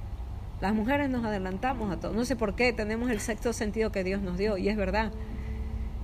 Las 0.60 0.74
mujeres 0.74 1.10
nos 1.10 1.24
adelantamos 1.24 1.92
a 1.92 2.00
todo. 2.00 2.12
No 2.12 2.24
sé 2.24 2.36
por 2.36 2.54
qué 2.54 2.72
tenemos 2.72 3.10
el 3.10 3.20
sexto 3.20 3.52
sentido 3.52 3.92
que 3.92 4.04
Dios 4.04 4.22
nos 4.22 4.38
dio, 4.38 4.56
y 4.56 4.68
es 4.68 4.76
verdad. 4.76 5.12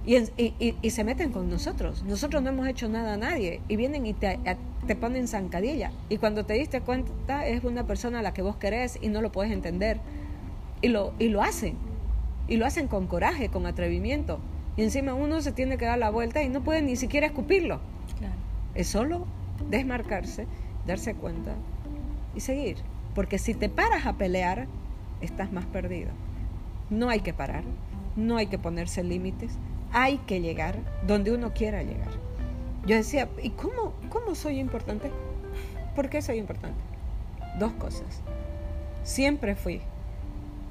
Y, 0.05 0.17
y, 0.17 0.77
y, 0.81 0.91
se 0.91 1.05
meten 1.05 1.31
con 1.31 1.51
nosotros. 1.51 2.03
Nosotros 2.05 2.43
no 2.43 2.49
hemos 2.49 2.67
hecho 2.67 2.89
nada 2.89 3.15
a 3.15 3.17
nadie. 3.17 3.61
Y 3.69 3.77
vienen 3.77 4.07
y 4.07 4.15
te, 4.15 4.39
te 4.87 4.97
ponen 4.97 5.29
zancadilla. 5.29 5.93
Y 6.09 6.17
cuando 6.17 6.47
te 6.47 6.55
diste 6.55 6.81
cuenta 6.81 7.47
es 7.47 7.65
una 7.65 7.87
persona 7.87 8.21
a 8.21 8.23
la 8.23 8.33
que 8.33 8.43
vos 8.43 8.57
querés 8.57 8.99
y 9.01 9.09
no 9.09 9.21
lo 9.21 9.31
puedes 9.31 9.53
entender. 9.53 10.01
Y 10.81 10.89
lo, 10.89 11.13
y 11.19 11.29
lo 11.29 11.43
hacen. 11.43 11.77
Y 12.49 12.57
lo 12.57 12.67
hacen 12.67 12.89
con 12.89 13.07
coraje, 13.07 13.51
con 13.51 13.67
atrevimiento. 13.67 14.41
Y 14.77 14.83
encima 14.83 15.15
uno 15.15 15.43
se 15.43 15.53
tiene 15.53 15.77
que 15.77 15.85
dar 15.85 15.99
la 15.99 16.11
vuelta 16.11 16.43
y 16.43 16.49
no 16.49 16.63
puede 16.63 16.81
ni 16.83 16.97
siquiera 16.97 17.27
escupirlo. 17.27 17.81
Es 18.75 18.89
solo 18.89 19.27
desmarcarse, 19.69 20.47
darse 20.87 21.15
cuenta 21.15 21.55
y 22.35 22.41
seguir. 22.41 22.77
Porque 23.21 23.37
si 23.37 23.53
te 23.53 23.69
paras 23.69 24.07
a 24.07 24.15
pelear, 24.15 24.67
estás 25.21 25.53
más 25.53 25.67
perdido. 25.67 26.09
No 26.89 27.11
hay 27.11 27.21
que 27.21 27.35
parar, 27.35 27.65
no 28.17 28.39
hay 28.39 28.47
que 28.47 28.59
ponerse 28.59 29.05
límites, 29.05 29.59
hay 29.93 30.17
que 30.27 30.41
llegar 30.41 30.79
donde 31.07 31.31
uno 31.31 31.53
quiera 31.53 31.83
llegar. 31.83 32.09
Yo 32.87 32.97
decía, 32.97 33.29
¿y 33.43 33.51
cómo, 33.51 33.93
cómo 34.09 34.35
soy 34.35 34.59
importante? 34.59 35.11
¿Por 35.95 36.09
qué 36.09 36.23
soy 36.23 36.39
importante? 36.39 36.81
Dos 37.59 37.75
cosas. 37.75 38.23
Siempre 39.03 39.55
fui, 39.55 39.83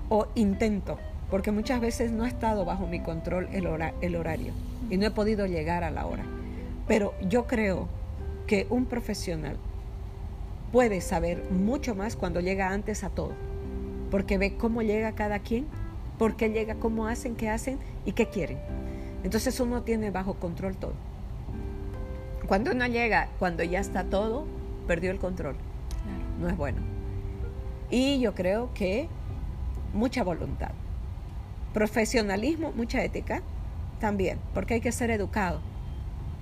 o 0.09 0.25
intento, 0.33 0.97
porque 1.29 1.51
muchas 1.51 1.79
veces 1.79 2.11
no 2.11 2.23
ha 2.23 2.29
estado 2.29 2.65
bajo 2.65 2.87
mi 2.87 2.99
control 2.99 3.47
el, 3.51 3.67
el 4.01 4.15
horario 4.15 4.53
y 4.89 4.97
no 4.97 5.05
he 5.05 5.11
podido 5.11 5.45
llegar 5.45 5.83
a 5.83 5.91
la 5.91 6.07
hora. 6.07 6.23
Pero 6.87 7.13
yo 7.21 7.45
creo 7.45 7.87
que 8.47 8.65
un 8.71 8.87
profesional 8.87 9.57
puede 10.71 11.01
saber 11.01 11.43
mucho 11.51 11.95
más 11.95 12.15
cuando 12.15 12.39
llega 12.39 12.69
antes 12.69 13.03
a 13.03 13.09
todo, 13.09 13.33
porque 14.11 14.37
ve 14.37 14.55
cómo 14.55 14.81
llega 14.81 15.13
cada 15.13 15.39
quien, 15.39 15.65
por 16.17 16.35
qué 16.35 16.49
llega, 16.49 16.75
cómo 16.75 17.07
hacen, 17.07 17.35
qué 17.35 17.49
hacen 17.49 17.79
y 18.05 18.11
qué 18.11 18.27
quieren. 18.27 18.59
Entonces 19.23 19.59
uno 19.59 19.83
tiene 19.83 20.11
bajo 20.11 20.35
control 20.35 20.75
todo. 20.77 20.93
Cuando 22.47 22.71
uno 22.71 22.87
llega, 22.87 23.29
cuando 23.37 23.63
ya 23.63 23.79
está 23.79 24.03
todo, 24.03 24.45
perdió 24.87 25.11
el 25.11 25.19
control. 25.19 25.55
No 26.39 26.49
es 26.49 26.57
bueno. 26.57 26.79
Y 27.89 28.19
yo 28.19 28.33
creo 28.33 28.73
que 28.73 29.07
mucha 29.93 30.23
voluntad. 30.23 30.71
Profesionalismo, 31.73 32.71
mucha 32.71 33.03
ética 33.03 33.41
también, 33.99 34.39
porque 34.53 34.75
hay 34.75 34.81
que 34.81 34.91
ser 34.91 35.11
educado. 35.11 35.59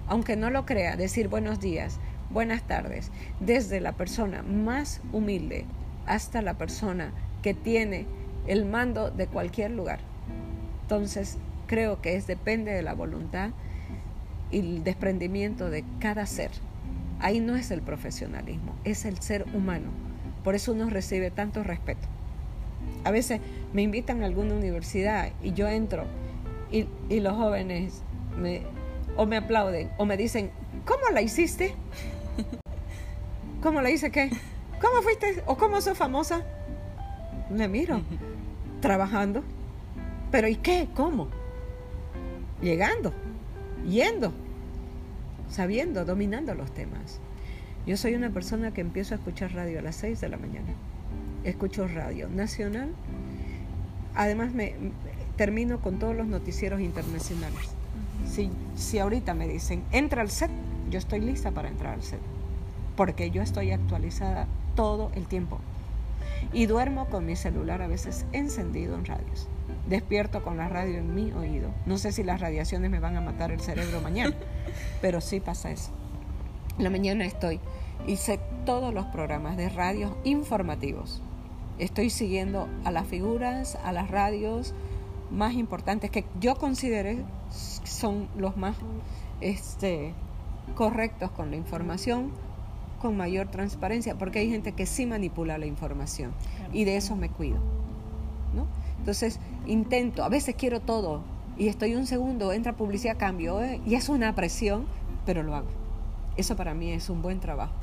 Aunque 0.07 0.35
no 0.35 0.49
lo 0.49 0.65
crea, 0.65 0.95
decir 0.95 1.27
buenos 1.27 1.59
días, 1.59 1.99
buenas 2.29 2.63
tardes, 2.63 3.11
desde 3.39 3.79
la 3.79 3.93
persona 3.93 4.43
más 4.43 5.01
humilde 5.11 5.65
hasta 6.05 6.41
la 6.41 6.55
persona 6.55 7.11
que 7.41 7.53
tiene 7.53 8.05
el 8.47 8.65
mando 8.65 9.11
de 9.11 9.27
cualquier 9.27 9.71
lugar. 9.71 9.99
Entonces, 10.83 11.37
creo 11.67 12.01
que 12.01 12.15
es 12.15 12.27
depende 12.27 12.71
de 12.71 12.81
la 12.81 12.93
voluntad 12.93 13.51
y 14.51 14.59
el 14.59 14.83
desprendimiento 14.83 15.69
de 15.69 15.83
cada 15.99 16.25
ser. 16.25 16.51
Ahí 17.19 17.39
no 17.39 17.55
es 17.55 17.71
el 17.71 17.81
profesionalismo, 17.81 18.75
es 18.83 19.05
el 19.05 19.19
ser 19.19 19.45
humano. 19.53 19.89
Por 20.43 20.55
eso 20.55 20.71
uno 20.71 20.89
recibe 20.89 21.31
tanto 21.31 21.63
respeto. 21.63 22.07
A 23.03 23.11
veces 23.11 23.41
me 23.73 23.81
invitan 23.81 24.23
a 24.23 24.25
alguna 24.25 24.53
universidad 24.53 25.31
y 25.43 25.51
yo 25.53 25.67
entro 25.67 26.05
y, 26.71 26.87
los 27.19 27.35
jóvenes 27.35 28.03
me, 28.37 28.61
o 29.15 29.25
me 29.25 29.37
aplauden 29.37 29.89
o 29.97 30.05
me 30.05 30.15
dicen, 30.15 30.51
¿cómo 30.85 31.09
la 31.13 31.21
hiciste? 31.21 31.75
¿Cómo 33.61 33.81
la 33.81 33.89
hice 33.89 34.11
qué? 34.11 34.29
¿Cómo 34.81 35.01
fuiste? 35.01 35.43
¿O 35.45 35.57
cómo 35.57 35.81
sos 35.81 35.97
famosa? 35.97 36.43
Me 37.49 37.67
miro, 37.67 38.01
trabajando. 38.81 39.43
¿Pero 40.31 40.47
y 40.47 40.55
qué? 40.55 40.87
¿Cómo? 40.95 41.29
Llegando, 42.61 43.13
yendo, 43.87 44.33
sabiendo, 45.49 46.05
dominando 46.05 46.53
los 46.53 46.71
temas. 46.73 47.19
Yo 47.85 47.95
soy 47.95 48.15
una 48.15 48.29
persona 48.31 48.73
que 48.73 48.81
empiezo 48.81 49.13
a 49.13 49.17
escuchar 49.17 49.53
radio 49.53 49.79
a 49.79 49.81
las 49.81 49.95
6 49.95 50.19
de 50.19 50.29
la 50.29 50.37
mañana. 50.37 50.73
Escucho 51.43 51.87
radio 51.87 52.27
nacional. 52.27 52.89
Además 54.13 54.53
me 54.53 54.75
termino 55.37 55.79
con 55.79 55.99
todos 55.99 56.15
los 56.15 56.27
noticieros 56.27 56.81
internacionales. 56.81 57.69
Si, 58.29 58.49
si 58.75 58.99
ahorita 58.99 59.33
me 59.33 59.47
dicen, 59.47 59.83
entra 59.91 60.21
al 60.21 60.29
set, 60.29 60.51
yo 60.89 60.99
estoy 60.99 61.19
lista 61.19 61.51
para 61.51 61.69
entrar 61.69 61.93
al 61.93 62.03
set. 62.03 62.19
Porque 62.95 63.31
yo 63.31 63.41
estoy 63.41 63.71
actualizada 63.71 64.47
todo 64.75 65.11
el 65.15 65.27
tiempo. 65.27 65.59
Y 66.53 66.65
duermo 66.65 67.07
con 67.07 67.25
mi 67.25 67.35
celular 67.35 67.81
a 67.81 67.87
veces 67.87 68.25
encendido 68.31 68.95
en 68.95 69.05
radios. 69.05 69.47
Despierto 69.87 70.43
con 70.43 70.57
la 70.57 70.69
radio 70.69 70.97
en 70.97 71.13
mi 71.13 71.31
oído. 71.31 71.69
No 71.85 71.97
sé 71.97 72.11
si 72.11 72.23
las 72.23 72.41
radiaciones 72.41 72.89
me 72.91 72.99
van 72.99 73.17
a 73.17 73.21
matar 73.21 73.51
el 73.51 73.59
cerebro 73.59 74.01
mañana, 74.01 74.35
pero 75.01 75.21
sí 75.21 75.39
pasa 75.39 75.71
eso. 75.71 75.91
La 76.77 76.89
mañana 76.89 77.25
estoy 77.25 77.59
y 78.05 78.17
sé 78.17 78.39
todos 78.65 78.93
los 78.93 79.05
programas 79.07 79.57
de 79.57 79.69
radios 79.69 80.11
informativos. 80.23 81.21
Estoy 81.79 82.09
siguiendo 82.09 82.67
a 82.83 82.91
las 82.91 83.07
figuras, 83.07 83.77
a 83.83 83.91
las 83.91 84.09
radios 84.09 84.73
más 85.31 85.53
importantes 85.53 86.09
que 86.09 86.25
yo 86.39 86.55
considere 86.55 87.23
son 87.83 88.29
los 88.37 88.57
más 88.57 88.75
este, 89.41 90.13
correctos 90.75 91.31
con 91.31 91.51
la 91.51 91.57
información, 91.57 92.31
con 92.99 93.15
mayor 93.17 93.47
transparencia, 93.47 94.17
porque 94.17 94.39
hay 94.39 94.49
gente 94.49 94.71
que 94.71 94.85
sí 94.85 95.05
manipula 95.05 95.57
la 95.57 95.65
información 95.65 96.31
y 96.73 96.85
de 96.85 96.97
eso 96.97 97.15
me 97.15 97.29
cuido. 97.29 97.57
¿no? 98.53 98.67
Entonces, 98.99 99.39
intento, 99.65 100.23
a 100.23 100.29
veces 100.29 100.55
quiero 100.55 100.79
todo 100.79 101.21
y 101.57 101.67
estoy 101.67 101.95
un 101.95 102.05
segundo, 102.05 102.53
entra 102.53 102.73
publicidad, 102.73 103.17
cambio, 103.17 103.61
¿eh? 103.61 103.81
y 103.85 103.95
es 103.95 104.09
una 104.09 104.33
presión, 104.35 104.85
pero 105.25 105.43
lo 105.43 105.55
hago. 105.55 105.69
Eso 106.35 106.55
para 106.55 106.73
mí 106.73 106.91
es 106.91 107.09
un 107.09 107.21
buen 107.21 107.39
trabajo. 107.39 107.73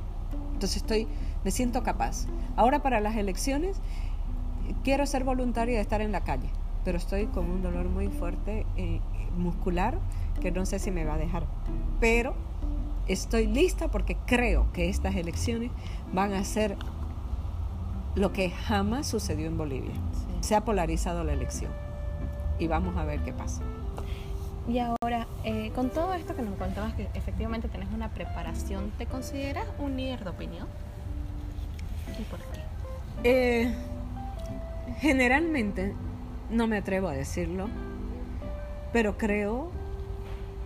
Entonces 0.53 0.79
estoy, 0.79 1.09
me 1.45 1.51
siento 1.51 1.83
capaz. 1.83 2.27
Ahora 2.57 2.83
para 2.83 3.01
las 3.01 3.17
elecciones 3.17 3.77
quiero 4.83 5.07
ser 5.07 5.25
voluntaria 5.25 5.75
de 5.75 5.81
estar 5.81 6.01
en 6.01 6.13
la 6.13 6.23
calle, 6.23 6.49
pero 6.85 6.97
estoy 6.97 7.27
con 7.27 7.51
un 7.51 7.63
dolor 7.63 7.89
muy 7.89 8.09
fuerte 8.09 8.65
eh, 8.77 9.01
muscular 9.37 9.99
que 10.41 10.51
no 10.51 10.67
sé 10.67 10.79
si 10.79 10.91
me 10.91 11.05
va 11.05 11.15
a 11.15 11.19
dejar. 11.19 11.45
Pero 12.01 12.35
estoy 13.09 13.47
lista 13.47 13.89
porque 13.91 14.17
creo 14.27 14.73
que 14.73 14.89
estas 14.89 15.15
elecciones 15.17 15.71
van 16.13 16.33
a 16.33 16.45
ser 16.45 16.77
lo 18.15 18.33
que 18.33 18.51
jamás 18.51 19.07
sucedió 19.07 19.47
en 19.47 19.59
Bolivia. 19.59 19.95
Se 20.41 20.55
ha 20.55 20.65
polarizado 20.65 21.25
la 21.25 21.33
elección 21.33 21.73
y 22.59 22.67
vamos 22.67 22.97
a 22.97 23.05
ver 23.05 23.21
qué 23.21 23.33
pasa. 23.33 23.63
Y 24.67 24.79
ahora, 24.79 25.27
eh, 25.45 25.73
con 25.75 25.91
todo 25.91 26.15
esto 26.15 26.35
que 26.35 26.43
nos 26.43 26.57
contabas, 26.57 26.95
que 26.95 27.09
efectivamente 27.15 27.69
tenés 27.69 27.89
una 27.93 28.09
preparación, 28.11 28.93
¿te 28.97 29.07
consideras 29.07 29.67
un 29.79 29.97
líder 29.97 30.25
de 30.25 30.31
opinión? 30.31 30.67
¿Y 32.19 32.23
por 32.23 32.39
qué? 32.41 32.61
Eh, 33.25 33.75
generalmente, 35.01 35.95
no 36.51 36.67
me 36.67 36.79
atrevo 36.79 37.09
a 37.09 37.13
decirlo, 37.13 37.69
pero 38.93 39.19
creo 39.19 39.71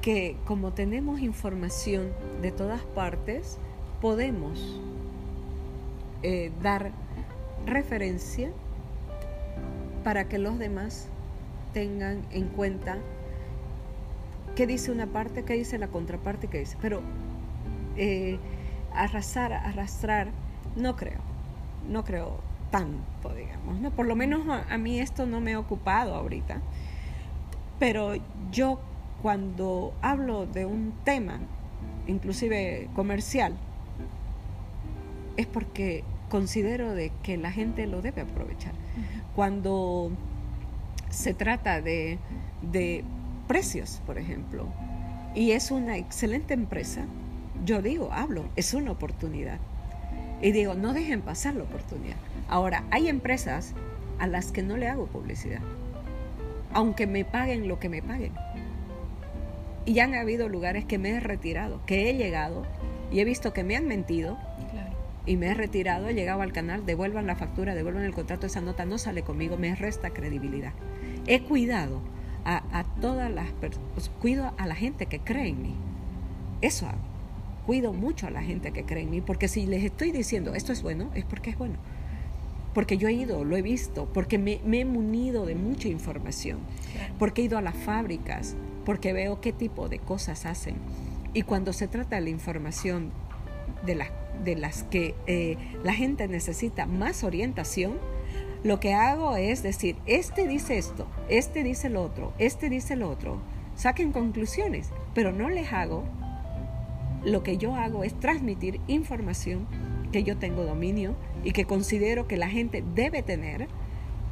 que 0.00 0.36
como 0.44 0.72
tenemos 0.72 1.20
información 1.20 2.12
de 2.40 2.52
todas 2.52 2.82
partes, 2.82 3.58
podemos 4.00 4.80
eh, 6.22 6.52
dar 6.62 6.92
referencia 7.66 8.50
para 10.04 10.28
que 10.28 10.38
los 10.38 10.58
demás 10.58 11.08
tengan 11.72 12.22
en 12.30 12.48
cuenta 12.48 12.98
qué 14.54 14.66
dice 14.66 14.90
una 14.90 15.06
parte, 15.06 15.44
qué 15.44 15.54
dice 15.54 15.78
la 15.78 15.88
contraparte, 15.88 16.48
qué 16.48 16.60
dice. 16.60 16.76
Pero 16.80 17.02
eh, 17.96 18.38
arrasar, 18.94 19.52
arrastrar, 19.52 20.28
no 20.76 20.96
creo, 20.96 21.20
no 21.88 22.04
creo 22.04 22.38
tanto, 22.70 23.34
digamos. 23.34 23.80
¿no? 23.80 23.90
Por 23.90 24.06
lo 24.06 24.16
menos 24.16 24.48
a, 24.48 24.72
a 24.72 24.78
mí 24.78 25.00
esto 25.00 25.26
no 25.26 25.40
me 25.40 25.54
ha 25.54 25.58
ocupado 25.58 26.14
ahorita. 26.14 26.60
Pero 27.78 28.14
yo 28.50 28.80
cuando 29.22 29.94
hablo 30.02 30.46
de 30.46 30.64
un 30.64 30.92
tema, 31.04 31.40
inclusive 32.06 32.88
comercial, 32.94 33.56
es 35.36 35.46
porque 35.46 36.04
considero 36.28 36.94
de 36.94 37.12
que 37.22 37.36
la 37.36 37.50
gente 37.50 37.86
lo 37.86 38.02
debe 38.02 38.22
aprovechar. 38.22 38.72
Cuando 39.34 40.10
se 41.10 41.34
trata 41.34 41.80
de, 41.80 42.18
de 42.60 43.04
precios, 43.46 44.02
por 44.06 44.18
ejemplo, 44.18 44.66
y 45.34 45.52
es 45.52 45.70
una 45.70 45.96
excelente 45.96 46.54
empresa, 46.54 47.06
yo 47.64 47.82
digo, 47.82 48.10
hablo, 48.12 48.44
es 48.56 48.74
una 48.74 48.92
oportunidad. 48.92 49.58
Y 50.40 50.52
digo, 50.52 50.74
no 50.74 50.92
dejen 50.92 51.20
pasar 51.22 51.54
la 51.54 51.64
oportunidad. 51.64 52.16
Ahora, 52.48 52.84
hay 52.90 53.08
empresas 53.08 53.74
a 54.18 54.26
las 54.26 54.52
que 54.52 54.62
no 54.62 54.76
le 54.76 54.88
hago 54.88 55.06
publicidad, 55.06 55.60
aunque 56.72 57.06
me 57.06 57.24
paguen 57.24 57.68
lo 57.68 57.78
que 57.78 57.88
me 57.88 58.02
paguen. 58.02 58.32
Y 59.88 59.94
ya 59.94 60.04
han 60.04 60.14
habido 60.14 60.50
lugares 60.50 60.84
que 60.84 60.98
me 60.98 61.08
he 61.08 61.18
retirado, 61.18 61.80
que 61.86 62.10
he 62.10 62.14
llegado 62.14 62.66
y 63.10 63.20
he 63.20 63.24
visto 63.24 63.54
que 63.54 63.64
me 63.64 63.74
han 63.74 63.86
mentido 63.86 64.36
y 65.24 65.38
me 65.38 65.46
he 65.46 65.54
retirado, 65.54 66.08
he 66.08 66.12
llegado 66.12 66.42
al 66.42 66.52
canal, 66.52 66.84
devuelvan 66.84 67.26
la 67.26 67.36
factura, 67.36 67.74
devuelvan 67.74 68.04
el 68.04 68.12
contrato, 68.12 68.44
esa 68.44 68.60
nota 68.60 68.84
no 68.84 68.98
sale 68.98 69.22
conmigo, 69.22 69.56
me 69.56 69.74
resta 69.74 70.10
credibilidad. 70.10 70.74
He 71.26 71.40
cuidado 71.40 72.02
a, 72.44 72.84
todas 73.00 73.30
las 73.30 73.50
personas, 73.52 74.10
cuido 74.20 74.52
a 74.58 74.66
la 74.66 74.74
gente 74.74 75.06
que 75.06 75.20
cree 75.20 75.48
en 75.48 75.62
mí. 75.62 75.74
Eso 76.60 76.86
hago. 76.86 76.98
Cuido 77.64 77.94
mucho 77.94 78.26
a 78.26 78.30
la 78.30 78.42
gente 78.42 78.72
que 78.72 78.84
cree 78.84 79.04
en 79.04 79.10
mí, 79.10 79.22
porque 79.22 79.48
si 79.48 79.64
les 79.64 79.84
estoy 79.84 80.12
diciendo 80.12 80.54
esto 80.54 80.70
es 80.70 80.82
bueno, 80.82 81.10
es 81.14 81.24
porque 81.24 81.48
es 81.48 81.56
bueno. 81.56 81.78
Porque 82.74 82.98
yo 82.98 83.08
he 83.08 83.14
ido, 83.14 83.42
lo 83.42 83.56
he 83.56 83.62
visto, 83.62 84.06
porque 84.12 84.36
me, 84.36 84.60
he 84.78 84.84
munido 84.84 85.46
de 85.46 85.54
mucha 85.54 85.88
información, 85.88 86.58
porque 87.18 87.40
he 87.40 87.44
ido 87.46 87.56
a 87.56 87.62
las 87.62 87.74
fábricas, 87.74 88.54
porque 88.88 89.12
veo 89.12 89.38
qué 89.42 89.52
tipo 89.52 89.90
de 89.90 89.98
cosas 89.98 90.46
hacen. 90.46 90.76
Y 91.34 91.42
cuando 91.42 91.74
se 91.74 91.88
trata 91.88 92.16
de 92.16 92.22
la 92.22 92.30
información 92.30 93.10
de, 93.84 93.94
la, 93.94 94.06
de 94.42 94.56
las 94.56 94.82
que 94.84 95.14
eh, 95.26 95.58
la 95.84 95.92
gente 95.92 96.26
necesita 96.26 96.86
más 96.86 97.22
orientación, 97.22 97.98
lo 98.64 98.80
que 98.80 98.94
hago 98.94 99.36
es 99.36 99.62
decir, 99.62 99.96
este 100.06 100.48
dice 100.48 100.78
esto, 100.78 101.06
este 101.28 101.64
dice 101.64 101.90
lo 101.90 102.02
otro, 102.02 102.32
este 102.38 102.70
dice 102.70 102.96
lo 102.96 103.10
otro. 103.10 103.42
Saquen 103.76 104.10
conclusiones, 104.10 104.88
pero 105.12 105.32
no 105.32 105.50
les 105.50 105.70
hago. 105.70 106.04
Lo 107.26 107.42
que 107.42 107.58
yo 107.58 107.74
hago 107.74 108.04
es 108.04 108.18
transmitir 108.18 108.80
información 108.86 109.66
que 110.12 110.22
yo 110.22 110.38
tengo 110.38 110.64
dominio 110.64 111.14
y 111.44 111.52
que 111.52 111.66
considero 111.66 112.26
que 112.26 112.38
la 112.38 112.48
gente 112.48 112.82
debe 112.94 113.22
tener 113.22 113.68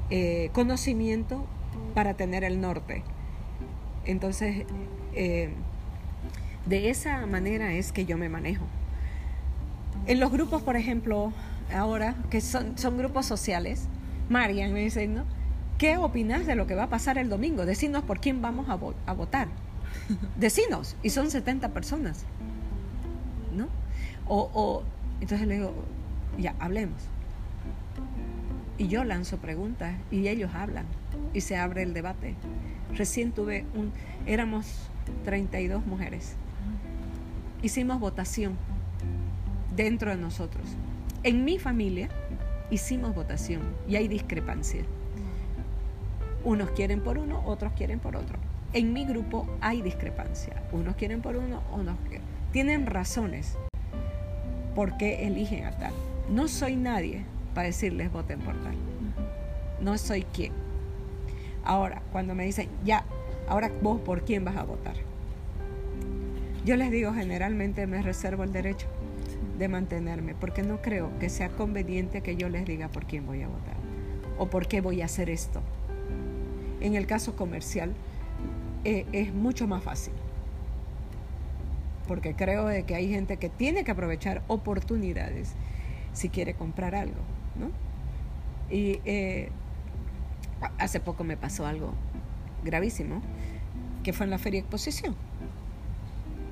eh, 0.09 0.49
conocimiento 0.55 1.45
para 1.93 2.15
tener 2.15 2.43
el 2.43 2.59
norte. 2.59 3.05
Entonces, 4.07 4.65
eh, 5.15 5.51
de 6.67 6.91
esa 6.91 7.27
manera 7.27 7.73
es 7.73 7.93
que 7.93 8.07
yo 8.07 8.17
me 8.17 8.29
manejo. 8.29 8.65
En 10.07 10.21
los 10.21 10.31
grupos, 10.31 10.63
por 10.63 10.77
ejemplo, 10.77 11.33
ahora, 11.75 12.15
que 12.31 12.41
son, 12.41 12.79
son 12.79 12.97
grupos 12.99 13.27
sociales, 13.27 13.89
Marian 14.29 14.73
me 14.73 14.81
dice, 14.81 15.07
¿no? 15.09 15.25
¿Qué 15.79 15.99
opinas 15.99 16.47
de 16.47 16.55
lo 16.55 16.67
que 16.67 16.75
va 16.75 16.85
a 16.85 16.89
pasar 16.89 17.19
el 17.19 17.29
domingo? 17.29 17.67
Decinos 17.67 18.03
por 18.05 18.21
quién 18.21 18.41
vamos 18.41 18.69
a, 18.69 18.79
a 19.11 19.13
votar. 19.13 19.49
Decinos. 20.37 20.97
Y 21.03 21.11
son 21.11 21.31
70 21.31 21.71
personas. 21.71 22.25
¿No? 23.55 23.69
O, 24.27 24.51
o, 24.55 24.83
entonces 25.21 25.47
le 25.47 25.55
digo, 25.57 25.75
ya, 26.39 26.55
hablemos. 26.59 27.01
Y 28.79 28.89
yo 28.89 29.05
lanzo 29.05 29.39
preguntas 29.39 29.97
y 30.11 30.29
ellos 30.29 30.51
hablan 30.55 30.87
y 31.33 31.41
se 31.41 31.57
abre 31.57 31.83
el 31.83 31.95
debate. 31.95 32.35
Recién 32.95 33.33
tuve 33.33 33.65
un, 33.75 33.93
éramos 34.27 34.89
32 35.25 35.85
mujeres. 35.87 36.37
Hicimos 37.63 38.01
votación 38.01 38.57
dentro 39.75 40.11
de 40.11 40.17
nosotros. 40.17 40.67
En 41.23 41.45
mi 41.45 41.59
familia, 41.59 42.09
hicimos 42.71 43.15
votación 43.15 43.63
y 43.89 43.97
hay 43.97 44.09
discrepancia. 44.09 44.85
Unos 46.45 46.71
quieren 46.71 47.01
por 47.01 47.19
uno, 47.19 47.43
otros 47.45 47.73
quieren 47.73 47.99
por 47.99 48.17
otro. 48.17 48.39
En 48.73 48.93
mi 48.93 49.05
grupo 49.05 49.49
hay 49.61 49.83
discrepancia. 49.83 50.63
Unos 50.71 50.97
quieren 50.97 51.23
por 51.23 51.37
uno, 51.37 51.63
unos 51.73 51.97
tienen 52.53 52.87
razones 52.87 53.57
por 54.75 54.97
qué 54.97 55.27
eligen 55.27 55.65
a 55.65 55.73
tal. 55.73 55.93
No 56.31 56.49
soy 56.49 56.77
nadie 56.77 57.25
para 57.55 57.67
decirles 57.67 58.13
voten 58.13 58.41
por 58.41 58.55
tal. 58.63 58.75
No 59.81 59.99
soy 59.99 60.23
quien. 60.23 60.66
Ahora, 61.67 62.01
cuando 62.13 62.35
me 62.35 62.45
dicen, 62.45 62.69
ya, 62.85 63.05
ahora 63.49 63.71
vos 63.83 64.01
por 64.01 64.25
quién 64.25 64.45
vas 64.45 64.57
a 64.57 64.63
votar. 64.63 64.95
Yo 66.65 66.77
les 66.77 66.91
digo, 66.91 67.13
generalmente 67.13 67.87
me 67.87 68.03
reservo 68.03 68.45
el 68.45 68.53
derecho 68.53 68.87
de 69.59 69.69
mantenerme, 69.69 70.35
porque 70.35 70.63
no 70.63 70.81
creo 70.81 71.11
que 71.19 71.29
sea 71.29 71.49
conveniente 71.49 72.23
que 72.23 72.37
yo 72.37 72.49
les 72.49 72.65
diga 72.65 72.89
por 72.89 73.07
quién 73.07 73.27
voy 73.27 73.43
a 73.43 73.49
votar 73.49 73.77
o 74.39 74.49
por 74.49 74.69
qué 74.69 74.81
voy 74.81 75.03
a 75.03 75.07
hacer 75.07 75.29
esto. 75.29 75.61
En 76.81 76.95
el 76.95 77.07
caso 77.07 77.37
comercial 77.37 77.95
eh, 78.85 79.07
es 79.13 79.35
mucho 79.35 79.67
más 79.67 79.83
fácil, 79.83 80.13
porque 82.07 82.35
creo 82.35 82.67
de 82.67 82.85
que 82.85 82.95
hay 82.95 83.09
gente 83.09 83.39
que 83.39 83.49
tiene 83.49 83.83
que 83.83 83.91
aprovechar 83.91 84.43
oportunidades 84.47 85.55
si 86.13 86.29
quiere 86.29 86.55
comprar 86.55 86.95
algo, 86.95 87.21
¿no? 87.59 87.71
Y 88.75 89.01
eh, 89.05 89.51
hace 90.79 91.01
poco 91.01 91.25
me 91.25 91.37
pasó 91.37 91.67
algo 91.67 91.93
gravísimo, 92.65 93.23
que 94.03 94.13
fue 94.13 94.25
en 94.25 94.31
la 94.31 94.39
feria 94.39 94.61
exposición 94.61 95.17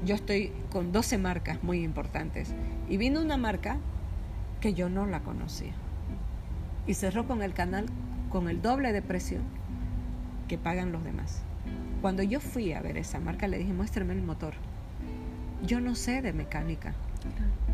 yo 0.05 0.14
estoy 0.14 0.52
con 0.70 0.92
12 0.92 1.18
marcas 1.18 1.62
muy 1.62 1.82
importantes 1.82 2.55
y 2.88 2.96
vino 2.96 3.20
una 3.20 3.36
marca 3.36 3.78
que 4.61 4.74
yo 4.74 4.88
no 4.88 5.07
la 5.07 5.20
conocía 5.20 5.72
y 6.86 6.94
cerró 6.94 7.26
con 7.26 7.42
el 7.42 7.55
canal 7.55 7.86
con 8.28 8.48
el 8.48 8.61
doble 8.61 8.92
de 8.92 9.00
precio 9.00 9.38
que 10.48 10.59
pagan 10.59 10.92
los 10.92 11.05
demás. 11.05 11.42
Cuando 12.02 12.22
yo 12.22 12.40
fui 12.40 12.72
a 12.72 12.82
ver 12.82 12.98
esa 12.98 13.18
marca 13.18 13.48
le 13.48 13.59
dije, 13.59 13.72
muéstrame 13.72 14.12
el 14.12 14.22
motor. 14.22 14.55
Yo 15.64 15.80
no 15.80 15.94
sé 15.94 16.20
de 16.20 16.34
mecánica, 16.34 16.92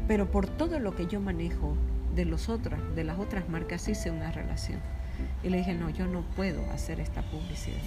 pero 0.07 0.31
por 0.31 0.47
todo 0.47 0.79
lo 0.79 0.95
que 0.95 1.07
yo 1.07 1.21
manejo 1.21 1.77
de 2.15 2.27
los 2.27 2.49
otros, 2.49 2.79
de 2.95 3.03
las 3.05 3.19
otras 3.19 3.49
marcas 3.49 3.89
hice 3.89 4.11
una 4.11 4.31
relación. 4.31 4.79
Y 5.43 5.49
le 5.49 5.59
dije, 5.59 5.75
no, 5.75 5.91
yo 5.91 6.07
no 6.07 6.23
puedo 6.37 6.69
hacer 6.71 7.01
esta 7.01 7.23
publicidad. 7.23 7.81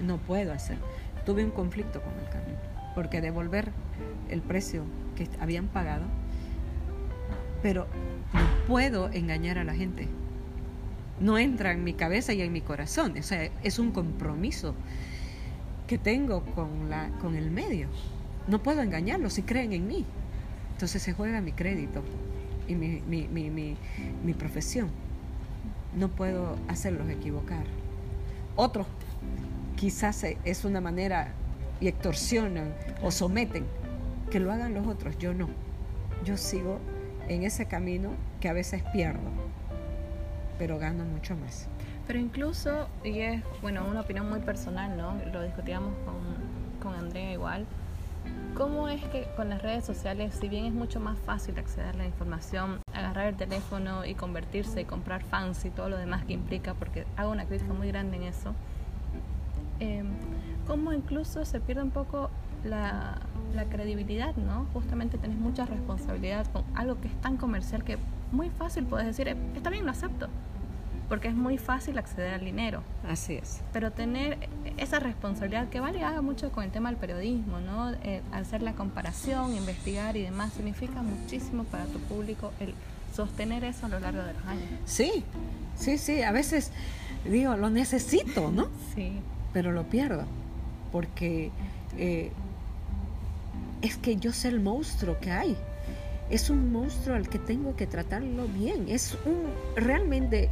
No 0.00 0.18
puedo 0.18 0.52
hacer. 0.52 0.78
Tuve 1.26 1.44
un 1.44 1.50
conflicto 1.50 2.00
con 2.00 2.12
el 2.14 2.28
camino 2.28 2.58
porque 2.98 3.20
devolver 3.20 3.70
el 4.28 4.42
precio 4.42 4.82
que 5.14 5.28
habían 5.38 5.68
pagado, 5.68 6.02
pero 7.62 7.86
no 8.32 8.66
puedo 8.66 9.08
engañar 9.12 9.56
a 9.56 9.62
la 9.62 9.72
gente. 9.72 10.08
No 11.20 11.38
entra 11.38 11.70
en 11.70 11.84
mi 11.84 11.94
cabeza 11.94 12.32
y 12.32 12.42
en 12.42 12.52
mi 12.52 12.60
corazón. 12.60 13.16
O 13.16 13.22
sea, 13.22 13.50
es 13.62 13.78
un 13.78 13.92
compromiso 13.92 14.74
que 15.86 15.96
tengo 15.96 16.44
con, 16.56 16.90
la, 16.90 17.10
con 17.20 17.36
el 17.36 17.52
medio. 17.52 17.86
No 18.48 18.64
puedo 18.64 18.82
engañarlos 18.82 19.34
si 19.34 19.42
creen 19.42 19.72
en 19.72 19.86
mí. 19.86 20.04
Entonces 20.72 21.00
se 21.00 21.12
juega 21.12 21.40
mi 21.40 21.52
crédito 21.52 22.02
y 22.66 22.74
mi, 22.74 23.00
mi, 23.06 23.28
mi, 23.28 23.76
mi 24.24 24.34
profesión. 24.34 24.90
No 25.94 26.08
puedo 26.08 26.56
hacerlos 26.68 27.08
equivocar. 27.08 27.64
Otros 28.56 28.86
quizás 29.76 30.24
es 30.24 30.64
una 30.64 30.80
manera 30.80 31.32
y 31.80 31.88
extorsionan 31.88 32.74
o 33.02 33.10
someten, 33.10 33.64
que 34.30 34.40
lo 34.40 34.52
hagan 34.52 34.74
los 34.74 34.86
otros, 34.86 35.16
yo 35.18 35.32
no. 35.32 35.48
Yo 36.24 36.36
sigo 36.36 36.78
en 37.28 37.44
ese 37.44 37.66
camino 37.66 38.10
que 38.40 38.48
a 38.48 38.52
veces 38.52 38.82
pierdo, 38.92 39.30
pero 40.58 40.78
gano 40.78 41.04
mucho 41.04 41.36
más. 41.36 41.68
Pero 42.06 42.18
incluso, 42.18 42.88
y 43.04 43.20
es, 43.20 43.42
bueno, 43.62 43.86
una 43.86 44.00
opinión 44.00 44.28
muy 44.28 44.40
personal, 44.40 44.96
¿no? 44.96 45.14
Lo 45.32 45.42
discutíamos 45.42 45.92
con, 46.04 46.16
con 46.82 46.98
Andrea 46.98 47.32
igual. 47.32 47.66
¿Cómo 48.54 48.88
es 48.88 49.04
que 49.04 49.28
con 49.36 49.50
las 49.50 49.62
redes 49.62 49.84
sociales, 49.84 50.34
si 50.40 50.48
bien 50.48 50.64
es 50.64 50.72
mucho 50.72 51.00
más 51.00 51.18
fácil 51.20 51.58
acceder 51.58 51.94
a 51.94 51.98
la 51.98 52.06
información, 52.06 52.80
agarrar 53.08 53.28
el 53.28 53.36
teléfono 53.36 54.04
y 54.04 54.14
convertirse 54.14 54.82
y 54.82 54.84
comprar 54.84 55.22
fans 55.24 55.64
y 55.64 55.70
todo 55.70 55.88
lo 55.88 55.96
demás 55.96 56.24
que 56.24 56.34
implica, 56.34 56.74
porque 56.74 57.06
hago 57.16 57.32
una 57.32 57.46
crítica 57.46 57.72
muy 57.72 57.88
grande 57.88 58.16
en 58.16 58.24
eso, 58.24 58.54
eh, 59.80 60.04
cómo 60.66 60.92
incluso 60.92 61.44
se 61.44 61.60
pierde 61.60 61.82
un 61.82 61.90
poco 61.90 62.30
la, 62.64 63.20
credibilidad, 63.70 64.36
¿no? 64.36 64.66
Justamente 64.72 65.18
tenés 65.18 65.36
mucha 65.36 65.66
responsabilidad 65.66 66.46
con 66.52 66.62
algo 66.76 67.00
que 67.00 67.08
es 67.08 67.20
tan 67.20 67.36
comercial 67.36 67.82
que 67.82 67.98
muy 68.30 68.50
fácil 68.50 68.84
puedes 68.84 69.04
decir, 69.04 69.26
eh, 69.26 69.36
está 69.56 69.68
bien, 69.68 69.84
lo 69.84 69.90
acepto, 69.90 70.28
porque 71.08 71.26
es 71.26 71.34
muy 71.34 71.58
fácil 71.58 71.98
acceder 71.98 72.34
al 72.34 72.44
dinero. 72.44 72.82
Así 73.08 73.34
es. 73.34 73.62
Pero 73.72 73.90
tener 73.90 74.48
esa 74.76 75.00
responsabilidad 75.00 75.68
que 75.70 75.80
vale 75.80 76.04
haga 76.04 76.22
mucho 76.22 76.52
con 76.52 76.62
el 76.62 76.70
tema 76.70 76.88
del 76.90 76.98
periodismo, 76.98 77.58
¿no? 77.58 77.90
Eh, 78.04 78.22
hacer 78.30 78.62
la 78.62 78.74
comparación, 78.74 79.56
investigar 79.56 80.16
y 80.16 80.22
demás, 80.22 80.52
significa 80.52 81.02
muchísimo 81.02 81.64
para 81.64 81.86
tu 81.86 81.98
público 81.98 82.52
el 82.60 82.74
sostener 83.14 83.64
eso 83.64 83.86
a 83.86 83.88
lo 83.88 84.00
largo 84.00 84.22
de 84.22 84.32
los 84.34 84.44
años. 84.46 84.64
Sí, 84.84 85.24
sí, 85.76 85.98
sí, 85.98 86.22
a 86.22 86.32
veces 86.32 86.70
digo, 87.24 87.56
lo 87.56 87.70
necesito, 87.70 88.50
¿no? 88.50 88.68
Sí. 88.94 89.12
Pero 89.52 89.72
lo 89.72 89.84
pierdo 89.84 90.24
porque 90.92 91.50
eh, 91.96 92.30
es 93.82 93.96
que 93.96 94.16
yo 94.16 94.32
sé 94.32 94.48
el 94.48 94.60
monstruo 94.60 95.18
que 95.20 95.30
hay. 95.30 95.56
Es 96.30 96.50
un 96.50 96.72
monstruo 96.72 97.16
al 97.16 97.28
que 97.28 97.38
tengo 97.38 97.74
que 97.76 97.86
tratarlo 97.86 98.46
bien. 98.48 98.86
Es 98.88 99.16
un 99.24 99.82
realmente 99.82 100.50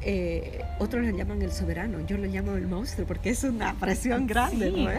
eh, 0.00 0.64
otros 0.78 1.04
le 1.04 1.12
llaman 1.12 1.42
el 1.42 1.52
soberano, 1.52 2.00
yo 2.06 2.16
le 2.16 2.28
llamo 2.28 2.54
el 2.54 2.66
monstruo 2.66 3.06
porque 3.06 3.30
es 3.30 3.42
una 3.44 3.74
presión 3.74 4.26
grande, 4.26 4.70
¿no? 4.70 4.90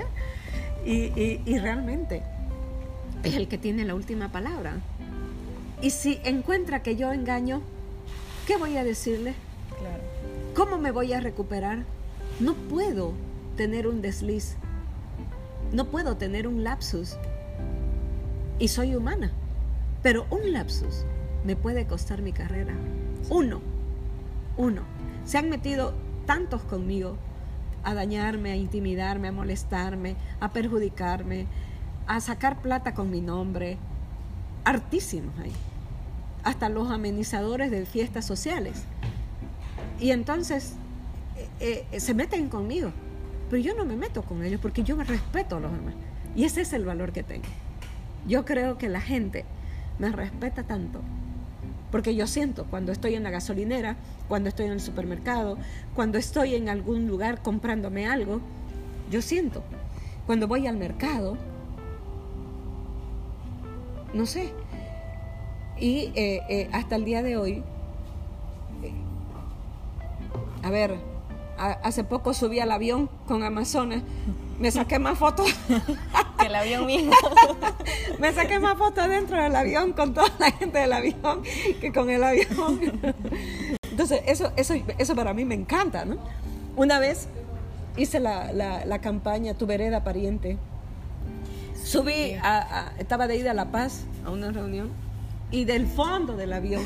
Y, 0.85 1.41
y, 1.45 1.59
realmente 1.59 2.21
es 3.23 3.35
el 3.35 3.47
que 3.47 3.57
tiene 3.57 3.85
la 3.85 3.95
última 3.95 4.29
palabra. 4.33 4.75
Y 5.83 5.89
si 5.89 6.21
encuentra 6.23 6.81
que 6.81 6.95
yo 6.95 7.11
engaño, 7.11 7.61
¿qué 8.47 8.55
voy 8.55 8.77
a 8.77 8.85
decirle? 8.85 9.33
Claro. 9.77 10.01
¿Cómo 10.55 10.77
me 10.77 10.91
voy 10.91 11.11
a 11.11 11.19
recuperar? 11.19 11.83
No 12.39 12.53
puedo 12.53 13.11
tener 13.57 13.87
un 13.87 14.01
desliz. 14.01 14.55
No 15.73 15.87
puedo 15.87 16.15
tener 16.15 16.47
un 16.47 16.63
lapsus. 16.63 17.17
Y 18.59 18.69
soy 18.69 18.95
humana. 18.95 19.33
Pero 20.01 20.25
un 20.29 20.53
lapsus 20.53 21.03
me 21.43 21.57
puede 21.57 21.85
costar 21.85 22.21
mi 22.21 22.31
carrera. 22.31 22.75
Uno. 23.29 23.59
Uno. 24.55 24.83
Se 25.25 25.37
han 25.37 25.49
metido 25.49 25.93
tantos 26.25 26.61
conmigo 26.61 27.17
a 27.83 27.93
dañarme, 27.93 28.51
a 28.53 28.55
intimidarme, 28.55 29.27
a 29.27 29.33
molestarme, 29.33 30.15
a 30.39 30.53
perjudicarme, 30.53 31.45
a 32.07 32.21
sacar 32.21 32.61
plata 32.61 32.93
con 32.93 33.11
mi 33.11 33.19
nombre. 33.19 33.77
Artísimos 34.63 35.37
ahí. 35.39 35.51
Hasta 36.43 36.69
los 36.69 36.91
amenizadores 36.91 37.71
de 37.71 37.85
fiestas 37.85 38.25
sociales. 38.25 38.83
Y 39.99 40.11
entonces 40.11 40.73
eh, 41.59 41.85
eh, 41.91 41.99
se 41.99 42.13
meten 42.13 42.49
conmigo. 42.49 42.91
Pero 43.49 43.61
yo 43.61 43.75
no 43.75 43.85
me 43.85 43.95
meto 43.95 44.23
con 44.23 44.43
ellos 44.43 44.59
porque 44.61 44.83
yo 44.83 44.95
me 44.95 45.03
respeto 45.03 45.57
a 45.57 45.59
los 45.59 45.71
demás. 45.71 45.93
Y 46.35 46.43
ese 46.45 46.61
es 46.61 46.73
el 46.73 46.85
valor 46.85 47.11
que 47.11 47.23
tengo. 47.23 47.45
Yo 48.27 48.45
creo 48.45 48.77
que 48.77 48.89
la 48.89 49.01
gente 49.01 49.45
me 49.99 50.11
respeta 50.11 50.63
tanto. 50.63 51.01
Porque 51.91 52.15
yo 52.15 52.25
siento 52.25 52.65
cuando 52.65 52.91
estoy 52.91 53.13
en 53.13 53.23
la 53.23 53.29
gasolinera, 53.29 53.97
cuando 54.27 54.49
estoy 54.49 54.65
en 54.65 54.71
el 54.71 54.81
supermercado, 54.81 55.57
cuando 55.93 56.17
estoy 56.17 56.55
en 56.55 56.69
algún 56.69 57.07
lugar 57.07 57.43
comprándome 57.43 58.07
algo, 58.07 58.41
yo 59.11 59.21
siento. 59.21 59.63
Cuando 60.25 60.47
voy 60.47 60.65
al 60.65 60.77
mercado, 60.77 61.37
no 64.13 64.25
sé. 64.25 64.51
Y 65.83 66.13
eh, 66.15 66.41
eh, 66.47 66.69
hasta 66.71 66.95
el 66.95 67.03
día 67.03 67.21
de 67.21 67.35
hoy, 67.35 67.61
eh, 68.83 68.93
a 70.63 70.69
ver, 70.69 70.95
hace 71.57 72.05
poco 72.05 72.33
subí 72.33 72.61
al 72.61 72.71
avión 72.71 73.09
con 73.27 73.43
Amazonas, 73.43 74.01
me 74.61 74.71
saqué 74.71 74.97
más 74.97 75.17
fotos. 75.17 75.53
que 76.39 76.45
el 76.45 76.55
avión 76.55 76.85
mismo. 76.85 77.11
me 78.19 78.31
saqué 78.31 78.59
más 78.59 78.77
fotos 78.77 79.09
dentro 79.09 79.35
del 79.43 79.53
avión 79.53 79.91
con 79.91 80.13
toda 80.13 80.29
la 80.39 80.51
gente 80.51 80.79
del 80.79 80.93
avión 80.93 81.43
que 81.81 81.91
con 81.91 82.09
el 82.09 82.23
avión. 82.23 82.79
Entonces, 83.91 84.21
eso, 84.25 84.53
eso, 84.55 84.75
eso 84.97 85.15
para 85.17 85.33
mí 85.33 85.43
me 85.43 85.55
encanta, 85.55 86.05
¿no? 86.05 86.15
Una 86.77 86.99
vez 86.99 87.27
hice 87.97 88.21
la, 88.21 88.53
la, 88.53 88.99
campaña 88.99 89.53
Tu 89.53 89.65
vereda 89.65 90.01
pariente. 90.05 90.57
Subí, 91.83 92.37
a, 92.41 92.93
estaba 92.99 93.27
de 93.27 93.35
ida 93.35 93.51
a 93.51 93.53
La 93.53 93.69
Paz 93.69 94.05
a 94.25 94.29
una 94.29 94.49
reunión 94.49 95.02
y 95.53 95.65
del 95.65 95.85
fondo 95.85 96.35
del 96.35 96.51
avión 96.51 96.83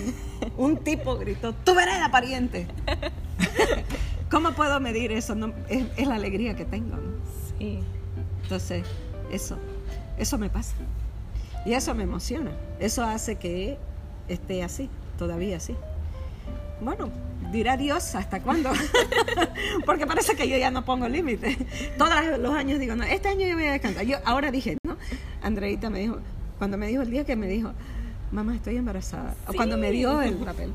un 0.57 0.77
tipo 0.77 1.17
gritó, 1.17 1.53
Tu 1.53 1.73
vereda 1.73 2.11
pariente. 2.11 2.67
¿Cómo 4.29 4.51
puedo 4.51 4.81
medir 4.81 5.13
eso? 5.13 5.35
No, 5.35 5.53
es, 5.69 6.05
la 6.05 6.15
alegría 6.15 6.53
que 6.53 6.65
tengo. 6.65 6.97
Sí. 7.57 7.79
Entonces, 8.43 8.83
eso, 9.31 9.57
eso 10.17 10.37
me 10.37 10.49
pasa. 10.49 10.75
Y 11.65 11.73
eso 11.73 11.95
me 11.95 12.03
emociona. 12.03 12.51
Eso 12.79 13.05
hace 13.05 13.37
que 13.37 13.77
esté 14.27 14.63
así, 14.63 14.89
todavía 15.17 15.57
así. 15.57 15.73
bueno, 16.81 17.09
dirá 17.53 17.77
Dios 17.77 18.15
hasta 18.15 18.41
cuándo. 18.41 18.69
Porque 19.85 20.05
parece 20.05 20.35
que 20.35 20.49
yo 20.49 20.57
ya 20.57 20.71
no 20.71 20.83
pongo 20.83 21.07
límite. 21.07 21.57
Todos 21.97 22.37
los 22.37 22.53
años 22.53 22.79
digo, 22.79 22.97
no, 22.97 23.05
este 23.05 23.29
año 23.29 23.47
yo 23.47 23.55
voy 23.55 23.67
a 23.67 23.71
descansar. 23.71 24.05
Yo 24.05 24.17
ahora 24.25 24.51
dije, 24.51 24.77
¿no? 24.83 24.97
Andreita 25.41 25.89
me 25.89 25.99
dijo, 25.99 26.17
cuando 26.57 26.77
me 26.77 26.87
dijo 26.87 27.01
el 27.01 27.11
día 27.11 27.23
que 27.23 27.37
me 27.37 27.47
dijo, 27.47 27.71
mamá, 28.31 28.55
estoy 28.55 28.77
embarazada, 28.77 29.35
cuando 29.55 29.77
me 29.77 29.91
dio 29.91 30.21
el 30.21 30.35
papel, 30.35 30.71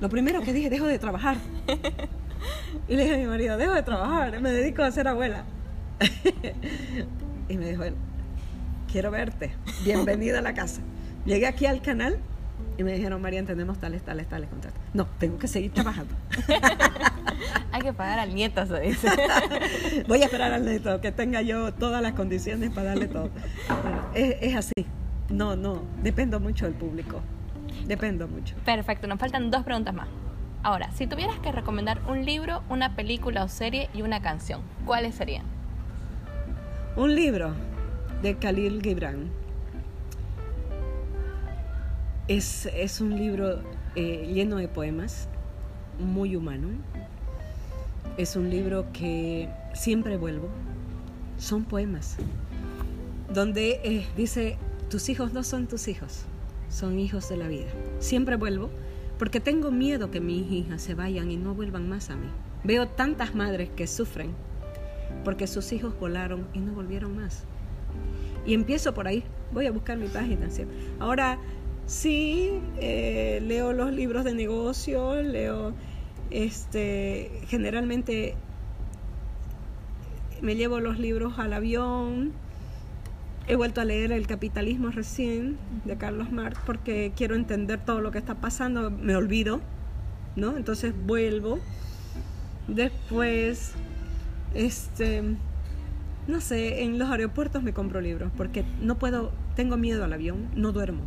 lo 0.00 0.08
primero 0.08 0.40
que 0.42 0.52
dije, 0.52 0.70
dejo 0.70 0.86
de 0.86 0.98
trabajar. 0.98 1.36
Y 2.88 2.96
le 2.96 3.02
dije 3.02 3.14
a 3.16 3.18
mi 3.18 3.26
marido, 3.26 3.56
dejo 3.56 3.74
de 3.74 3.82
trabajar, 3.82 4.40
me 4.40 4.50
dedico 4.50 4.82
a 4.82 4.90
ser 4.90 5.08
abuela. 5.08 5.44
y 7.48 7.56
me 7.56 7.70
dijo 7.70 7.82
él, 7.82 7.94
quiero 8.90 9.10
verte, 9.10 9.52
bienvenida 9.84 10.38
a 10.38 10.42
la 10.42 10.54
casa. 10.54 10.80
Llegué 11.24 11.46
aquí 11.46 11.66
al 11.66 11.82
canal 11.82 12.18
y 12.78 12.84
me 12.84 12.92
dijeron, 12.92 13.20
María, 13.20 13.44
tenemos 13.44 13.78
tales, 13.78 14.02
tales, 14.02 14.28
tales 14.28 14.48
contratos. 14.48 14.80
No, 14.94 15.06
tengo 15.18 15.38
que 15.38 15.48
seguir 15.48 15.72
trabajando. 15.72 16.14
Hay 17.72 17.82
que 17.82 17.92
pagar 17.92 18.20
al 18.20 18.34
nieto, 18.34 18.64
se 18.66 18.80
dice. 18.80 19.08
Voy 20.08 20.22
a 20.22 20.26
esperar 20.26 20.52
al 20.52 20.64
nieto, 20.64 21.00
que 21.00 21.10
tenga 21.10 21.42
yo 21.42 21.74
todas 21.74 22.00
las 22.00 22.12
condiciones 22.12 22.70
para 22.70 22.90
darle 22.90 23.08
todo. 23.08 23.30
es, 24.14 24.36
es 24.40 24.54
así. 24.54 24.86
No, 25.30 25.56
no, 25.56 25.82
dependo 26.02 26.40
mucho 26.40 26.64
del 26.64 26.74
público. 26.74 27.20
Dependo 27.86 28.26
mucho. 28.28 28.54
Perfecto, 28.64 29.06
nos 29.06 29.18
faltan 29.18 29.50
dos 29.50 29.62
preguntas 29.62 29.94
más. 29.94 30.08
Ahora, 30.62 30.90
si 30.92 31.06
tuvieras 31.06 31.38
que 31.38 31.52
recomendar 31.52 32.00
un 32.08 32.24
libro, 32.24 32.62
una 32.68 32.96
película 32.96 33.44
o 33.44 33.48
serie 33.48 33.88
y 33.94 34.02
una 34.02 34.20
canción, 34.20 34.62
¿cuáles 34.84 35.14
serían? 35.14 35.44
Un 36.96 37.14
libro 37.14 37.54
de 38.22 38.36
Khalil 38.36 38.82
Gibran. 38.82 39.30
Es, 42.26 42.66
es 42.66 43.00
un 43.00 43.16
libro 43.16 43.62
eh, 43.94 44.30
lleno 44.32 44.56
de 44.56 44.68
poemas, 44.68 45.28
muy 45.98 46.36
humano. 46.36 46.68
Es 48.16 48.34
un 48.34 48.50
libro 48.50 48.86
que 48.92 49.48
siempre 49.74 50.16
vuelvo. 50.16 50.48
Son 51.38 51.64
poemas. 51.64 52.16
Donde 53.32 53.80
eh, 53.84 54.06
dice, 54.16 54.58
tus 54.90 55.08
hijos 55.08 55.32
no 55.32 55.42
son 55.42 55.66
tus 55.66 55.88
hijos, 55.88 56.22
son 56.70 56.98
hijos 56.98 57.28
de 57.28 57.36
la 57.36 57.48
vida. 57.48 57.68
Siempre 57.98 58.36
vuelvo 58.36 58.70
porque 59.18 59.40
tengo 59.40 59.70
miedo 59.70 60.10
que 60.10 60.20
mis 60.20 60.50
hijas 60.50 60.80
se 60.80 60.94
vayan 60.94 61.30
y 61.30 61.36
no 61.36 61.54
vuelvan 61.54 61.88
más 61.88 62.10
a 62.10 62.16
mí. 62.16 62.28
Veo 62.64 62.88
tantas 62.88 63.34
madres 63.34 63.68
que 63.70 63.86
sufren 63.86 64.32
porque 65.24 65.46
sus 65.46 65.72
hijos 65.72 65.98
volaron 65.98 66.46
y 66.54 66.60
no 66.60 66.72
volvieron 66.72 67.16
más. 67.16 67.44
Y 68.46 68.54
empiezo 68.54 68.94
por 68.94 69.08
ahí, 69.08 69.24
voy 69.52 69.66
a 69.66 69.72
buscar 69.72 69.98
mi 69.98 70.08
página 70.08 70.50
siempre. 70.50 70.76
Ahora 70.98 71.38
sí, 71.86 72.60
eh, 72.80 73.42
leo 73.44 73.72
los 73.72 73.92
libros 73.92 74.24
de 74.24 74.34
negocio, 74.34 75.20
leo, 75.22 75.74
este, 76.30 77.30
generalmente 77.48 78.36
me 80.40 80.54
llevo 80.54 80.80
los 80.80 80.98
libros 80.98 81.38
al 81.38 81.52
avión, 81.52 82.32
He 83.48 83.56
vuelto 83.56 83.80
a 83.80 83.86
leer 83.86 84.12
El 84.12 84.26
capitalismo 84.26 84.90
recién 84.90 85.56
de 85.86 85.96
Carlos 85.96 86.30
Marx 86.30 86.60
porque 86.66 87.12
quiero 87.16 87.34
entender 87.34 87.82
todo 87.82 88.02
lo 88.02 88.10
que 88.10 88.18
está 88.18 88.34
pasando, 88.34 88.90
me 88.90 89.16
olvido, 89.16 89.62
¿no? 90.36 90.58
Entonces 90.58 90.92
vuelvo. 91.06 91.58
Después, 92.68 93.72
este, 94.52 95.22
no 96.26 96.42
sé, 96.42 96.82
en 96.82 96.98
los 96.98 97.08
aeropuertos 97.08 97.62
me 97.62 97.72
compro 97.72 98.02
libros 98.02 98.30
porque 98.36 98.66
no 98.82 98.98
puedo, 98.98 99.32
tengo 99.56 99.78
miedo 99.78 100.04
al 100.04 100.12
avión, 100.12 100.50
no 100.54 100.72
duermo. 100.72 101.00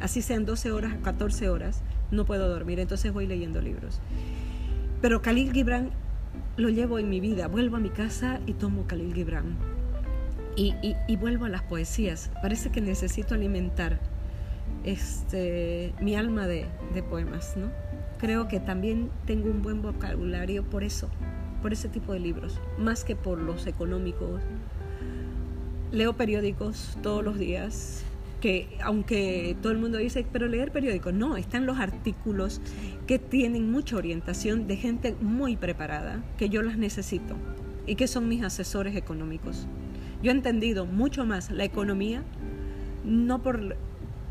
Así 0.00 0.20
sean 0.20 0.44
12 0.44 0.72
horas, 0.72 0.94
14 1.04 1.48
horas, 1.48 1.82
no 2.10 2.24
puedo 2.24 2.48
dormir, 2.48 2.80
entonces 2.80 3.12
voy 3.12 3.28
leyendo 3.28 3.62
libros. 3.62 4.00
Pero 5.00 5.22
Khalil 5.22 5.52
Gibran 5.52 5.90
lo 6.56 6.70
llevo 6.70 6.98
en 6.98 7.08
mi 7.08 7.20
vida, 7.20 7.46
vuelvo 7.46 7.76
a 7.76 7.80
mi 7.80 7.90
casa 7.90 8.40
y 8.46 8.54
tomo 8.54 8.84
Khalil 8.88 9.14
Gibran 9.14 9.73
y, 10.56 11.16
vuelvo 11.16 11.46
a 11.46 11.48
las 11.48 11.62
poesías. 11.62 12.30
Parece 12.42 12.70
que 12.70 12.80
necesito 12.80 13.34
alimentar 13.34 13.98
este, 14.84 15.92
mi 16.00 16.14
alma 16.14 16.46
de, 16.46 16.66
poemas, 17.08 17.56
¿no? 17.56 17.70
Creo 18.18 18.48
que 18.48 18.60
también 18.60 19.10
tengo 19.26 19.50
un 19.50 19.62
buen 19.62 19.82
vocabulario 19.82 20.62
por 20.64 20.84
eso, 20.84 21.08
por 21.62 21.72
ese 21.72 21.88
tipo 21.88 22.12
de 22.12 22.20
libros, 22.20 22.60
más 22.78 23.04
que 23.04 23.16
por 23.16 23.38
los 23.38 23.66
económicos. 23.66 24.40
Leo 25.92 26.14
periódicos 26.14 26.96
todos 27.02 27.24
los 27.24 27.38
días, 27.38 28.04
que 28.40 28.76
aunque 28.82 29.56
todo 29.62 29.72
el 29.72 29.78
mundo 29.78 29.98
dice, 29.98 30.26
pero 30.32 30.48
leer 30.48 30.72
periódicos, 30.72 31.12
no, 31.12 31.36
están 31.36 31.66
los 31.66 31.78
artículos 31.78 32.60
que 33.06 33.18
tienen 33.18 33.70
mucha 33.70 33.96
orientación 33.96 34.66
de 34.66 34.76
gente 34.76 35.14
muy 35.20 35.56
preparada, 35.56 36.22
que 36.38 36.48
yo 36.48 36.62
las 36.62 36.78
necesito 36.78 37.36
y 37.86 37.96
que 37.96 38.06
son 38.06 38.28
mis 38.28 38.42
asesores 38.42 38.96
económicos. 38.96 39.66
Yo 40.24 40.30
he 40.30 40.34
entendido 40.34 40.86
mucho 40.86 41.26
más 41.26 41.50
la 41.50 41.64
economía, 41.64 42.22
no 43.04 43.42
por 43.42 43.76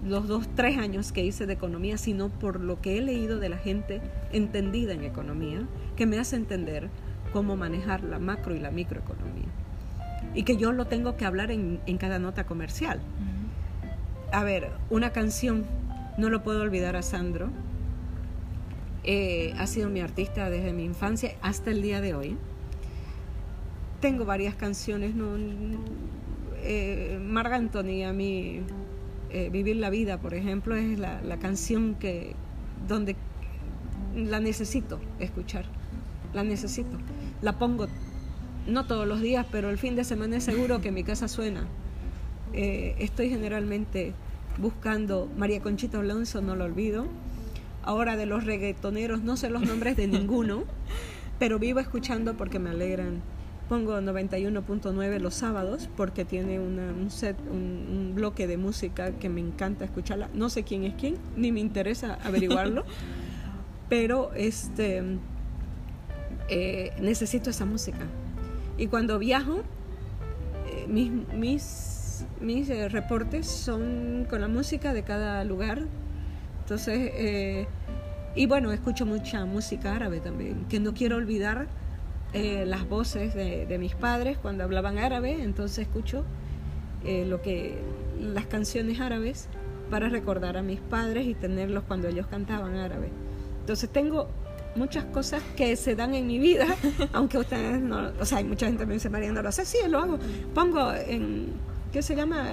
los 0.03 0.27
dos, 0.27 0.49
tres 0.55 0.79
años 0.79 1.11
que 1.11 1.23
hice 1.23 1.45
de 1.45 1.53
economía, 1.53 1.99
sino 1.99 2.29
por 2.29 2.59
lo 2.59 2.81
que 2.81 2.97
he 2.97 3.01
leído 3.01 3.37
de 3.37 3.47
la 3.47 3.57
gente 3.57 4.01
entendida 4.31 4.93
en 4.93 5.03
economía, 5.03 5.67
que 5.95 6.07
me 6.07 6.17
hace 6.17 6.35
entender 6.35 6.89
cómo 7.31 7.55
manejar 7.57 8.03
la 8.03 8.17
macro 8.17 8.55
y 8.55 8.59
la 8.59 8.71
microeconomía. 8.71 9.45
Y 10.33 10.45
que 10.45 10.57
yo 10.57 10.71
lo 10.71 10.85
tengo 10.85 11.15
que 11.15 11.25
hablar 11.25 11.51
en, 11.51 11.77
cada 11.99 12.17
nota 12.17 12.47
comercial. 12.47 12.99
A 14.31 14.43
ver, 14.43 14.71
una 14.89 15.11
canción, 15.11 15.63
no 16.17 16.31
lo 16.31 16.41
puedo 16.41 16.63
olvidar 16.63 16.95
a 16.95 17.03
Sandro. 17.03 17.49
Eh, 19.03 19.53
ha 19.59 19.67
sido 19.67 19.91
mi 19.91 20.01
artista 20.01 20.49
desde 20.49 20.73
mi 20.73 20.85
infancia 20.85 21.35
hasta 21.43 21.69
el 21.69 21.83
día 21.83 22.01
de 22.01 22.15
hoy 22.15 22.35
tengo 24.03 24.25
varias 24.25 24.53
canciones, 24.55 25.15
¿no? 25.15 25.37
Eh, 26.57 27.17
Anthony, 27.33 28.03
a 28.05 28.11
mí, 28.11 28.59
eh, 29.29 29.49
Vivir 29.49 29.77
la 29.77 29.89
Vida, 29.89 30.19
por 30.19 30.33
ejemplo, 30.33 30.75
es 30.75 30.99
la, 30.99 31.37
canción 31.39 31.95
que, 31.95 32.35
donde 32.85 33.15
la 34.13 34.41
necesito 34.41 34.99
escuchar, 35.19 35.63
la 36.33 36.43
necesito. 36.43 36.97
La 37.41 37.57
pongo, 37.57 37.87
no 38.67 38.85
todos 38.87 39.07
los 39.07 39.21
días, 39.21 39.45
pero 39.49 39.69
el 39.69 39.77
fin 39.77 39.95
de 39.95 40.03
semana 40.03 40.35
es 40.35 40.43
seguro 40.43 40.81
que 40.81 40.91
mi 40.91 41.05
casa 41.05 41.29
suena. 41.29 41.65
Eh, 42.51 42.95
estoy 42.99 43.29
generalmente 43.29 44.11
buscando 44.57 45.31
María 45.37 45.61
Conchita 45.61 45.99
Alonso, 45.99 46.41
no 46.41 46.57
lo 46.57 46.65
olvido. 46.65 47.05
Ahora 47.83 48.17
de 48.17 48.25
los 48.25 48.43
reggaetoneros, 48.43 49.23
no 49.23 49.37
sé 49.37 49.49
los 49.49 49.61
nombres 49.61 49.95
de 49.95 50.07
ninguno, 50.07 50.65
pero 51.39 51.57
vivo 51.57 51.79
escuchando 51.79 52.35
porque 52.35 52.59
me 52.59 52.69
alegran 52.69 53.21
Pongo 53.69 53.97
91.9 53.99 55.19
los 55.19 55.35
sábados 55.35 55.89
porque 55.95 56.25
tiene 56.25 56.59
un 56.59 57.09
set, 57.09 57.37
un, 57.49 58.11
bloque 58.13 58.45
de 58.45 58.57
música 58.57 59.11
que 59.11 59.29
me 59.29 59.41
encanta 59.41 59.85
escucharla. 59.85 60.29
No 60.33 60.49
sé 60.49 60.63
quién 60.63 60.83
es 60.83 60.93
quién, 60.95 61.17
ni 61.35 61.51
me 61.51 61.61
interesa 61.61 62.19
averiguarlo, 62.23 62.83
pero 63.89 64.33
este 64.33 65.01
eh, 66.49 66.93
necesito 67.01 67.49
esa 67.49 67.65
música. 67.65 68.05
Y 68.77 68.87
cuando 68.87 69.17
viajo, 69.17 69.61
eh, 70.67 70.85
mis, 70.87 71.11
mis, 71.33 72.25
mis 72.41 72.69
eh, 72.69 72.89
reportes 72.89 73.47
son 73.47 74.27
con 74.29 74.41
la 74.41 74.47
música 74.47 74.93
de 74.93 75.03
cada 75.03 75.43
lugar. 75.45 75.83
Entonces, 76.59 77.67
y 78.35 78.45
bueno, 78.45 78.71
escucho 78.71 79.05
mucha 79.05 79.45
música 79.45 79.95
árabe 79.95 80.19
también, 80.19 80.65
que 80.69 80.79
no 80.79 80.93
quiero 80.93 81.17
olvidar 81.17 81.67
eh, 82.33 82.65
las 82.65 82.87
voces 82.89 83.35
de, 83.35 83.77
mis 83.79 83.95
padres 83.95 84.37
cuando 84.37 84.63
hablaban 84.63 84.97
árabe, 84.97 85.43
entonces 85.43 85.87
escucho 85.87 86.23
eh, 87.03 87.25
lo 87.25 87.41
que 87.41 87.77
las 88.19 88.45
canciones 88.45 88.99
árabes 88.99 89.49
para 89.91 90.09
recordar 90.09 90.57
a 90.57 90.63
mis 90.63 90.79
padres 90.79 91.27
y 91.27 91.35
tenerlos 91.35 91.83
cuando 91.83 92.07
ellos 92.07 92.25
cantaban 92.27 92.75
árabe. 92.75 93.09
Entonces 93.59 93.89
tengo 93.89 94.29
muchas 94.75 95.05
cosas 95.05 95.43
que 95.55 95.75
se 95.75 95.95
dan 95.95 96.15
en 96.15 96.25
mi 96.25 96.39
vida, 96.39 96.65
aunque 97.13 97.37
ustedes 97.37 97.79
no, 97.79 98.11
o 98.19 98.25
sea, 98.25 98.39
hay 98.39 98.43
mucha 98.43 98.65
gente 98.65 98.85
me 98.85 98.95
dice, 98.95 99.09
María, 99.09 99.31
no 99.31 99.41
lo 99.41 99.51
sé, 99.51 99.65
sí, 99.65 99.77
lo 99.87 99.99
hago. 99.99 100.17
Pongo 100.53 100.91
en, 100.93 101.53
¿qué 101.91 102.01
se 102.01 102.15
llama? 102.15 102.47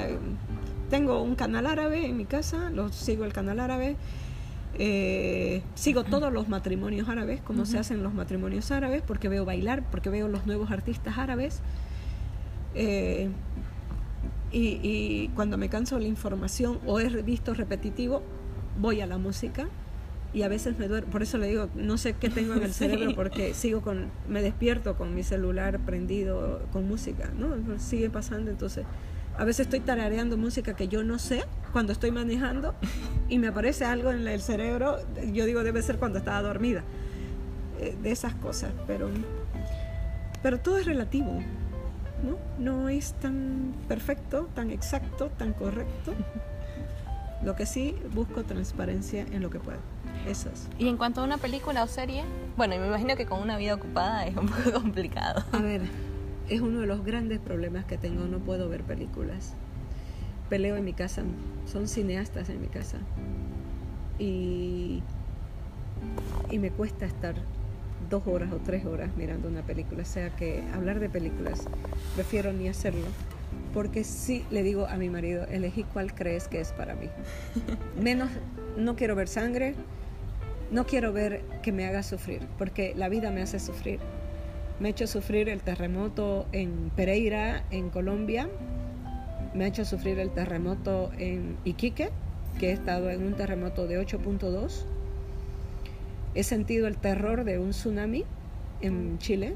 Tengo 0.91 1.23
un 1.23 1.37
canal 1.37 1.67
árabe 1.67 2.05
en 2.05 2.17
mi 2.17 2.27
casa, 2.27 2.71
lo 2.71 2.93
sigo 2.93 3.25
el 3.25 3.33
canal 3.33 3.61
árabe, 3.61 3.97
eh, 4.79 5.63
sigo 5.75 6.05
todos 6.05 6.33
los 6.33 6.49
matrimonios 6.49 7.09
árabes, 7.09 7.41
como 7.41 7.67
se 7.67 7.79
hacen 7.79 8.03
los 8.03 8.15
matrimonios 8.15 8.71
árabes, 8.71 9.03
porque 9.03 9.29
veo 9.29 9.45
bailar, 9.45 9.83
porque 9.91 10.11
veo 10.11 10.29
los 10.29 10.47
nuevos 10.47 10.71
artistas 10.71 11.19
árabes. 11.19 11.61
Eh, 12.75 13.29
y, 14.53 15.29
cuando 15.35 15.59
me 15.59 15.69
canso 15.69 15.99
la 15.99 16.07
información 16.07 16.81
o 16.87 16.99
he 17.01 17.09
visto 17.23 17.55
repetitivo, 17.55 18.23
voy 18.81 19.01
a 19.01 19.07
la 19.07 19.19
música 19.19 19.69
y 20.33 20.43
a 20.43 20.49
veces 20.49 20.79
me 20.79 20.89
duermo. 20.89 21.11
Por 21.11 21.23
eso 21.23 21.39
le 21.39 21.49
digo, 21.49 21.69
no 21.75 21.99
sé 21.99 22.15
qué 22.15 22.31
tengo 22.31 22.55
en 22.55 22.63
el 22.63 22.73
cerebro 22.75 23.15
porque 23.15 23.55
sigo 23.55 23.81
con, 23.81 24.07
me 24.29 24.43
despierto 24.43 24.97
con 24.97 25.15
mi 25.15 25.23
celular 25.23 25.79
prendido 25.81 26.63
con 26.73 26.89
música, 26.89 27.31
¿no? 27.39 27.57
Sigue 27.79 28.11
pasando, 28.11 28.51
entonces 28.51 28.85
A 29.41 29.45
veces 29.45 29.61
estoy 29.61 29.81
tarareando 29.81 30.37
música 30.37 30.75
que 30.75 30.87
yo 30.87 31.03
no 31.03 31.19
sé 31.19 31.45
cuando 31.73 31.95
estoy 31.95 32.11
manejando 32.11 32.75
y 33.31 33.39
me 33.39 33.49
aparece 33.49 33.87
algo 33.87 34.11
en 34.11 34.29
el 34.29 34.43
cerebro. 34.43 34.99
Yo 35.33 35.47
digo, 35.47 35.65
debe 35.65 35.81
ser 35.81 35.97
cuando 35.97 36.19
estaba 36.19 36.43
dormida. 36.43 36.85
Eh, 37.79 37.97
de 38.03 38.11
esas 38.11 38.35
cosas, 38.35 38.71
pero, 38.87 39.09
pero 40.43 40.61
todo 40.61 40.77
es 40.77 40.85
relativo. 40.85 41.43
¿no? 42.23 42.37
no 42.59 42.91
es 42.91 43.15
tan 43.15 43.73
perfecto, 43.89 44.51
tan 44.55 44.71
exacto, 44.71 45.31
tan 45.39 45.55
correcto. 45.55 46.13
Lo 47.43 47.57
que 47.57 47.65
sí 47.65 47.97
busco 48.13 48.45
transparencia 48.45 49.23
en 49.23 49.41
lo 49.41 49.49
que 49.49 49.59
puedo. 49.59 49.79
Eso 50.29 50.51
es. 50.51 50.69
Y 50.79 50.87
en 50.89 50.99
cuanto 50.99 51.23
a 51.23 51.25
una 51.25 51.39
película 51.39 51.83
o 51.83 51.87
serie, 51.87 52.25
bueno, 52.59 52.77
me 52.79 52.87
imagino 52.87 53.17
que 53.17 53.25
con 53.25 53.41
una 53.41 53.57
vida 53.57 53.75
ocupada 53.75 54.27
es 54.27 54.37
un 54.37 54.49
poco 54.51 54.71
complicado. 54.71 55.43
A 55.53 55.63
ver, 55.63 55.81
es 56.51 56.61
uno 56.61 56.81
de 56.81 56.87
los 56.87 57.05
grandes 57.05 57.39
problemas 57.39 57.85
que 57.85 57.97
tengo, 57.97 58.27
no 58.27 58.41
puedo 58.41 58.69
ver 58.69 58.83
películas. 58.83 59.55
Peleo 60.49 60.77
en 60.77 60.85
mi 60.85 60.93
casa, 60.93 61.23
son 61.65 61.87
cineastas 61.87 62.51
en 62.51 62.61
mi 62.61 62.67
casa. 62.67 62.99
Y, 64.19 65.01
y 66.51 66.59
me 66.59 66.71
cuesta 66.73 67.07
estar 67.07 67.37
dos 68.11 68.27
horas 68.27 68.53
o 68.53 68.57
tres 68.57 68.85
horas 68.85 69.11
mirando 69.17 69.49
una 69.49 69.63
película. 69.63 70.03
O 70.03 70.07
sea 70.07 70.35
que 70.35 70.65
hablar 70.75 70.99
de 70.99 71.09
películas, 71.09 71.69
prefiero 72.17 72.53
ni 72.53 72.69
hacerlo. 72.69 73.07
Porque 73.73 74.03
sí 74.03 74.45
le 74.51 74.65
digo 74.65 74.87
a 74.89 74.97
mi 74.97 75.09
marido, 75.09 75.45
elegí 75.45 75.85
cuál 75.85 76.13
crees 76.13 76.49
que 76.49 76.61
es 76.61 76.73
para 76.73 76.97
mí. 76.97 77.09
Menos, 78.03 78.29
no 78.77 78.97
quiero 78.97 79.15
ver 79.15 79.29
sangre, 79.29 79.77
no 80.73 80.85
quiero 80.85 81.13
ver 81.13 81.43
que 81.63 81.71
me 81.71 81.87
haga 81.87 82.03
sufrir, 82.03 82.43
porque 82.59 82.93
la 82.97 83.09
vida 83.09 83.31
me 83.31 83.41
hace 83.41 83.61
sufrir. 83.61 84.01
Me 84.81 84.89
ha 84.89 84.91
hecho 84.93 85.07
sufrir 85.07 85.51
el 85.51 85.61
terremoto 85.61 86.47
en 86.53 86.91
Pereira, 86.97 87.65
en 87.71 87.91
Colombia. 87.91 88.49
Me 89.55 89.65
ha 89.65 89.69
hecho 89.69 89.85
sufrir 89.85 90.19
el 90.19 90.31
terremoto 90.31 91.11
en 91.19 91.59
Iquique, 91.67 92.09
que 92.59 92.71
he 92.71 92.73
estado 92.73 93.11
en 93.11 93.23
un 93.23 93.35
terremoto 93.35 93.87
de 93.87 94.01
8.2 94.01 94.85
He 96.35 96.45
sentido 96.45 96.87
el 96.87 96.97
terror 96.97 97.45
de 97.45 97.59
un 97.59 97.71
tsunami 97.71 98.25
en 98.81 99.19
Chile. 99.19 99.55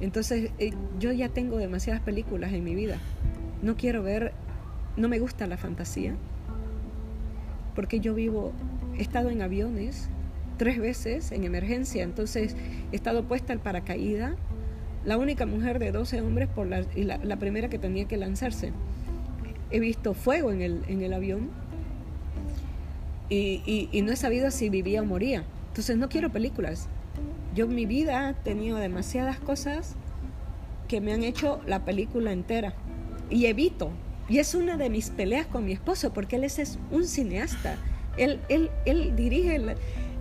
Entonces 0.00 0.50
eh, 0.58 0.72
yo 0.98 1.12
ya 1.12 1.28
tengo 1.28 1.58
demasiadas 1.58 2.00
películas 2.00 2.52
en 2.52 2.64
mi 2.64 2.74
vida. 2.74 2.98
No 3.60 3.76
quiero 3.76 4.02
ver, 4.02 4.32
no 4.96 5.08
me 5.08 5.18
gusta 5.18 5.46
la 5.46 5.56
fantasía, 5.56 6.14
porque 7.74 7.98
yo 7.98 8.14
vivo, 8.14 8.52
he 8.96 9.02
estado 9.02 9.30
en 9.30 9.42
aviones 9.42 10.08
tres 10.58 10.78
veces 10.78 11.32
en 11.32 11.44
emergencia, 11.44 12.02
entonces 12.02 12.54
he 12.92 12.96
estado 12.96 13.24
puesta 13.24 13.52
al 13.52 13.60
paracaídas, 13.60 14.34
la 15.04 15.16
única 15.16 15.46
mujer 15.46 15.78
de 15.78 15.92
12 15.92 16.20
hombres 16.20 16.48
por 16.48 16.66
la, 16.66 16.84
y 16.94 17.04
la, 17.04 17.36
primera 17.36 17.70
que 17.70 17.78
tenía 17.78 18.06
que 18.06 18.16
lanzarse. 18.16 18.72
He 19.70 19.80
visto 19.80 20.12
fuego 20.12 20.50
en 20.50 20.60
el, 20.60 20.82
en 20.88 21.02
el 21.02 21.12
avión, 21.14 21.50
y, 23.30 23.88
no 24.02 24.12
he 24.12 24.16
sabido 24.16 24.50
si 24.50 24.70
vivía 24.70 25.02
o 25.02 25.04
moría. 25.04 25.44
Entonces 25.68 25.96
no 25.96 26.08
quiero 26.08 26.30
películas. 26.30 26.88
Yo 27.54 27.66
en 27.66 27.74
mi 27.74 27.86
vida 27.86 28.30
he 28.30 28.34
tenido 28.34 28.78
demasiadas 28.78 29.38
cosas 29.38 29.96
que 30.86 31.00
me 31.00 31.12
han 31.12 31.22
hecho 31.22 31.60
la 31.66 31.84
película 31.84 32.32
entera. 32.32 32.74
Y 33.30 33.46
evito. 33.46 33.90
Y 34.28 34.38
es 34.38 34.54
una 34.54 34.76
de 34.76 34.90
mis 34.90 35.10
peleas 35.10 35.46
con 35.46 35.64
mi 35.64 35.72
esposo, 35.72 36.12
porque 36.12 36.36
él 36.36 36.44
es, 36.44 36.78
un 36.90 37.04
cineasta. 37.04 37.76
Él, 38.16 38.40
él, 38.48 38.70
él 38.84 39.14
dirige, 39.14 39.58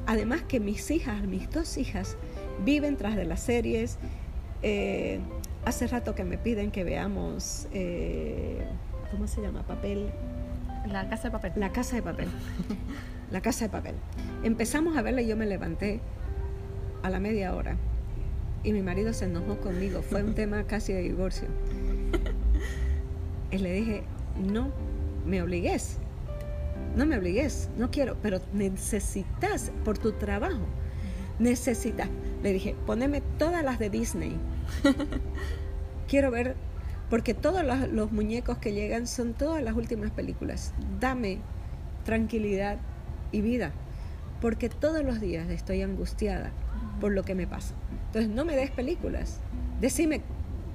además 0.07 0.41
que 0.41 0.59
mis 0.59 0.89
hijas, 0.89 1.21
mis 1.23 1.49
dos 1.51 1.77
hijas, 1.77 2.17
viven 2.65 2.97
tras 2.97 3.15
de 3.15 3.25
las 3.25 3.41
series. 3.41 3.97
Eh, 4.63 5.19
hace 5.65 5.85
rato 5.85 6.15
que 6.15 6.23
me 6.23 6.39
piden 6.39 6.71
que 6.71 6.83
veamos, 6.83 7.67
eh, 7.71 8.65
¿cómo 9.11 9.27
se 9.27 9.41
llama? 9.41 9.61
Papel 9.67 10.09
la 10.91 11.09
casa 11.09 11.23
de 11.27 11.31
papel. 11.31 11.51
La 11.55 11.71
casa 11.71 11.95
de 11.95 12.01
papel. 12.01 12.27
la 13.31 13.41
casa 13.41 13.65
de 13.65 13.69
papel. 13.69 13.95
Empezamos 14.43 14.97
a 14.97 15.01
verla 15.01 15.21
y 15.21 15.27
yo 15.27 15.35
me 15.35 15.45
levanté 15.45 15.99
a 17.03 17.09
la 17.09 17.19
media 17.19 17.53
hora. 17.53 17.75
Y 18.63 18.71
mi 18.73 18.81
marido 18.81 19.13
se 19.13 19.25
enojó 19.25 19.57
conmigo. 19.59 20.01
Fue 20.01 20.23
un 20.23 20.33
tema 20.35 20.63
casi 20.63 20.93
de 20.93 21.01
divorcio. 21.01 21.47
Y 23.49 23.59
le 23.59 23.71
dije, 23.71 24.03
no 24.35 24.67
me 25.25 25.41
obligues. 25.41 25.99
No 26.97 27.05
me 27.05 27.17
obligues. 27.17 27.69
No 27.77 27.89
quiero. 27.89 28.17
Pero 28.21 28.41
necesitas, 28.51 29.71
por 29.85 29.97
tu 29.97 30.11
trabajo, 30.11 30.65
necesitas. 31.39 32.09
Le 32.43 32.51
dije, 32.51 32.75
poneme 32.85 33.21
todas 33.37 33.63
las 33.63 33.79
de 33.79 33.89
Disney. 33.89 34.35
quiero 36.07 36.31
ver 36.31 36.55
porque 37.09 37.33
todos 37.33 37.63
los, 37.63 38.11
muñecos 38.11 38.57
que 38.57 38.73
llegan 38.73 39.07
son 39.07 39.33
todas 39.33 39.63
las 39.63 39.75
últimas 39.75 40.11
películas. 40.11 40.73
Dame 40.99 41.39
tranquilidad 42.03 42.79
y 43.31 43.41
vida, 43.41 43.71
porque 44.41 44.69
todos 44.69 45.03
los 45.03 45.21
días 45.21 45.49
estoy 45.49 45.81
angustiada 45.81 46.51
por 46.99 47.11
lo 47.11 47.23
que 47.23 47.35
me 47.35 47.47
pasa. 47.47 47.75
Entonces 48.07 48.29
no 48.29 48.43
me 48.43 48.55
des 48.55 48.71
películas, 48.71 49.39
decime 49.79 50.21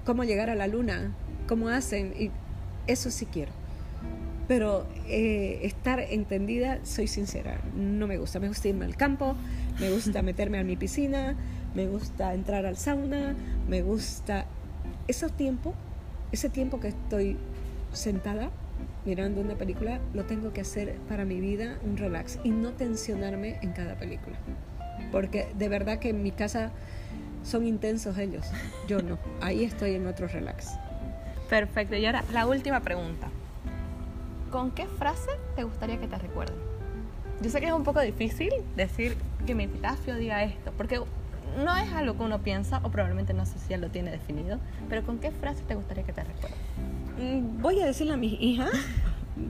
cómo 0.05 0.25
llegar 0.25 0.49
a 0.49 0.55
la 0.55 0.67
luna, 0.67 1.15
cómo 1.47 1.69
hacen, 1.69 2.15
y 2.19 2.31
eso 2.87 3.11
sí 3.11 3.27
quiero. 3.27 3.53
Pero 4.49 4.87
eh, 5.09 5.61
estar 5.63 6.01
entendida, 6.01 6.79
soy 6.85 7.07
sincera, 7.07 7.61
no 7.77 8.07
me 8.07 8.19
gusta. 8.19 8.41
Me 8.41 8.49
gusta 8.49 8.69
irme 8.69 8.85
al 8.85 8.97
campo, 8.97 9.37
me 9.81 9.91
gusta 9.91 10.23
meterme 10.23 10.59
a 10.59 10.65
mi 10.65 10.77
piscina, 10.77 11.37
me 11.75 11.87
gusta 11.87 12.35
entrar 12.35 12.67
al 12.67 12.77
sauna, 12.77 13.35
me 13.69 13.83
gusta 13.83 14.47
esos 15.09 15.33
tiempos 15.33 15.75
ese 16.33 16.49
tiempo 16.49 16.81
que 16.81 16.89
estoy 16.89 17.37
sentada 17.93 18.51
mirando 19.05 19.41
una 19.41 19.55
película, 19.55 20.01
lo 20.15 20.25
tengo 20.25 20.53
que 20.53 20.63
hacer 20.63 20.97
para 21.09 21.25
mi 21.25 21.41
vida 21.41 21.79
un 21.85 21.97
relax 21.97 22.39
y 22.43 22.51
no 22.51 22.73
tensionarme 22.73 23.59
en 23.63 23.73
cada 23.73 23.97
película. 23.97 24.37
Porque 25.13 25.49
de 25.55 25.69
verdad 25.69 25.99
que 25.99 26.09
en 26.09 26.23
mi 26.23 26.31
casa 26.31 26.71
son 27.45 27.67
intensos 27.67 28.17
ellos, 28.19 28.47
yo 28.89 29.03
no. 29.03 29.19
Ahí 29.41 29.65
estoy 29.65 29.95
en 29.95 30.07
otro 30.07 30.27
relax. 30.27 30.71
Perfecto. 31.51 31.97
Y 31.97 32.07
ahora 32.07 32.25
la 32.33 32.47
última 32.47 32.81
pregunta. 32.81 33.29
¿Con 34.53 34.71
qué 34.71 34.87
frase 34.87 35.31
te 35.57 35.65
gustaría 35.65 35.99
que 35.99 36.07
te 36.07 36.19
recuerden? 36.19 36.57
Yo 37.41 37.49
sé 37.49 37.59
que 37.61 37.69
es 37.69 37.73
un 37.73 37.85
poco 37.85 38.01
difícil 38.01 38.53
decir 38.77 39.17
que 39.47 39.55
mi 39.55 39.65
epitafio 39.65 40.15
diga 40.15 40.45
esto, 40.45 40.73
porque 40.77 41.01
no 41.65 41.75
es 41.75 41.91
algo 41.95 42.19
que 42.19 42.23
uno 42.23 42.43
piensa, 42.43 42.81
o 42.85 42.91
probablemente 42.91 43.33
no 43.33 43.47
sé 43.47 43.59
si 43.59 43.73
él 43.73 43.81
lo 43.81 43.89
tiene 43.89 44.11
definido, 44.11 44.59
pero 44.91 45.05
¿con 45.05 45.19
qué 45.19 45.31
frase 45.31 45.63
te 45.63 45.75
gustaría 45.75 46.05
que 46.05 46.13
te 46.13 46.23
recuerde? 46.23 46.55
Mm, 47.19 47.63
voy 47.63 47.81
a 47.81 47.87
decirle 47.87 48.13
a 48.13 48.19
mis 48.19 48.39
hijas 48.43 48.71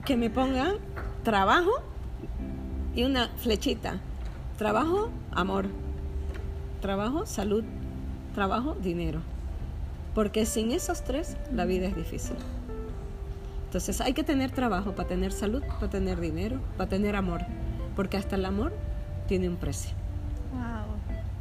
que 0.05 0.15
me 0.15 0.29
pongan 0.29 0.77
trabajo 1.23 1.83
y 2.95 3.03
una 3.03 3.27
flechita. 3.27 3.99
Trabajo, 4.57 5.09
amor. 5.31 5.65
Trabajo, 6.79 7.25
salud. 7.25 7.65
Trabajo, 8.33 8.75
dinero. 8.81 9.19
Porque 10.15 10.45
sin 10.45 10.71
esos 10.71 11.03
tres, 11.03 11.35
la 11.51 11.65
vida 11.65 11.87
es 11.87 11.95
difícil. 11.95 12.37
Entonces 13.73 14.01
hay 14.01 14.13
que 14.13 14.23
tener 14.23 14.51
trabajo 14.51 14.91
para 14.91 15.07
tener 15.07 15.31
salud, 15.31 15.63
para 15.63 15.89
tener 15.89 16.19
dinero, 16.19 16.59
para 16.77 16.87
tener 16.87 17.15
amor. 17.15 17.41
Porque 17.95 18.17
hasta 18.17 18.35
el 18.35 18.45
amor 18.45 18.71
tiene 19.27 19.49
un 19.49 19.55
precio. 19.55 19.95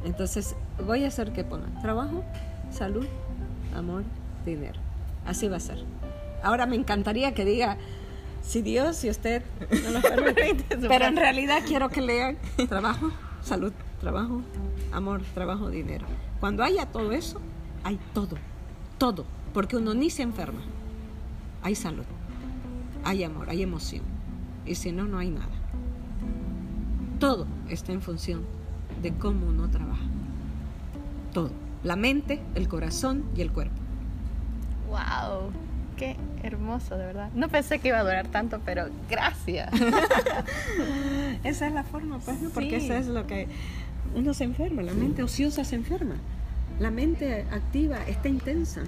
Entonces 0.03 0.57
voy 0.83 1.05
a 1.05 1.09
hacer 1.09 1.35
que 1.35 1.45
ponga 1.45 1.67
trabajo, 1.83 2.25
salud, 2.71 3.07
amor, 3.77 4.05
dinero. 4.47 4.81
Así 5.27 5.47
va 5.47 5.59
a 5.59 5.61
ser. 5.61 5.85
Ahora 6.43 6.65
me 6.65 6.75
encantaría 6.75 7.35
que 7.35 7.45
diga, 7.45 7.77
si 8.41 8.63
Dios, 8.63 8.97
si 8.97 9.11
usted 9.11 9.43
no 9.85 9.91
lo 9.91 10.01
permite, 10.25 10.79
pero 10.89 11.05
en 11.05 11.17
realidad 11.17 11.61
quiero 11.67 11.91
que 11.91 12.01
lean 12.01 12.39
trabajo, 12.67 13.11
salud, 13.43 13.75
trabajo, 14.01 14.41
amor, 14.91 15.21
trabajo, 15.35 15.69
dinero. 15.69 16.07
Cuando 16.41 16.65
haya 16.65 16.87
todo 16.87 17.13
eso, 17.13 17.43
hay 17.85 18.01
todo, 18.15 18.39
todo, 18.97 19.27
porque 19.53 19.77
uno 19.77 19.93
ni 19.93 20.09
se 20.09 20.23
enferma. 20.23 20.63
Hay 21.63 21.77
salud, 21.77 22.05
hay 23.05 23.25
amor, 23.25 23.51
hay 23.51 23.63
emoción. 23.63 24.05
Y 24.67 24.75
si 24.75 24.93
no, 24.93 25.05
no 25.05 25.19
hay 25.19 25.31
nada. 25.31 25.51
Todo 27.19 27.47
está 27.69 27.93
en 27.93 28.03
función 28.03 28.43
de 29.03 29.13
cómo 29.15 29.47
uno 29.49 29.71
trabaja. 29.71 30.05
Todo. 31.33 31.51
La 31.83 31.97
mente, 31.97 32.41
el 32.55 32.69
corazón 32.69 33.25
y 33.37 33.41
el 33.41 33.51
cuerpo. 33.51 33.75
¡Wow! 34.89 35.51
Qué 35.97 36.17
hermoso, 36.43 36.97
de 36.97 37.07
verdad. 37.07 37.31
No 37.35 37.49
pensé 37.49 37.79
que 37.79 37.89
iba 37.89 37.99
a 37.99 38.05
durar 38.05 38.29
tanto, 38.29 38.61
pero 38.65 38.87
gracias. 39.11 39.73
esa 41.45 41.67
es 41.67 41.73
la 41.73 41.85
forma, 41.85 42.19
pues, 42.19 42.37
Porque 42.55 42.77
eso 42.77 42.95
es 42.95 43.07
lo 43.09 43.27
que 43.27 43.49
uno 44.15 44.35
se 44.35 44.45
enferma, 44.45 44.83
la 44.83 44.93
mente 44.93 45.23
ociosa 45.23 45.65
se 45.65 45.77
enferma. 45.77 46.17
La 46.79 46.91
mente 46.91 47.47
activa 47.51 47.99
está 48.07 48.29
intensa. 48.29 48.83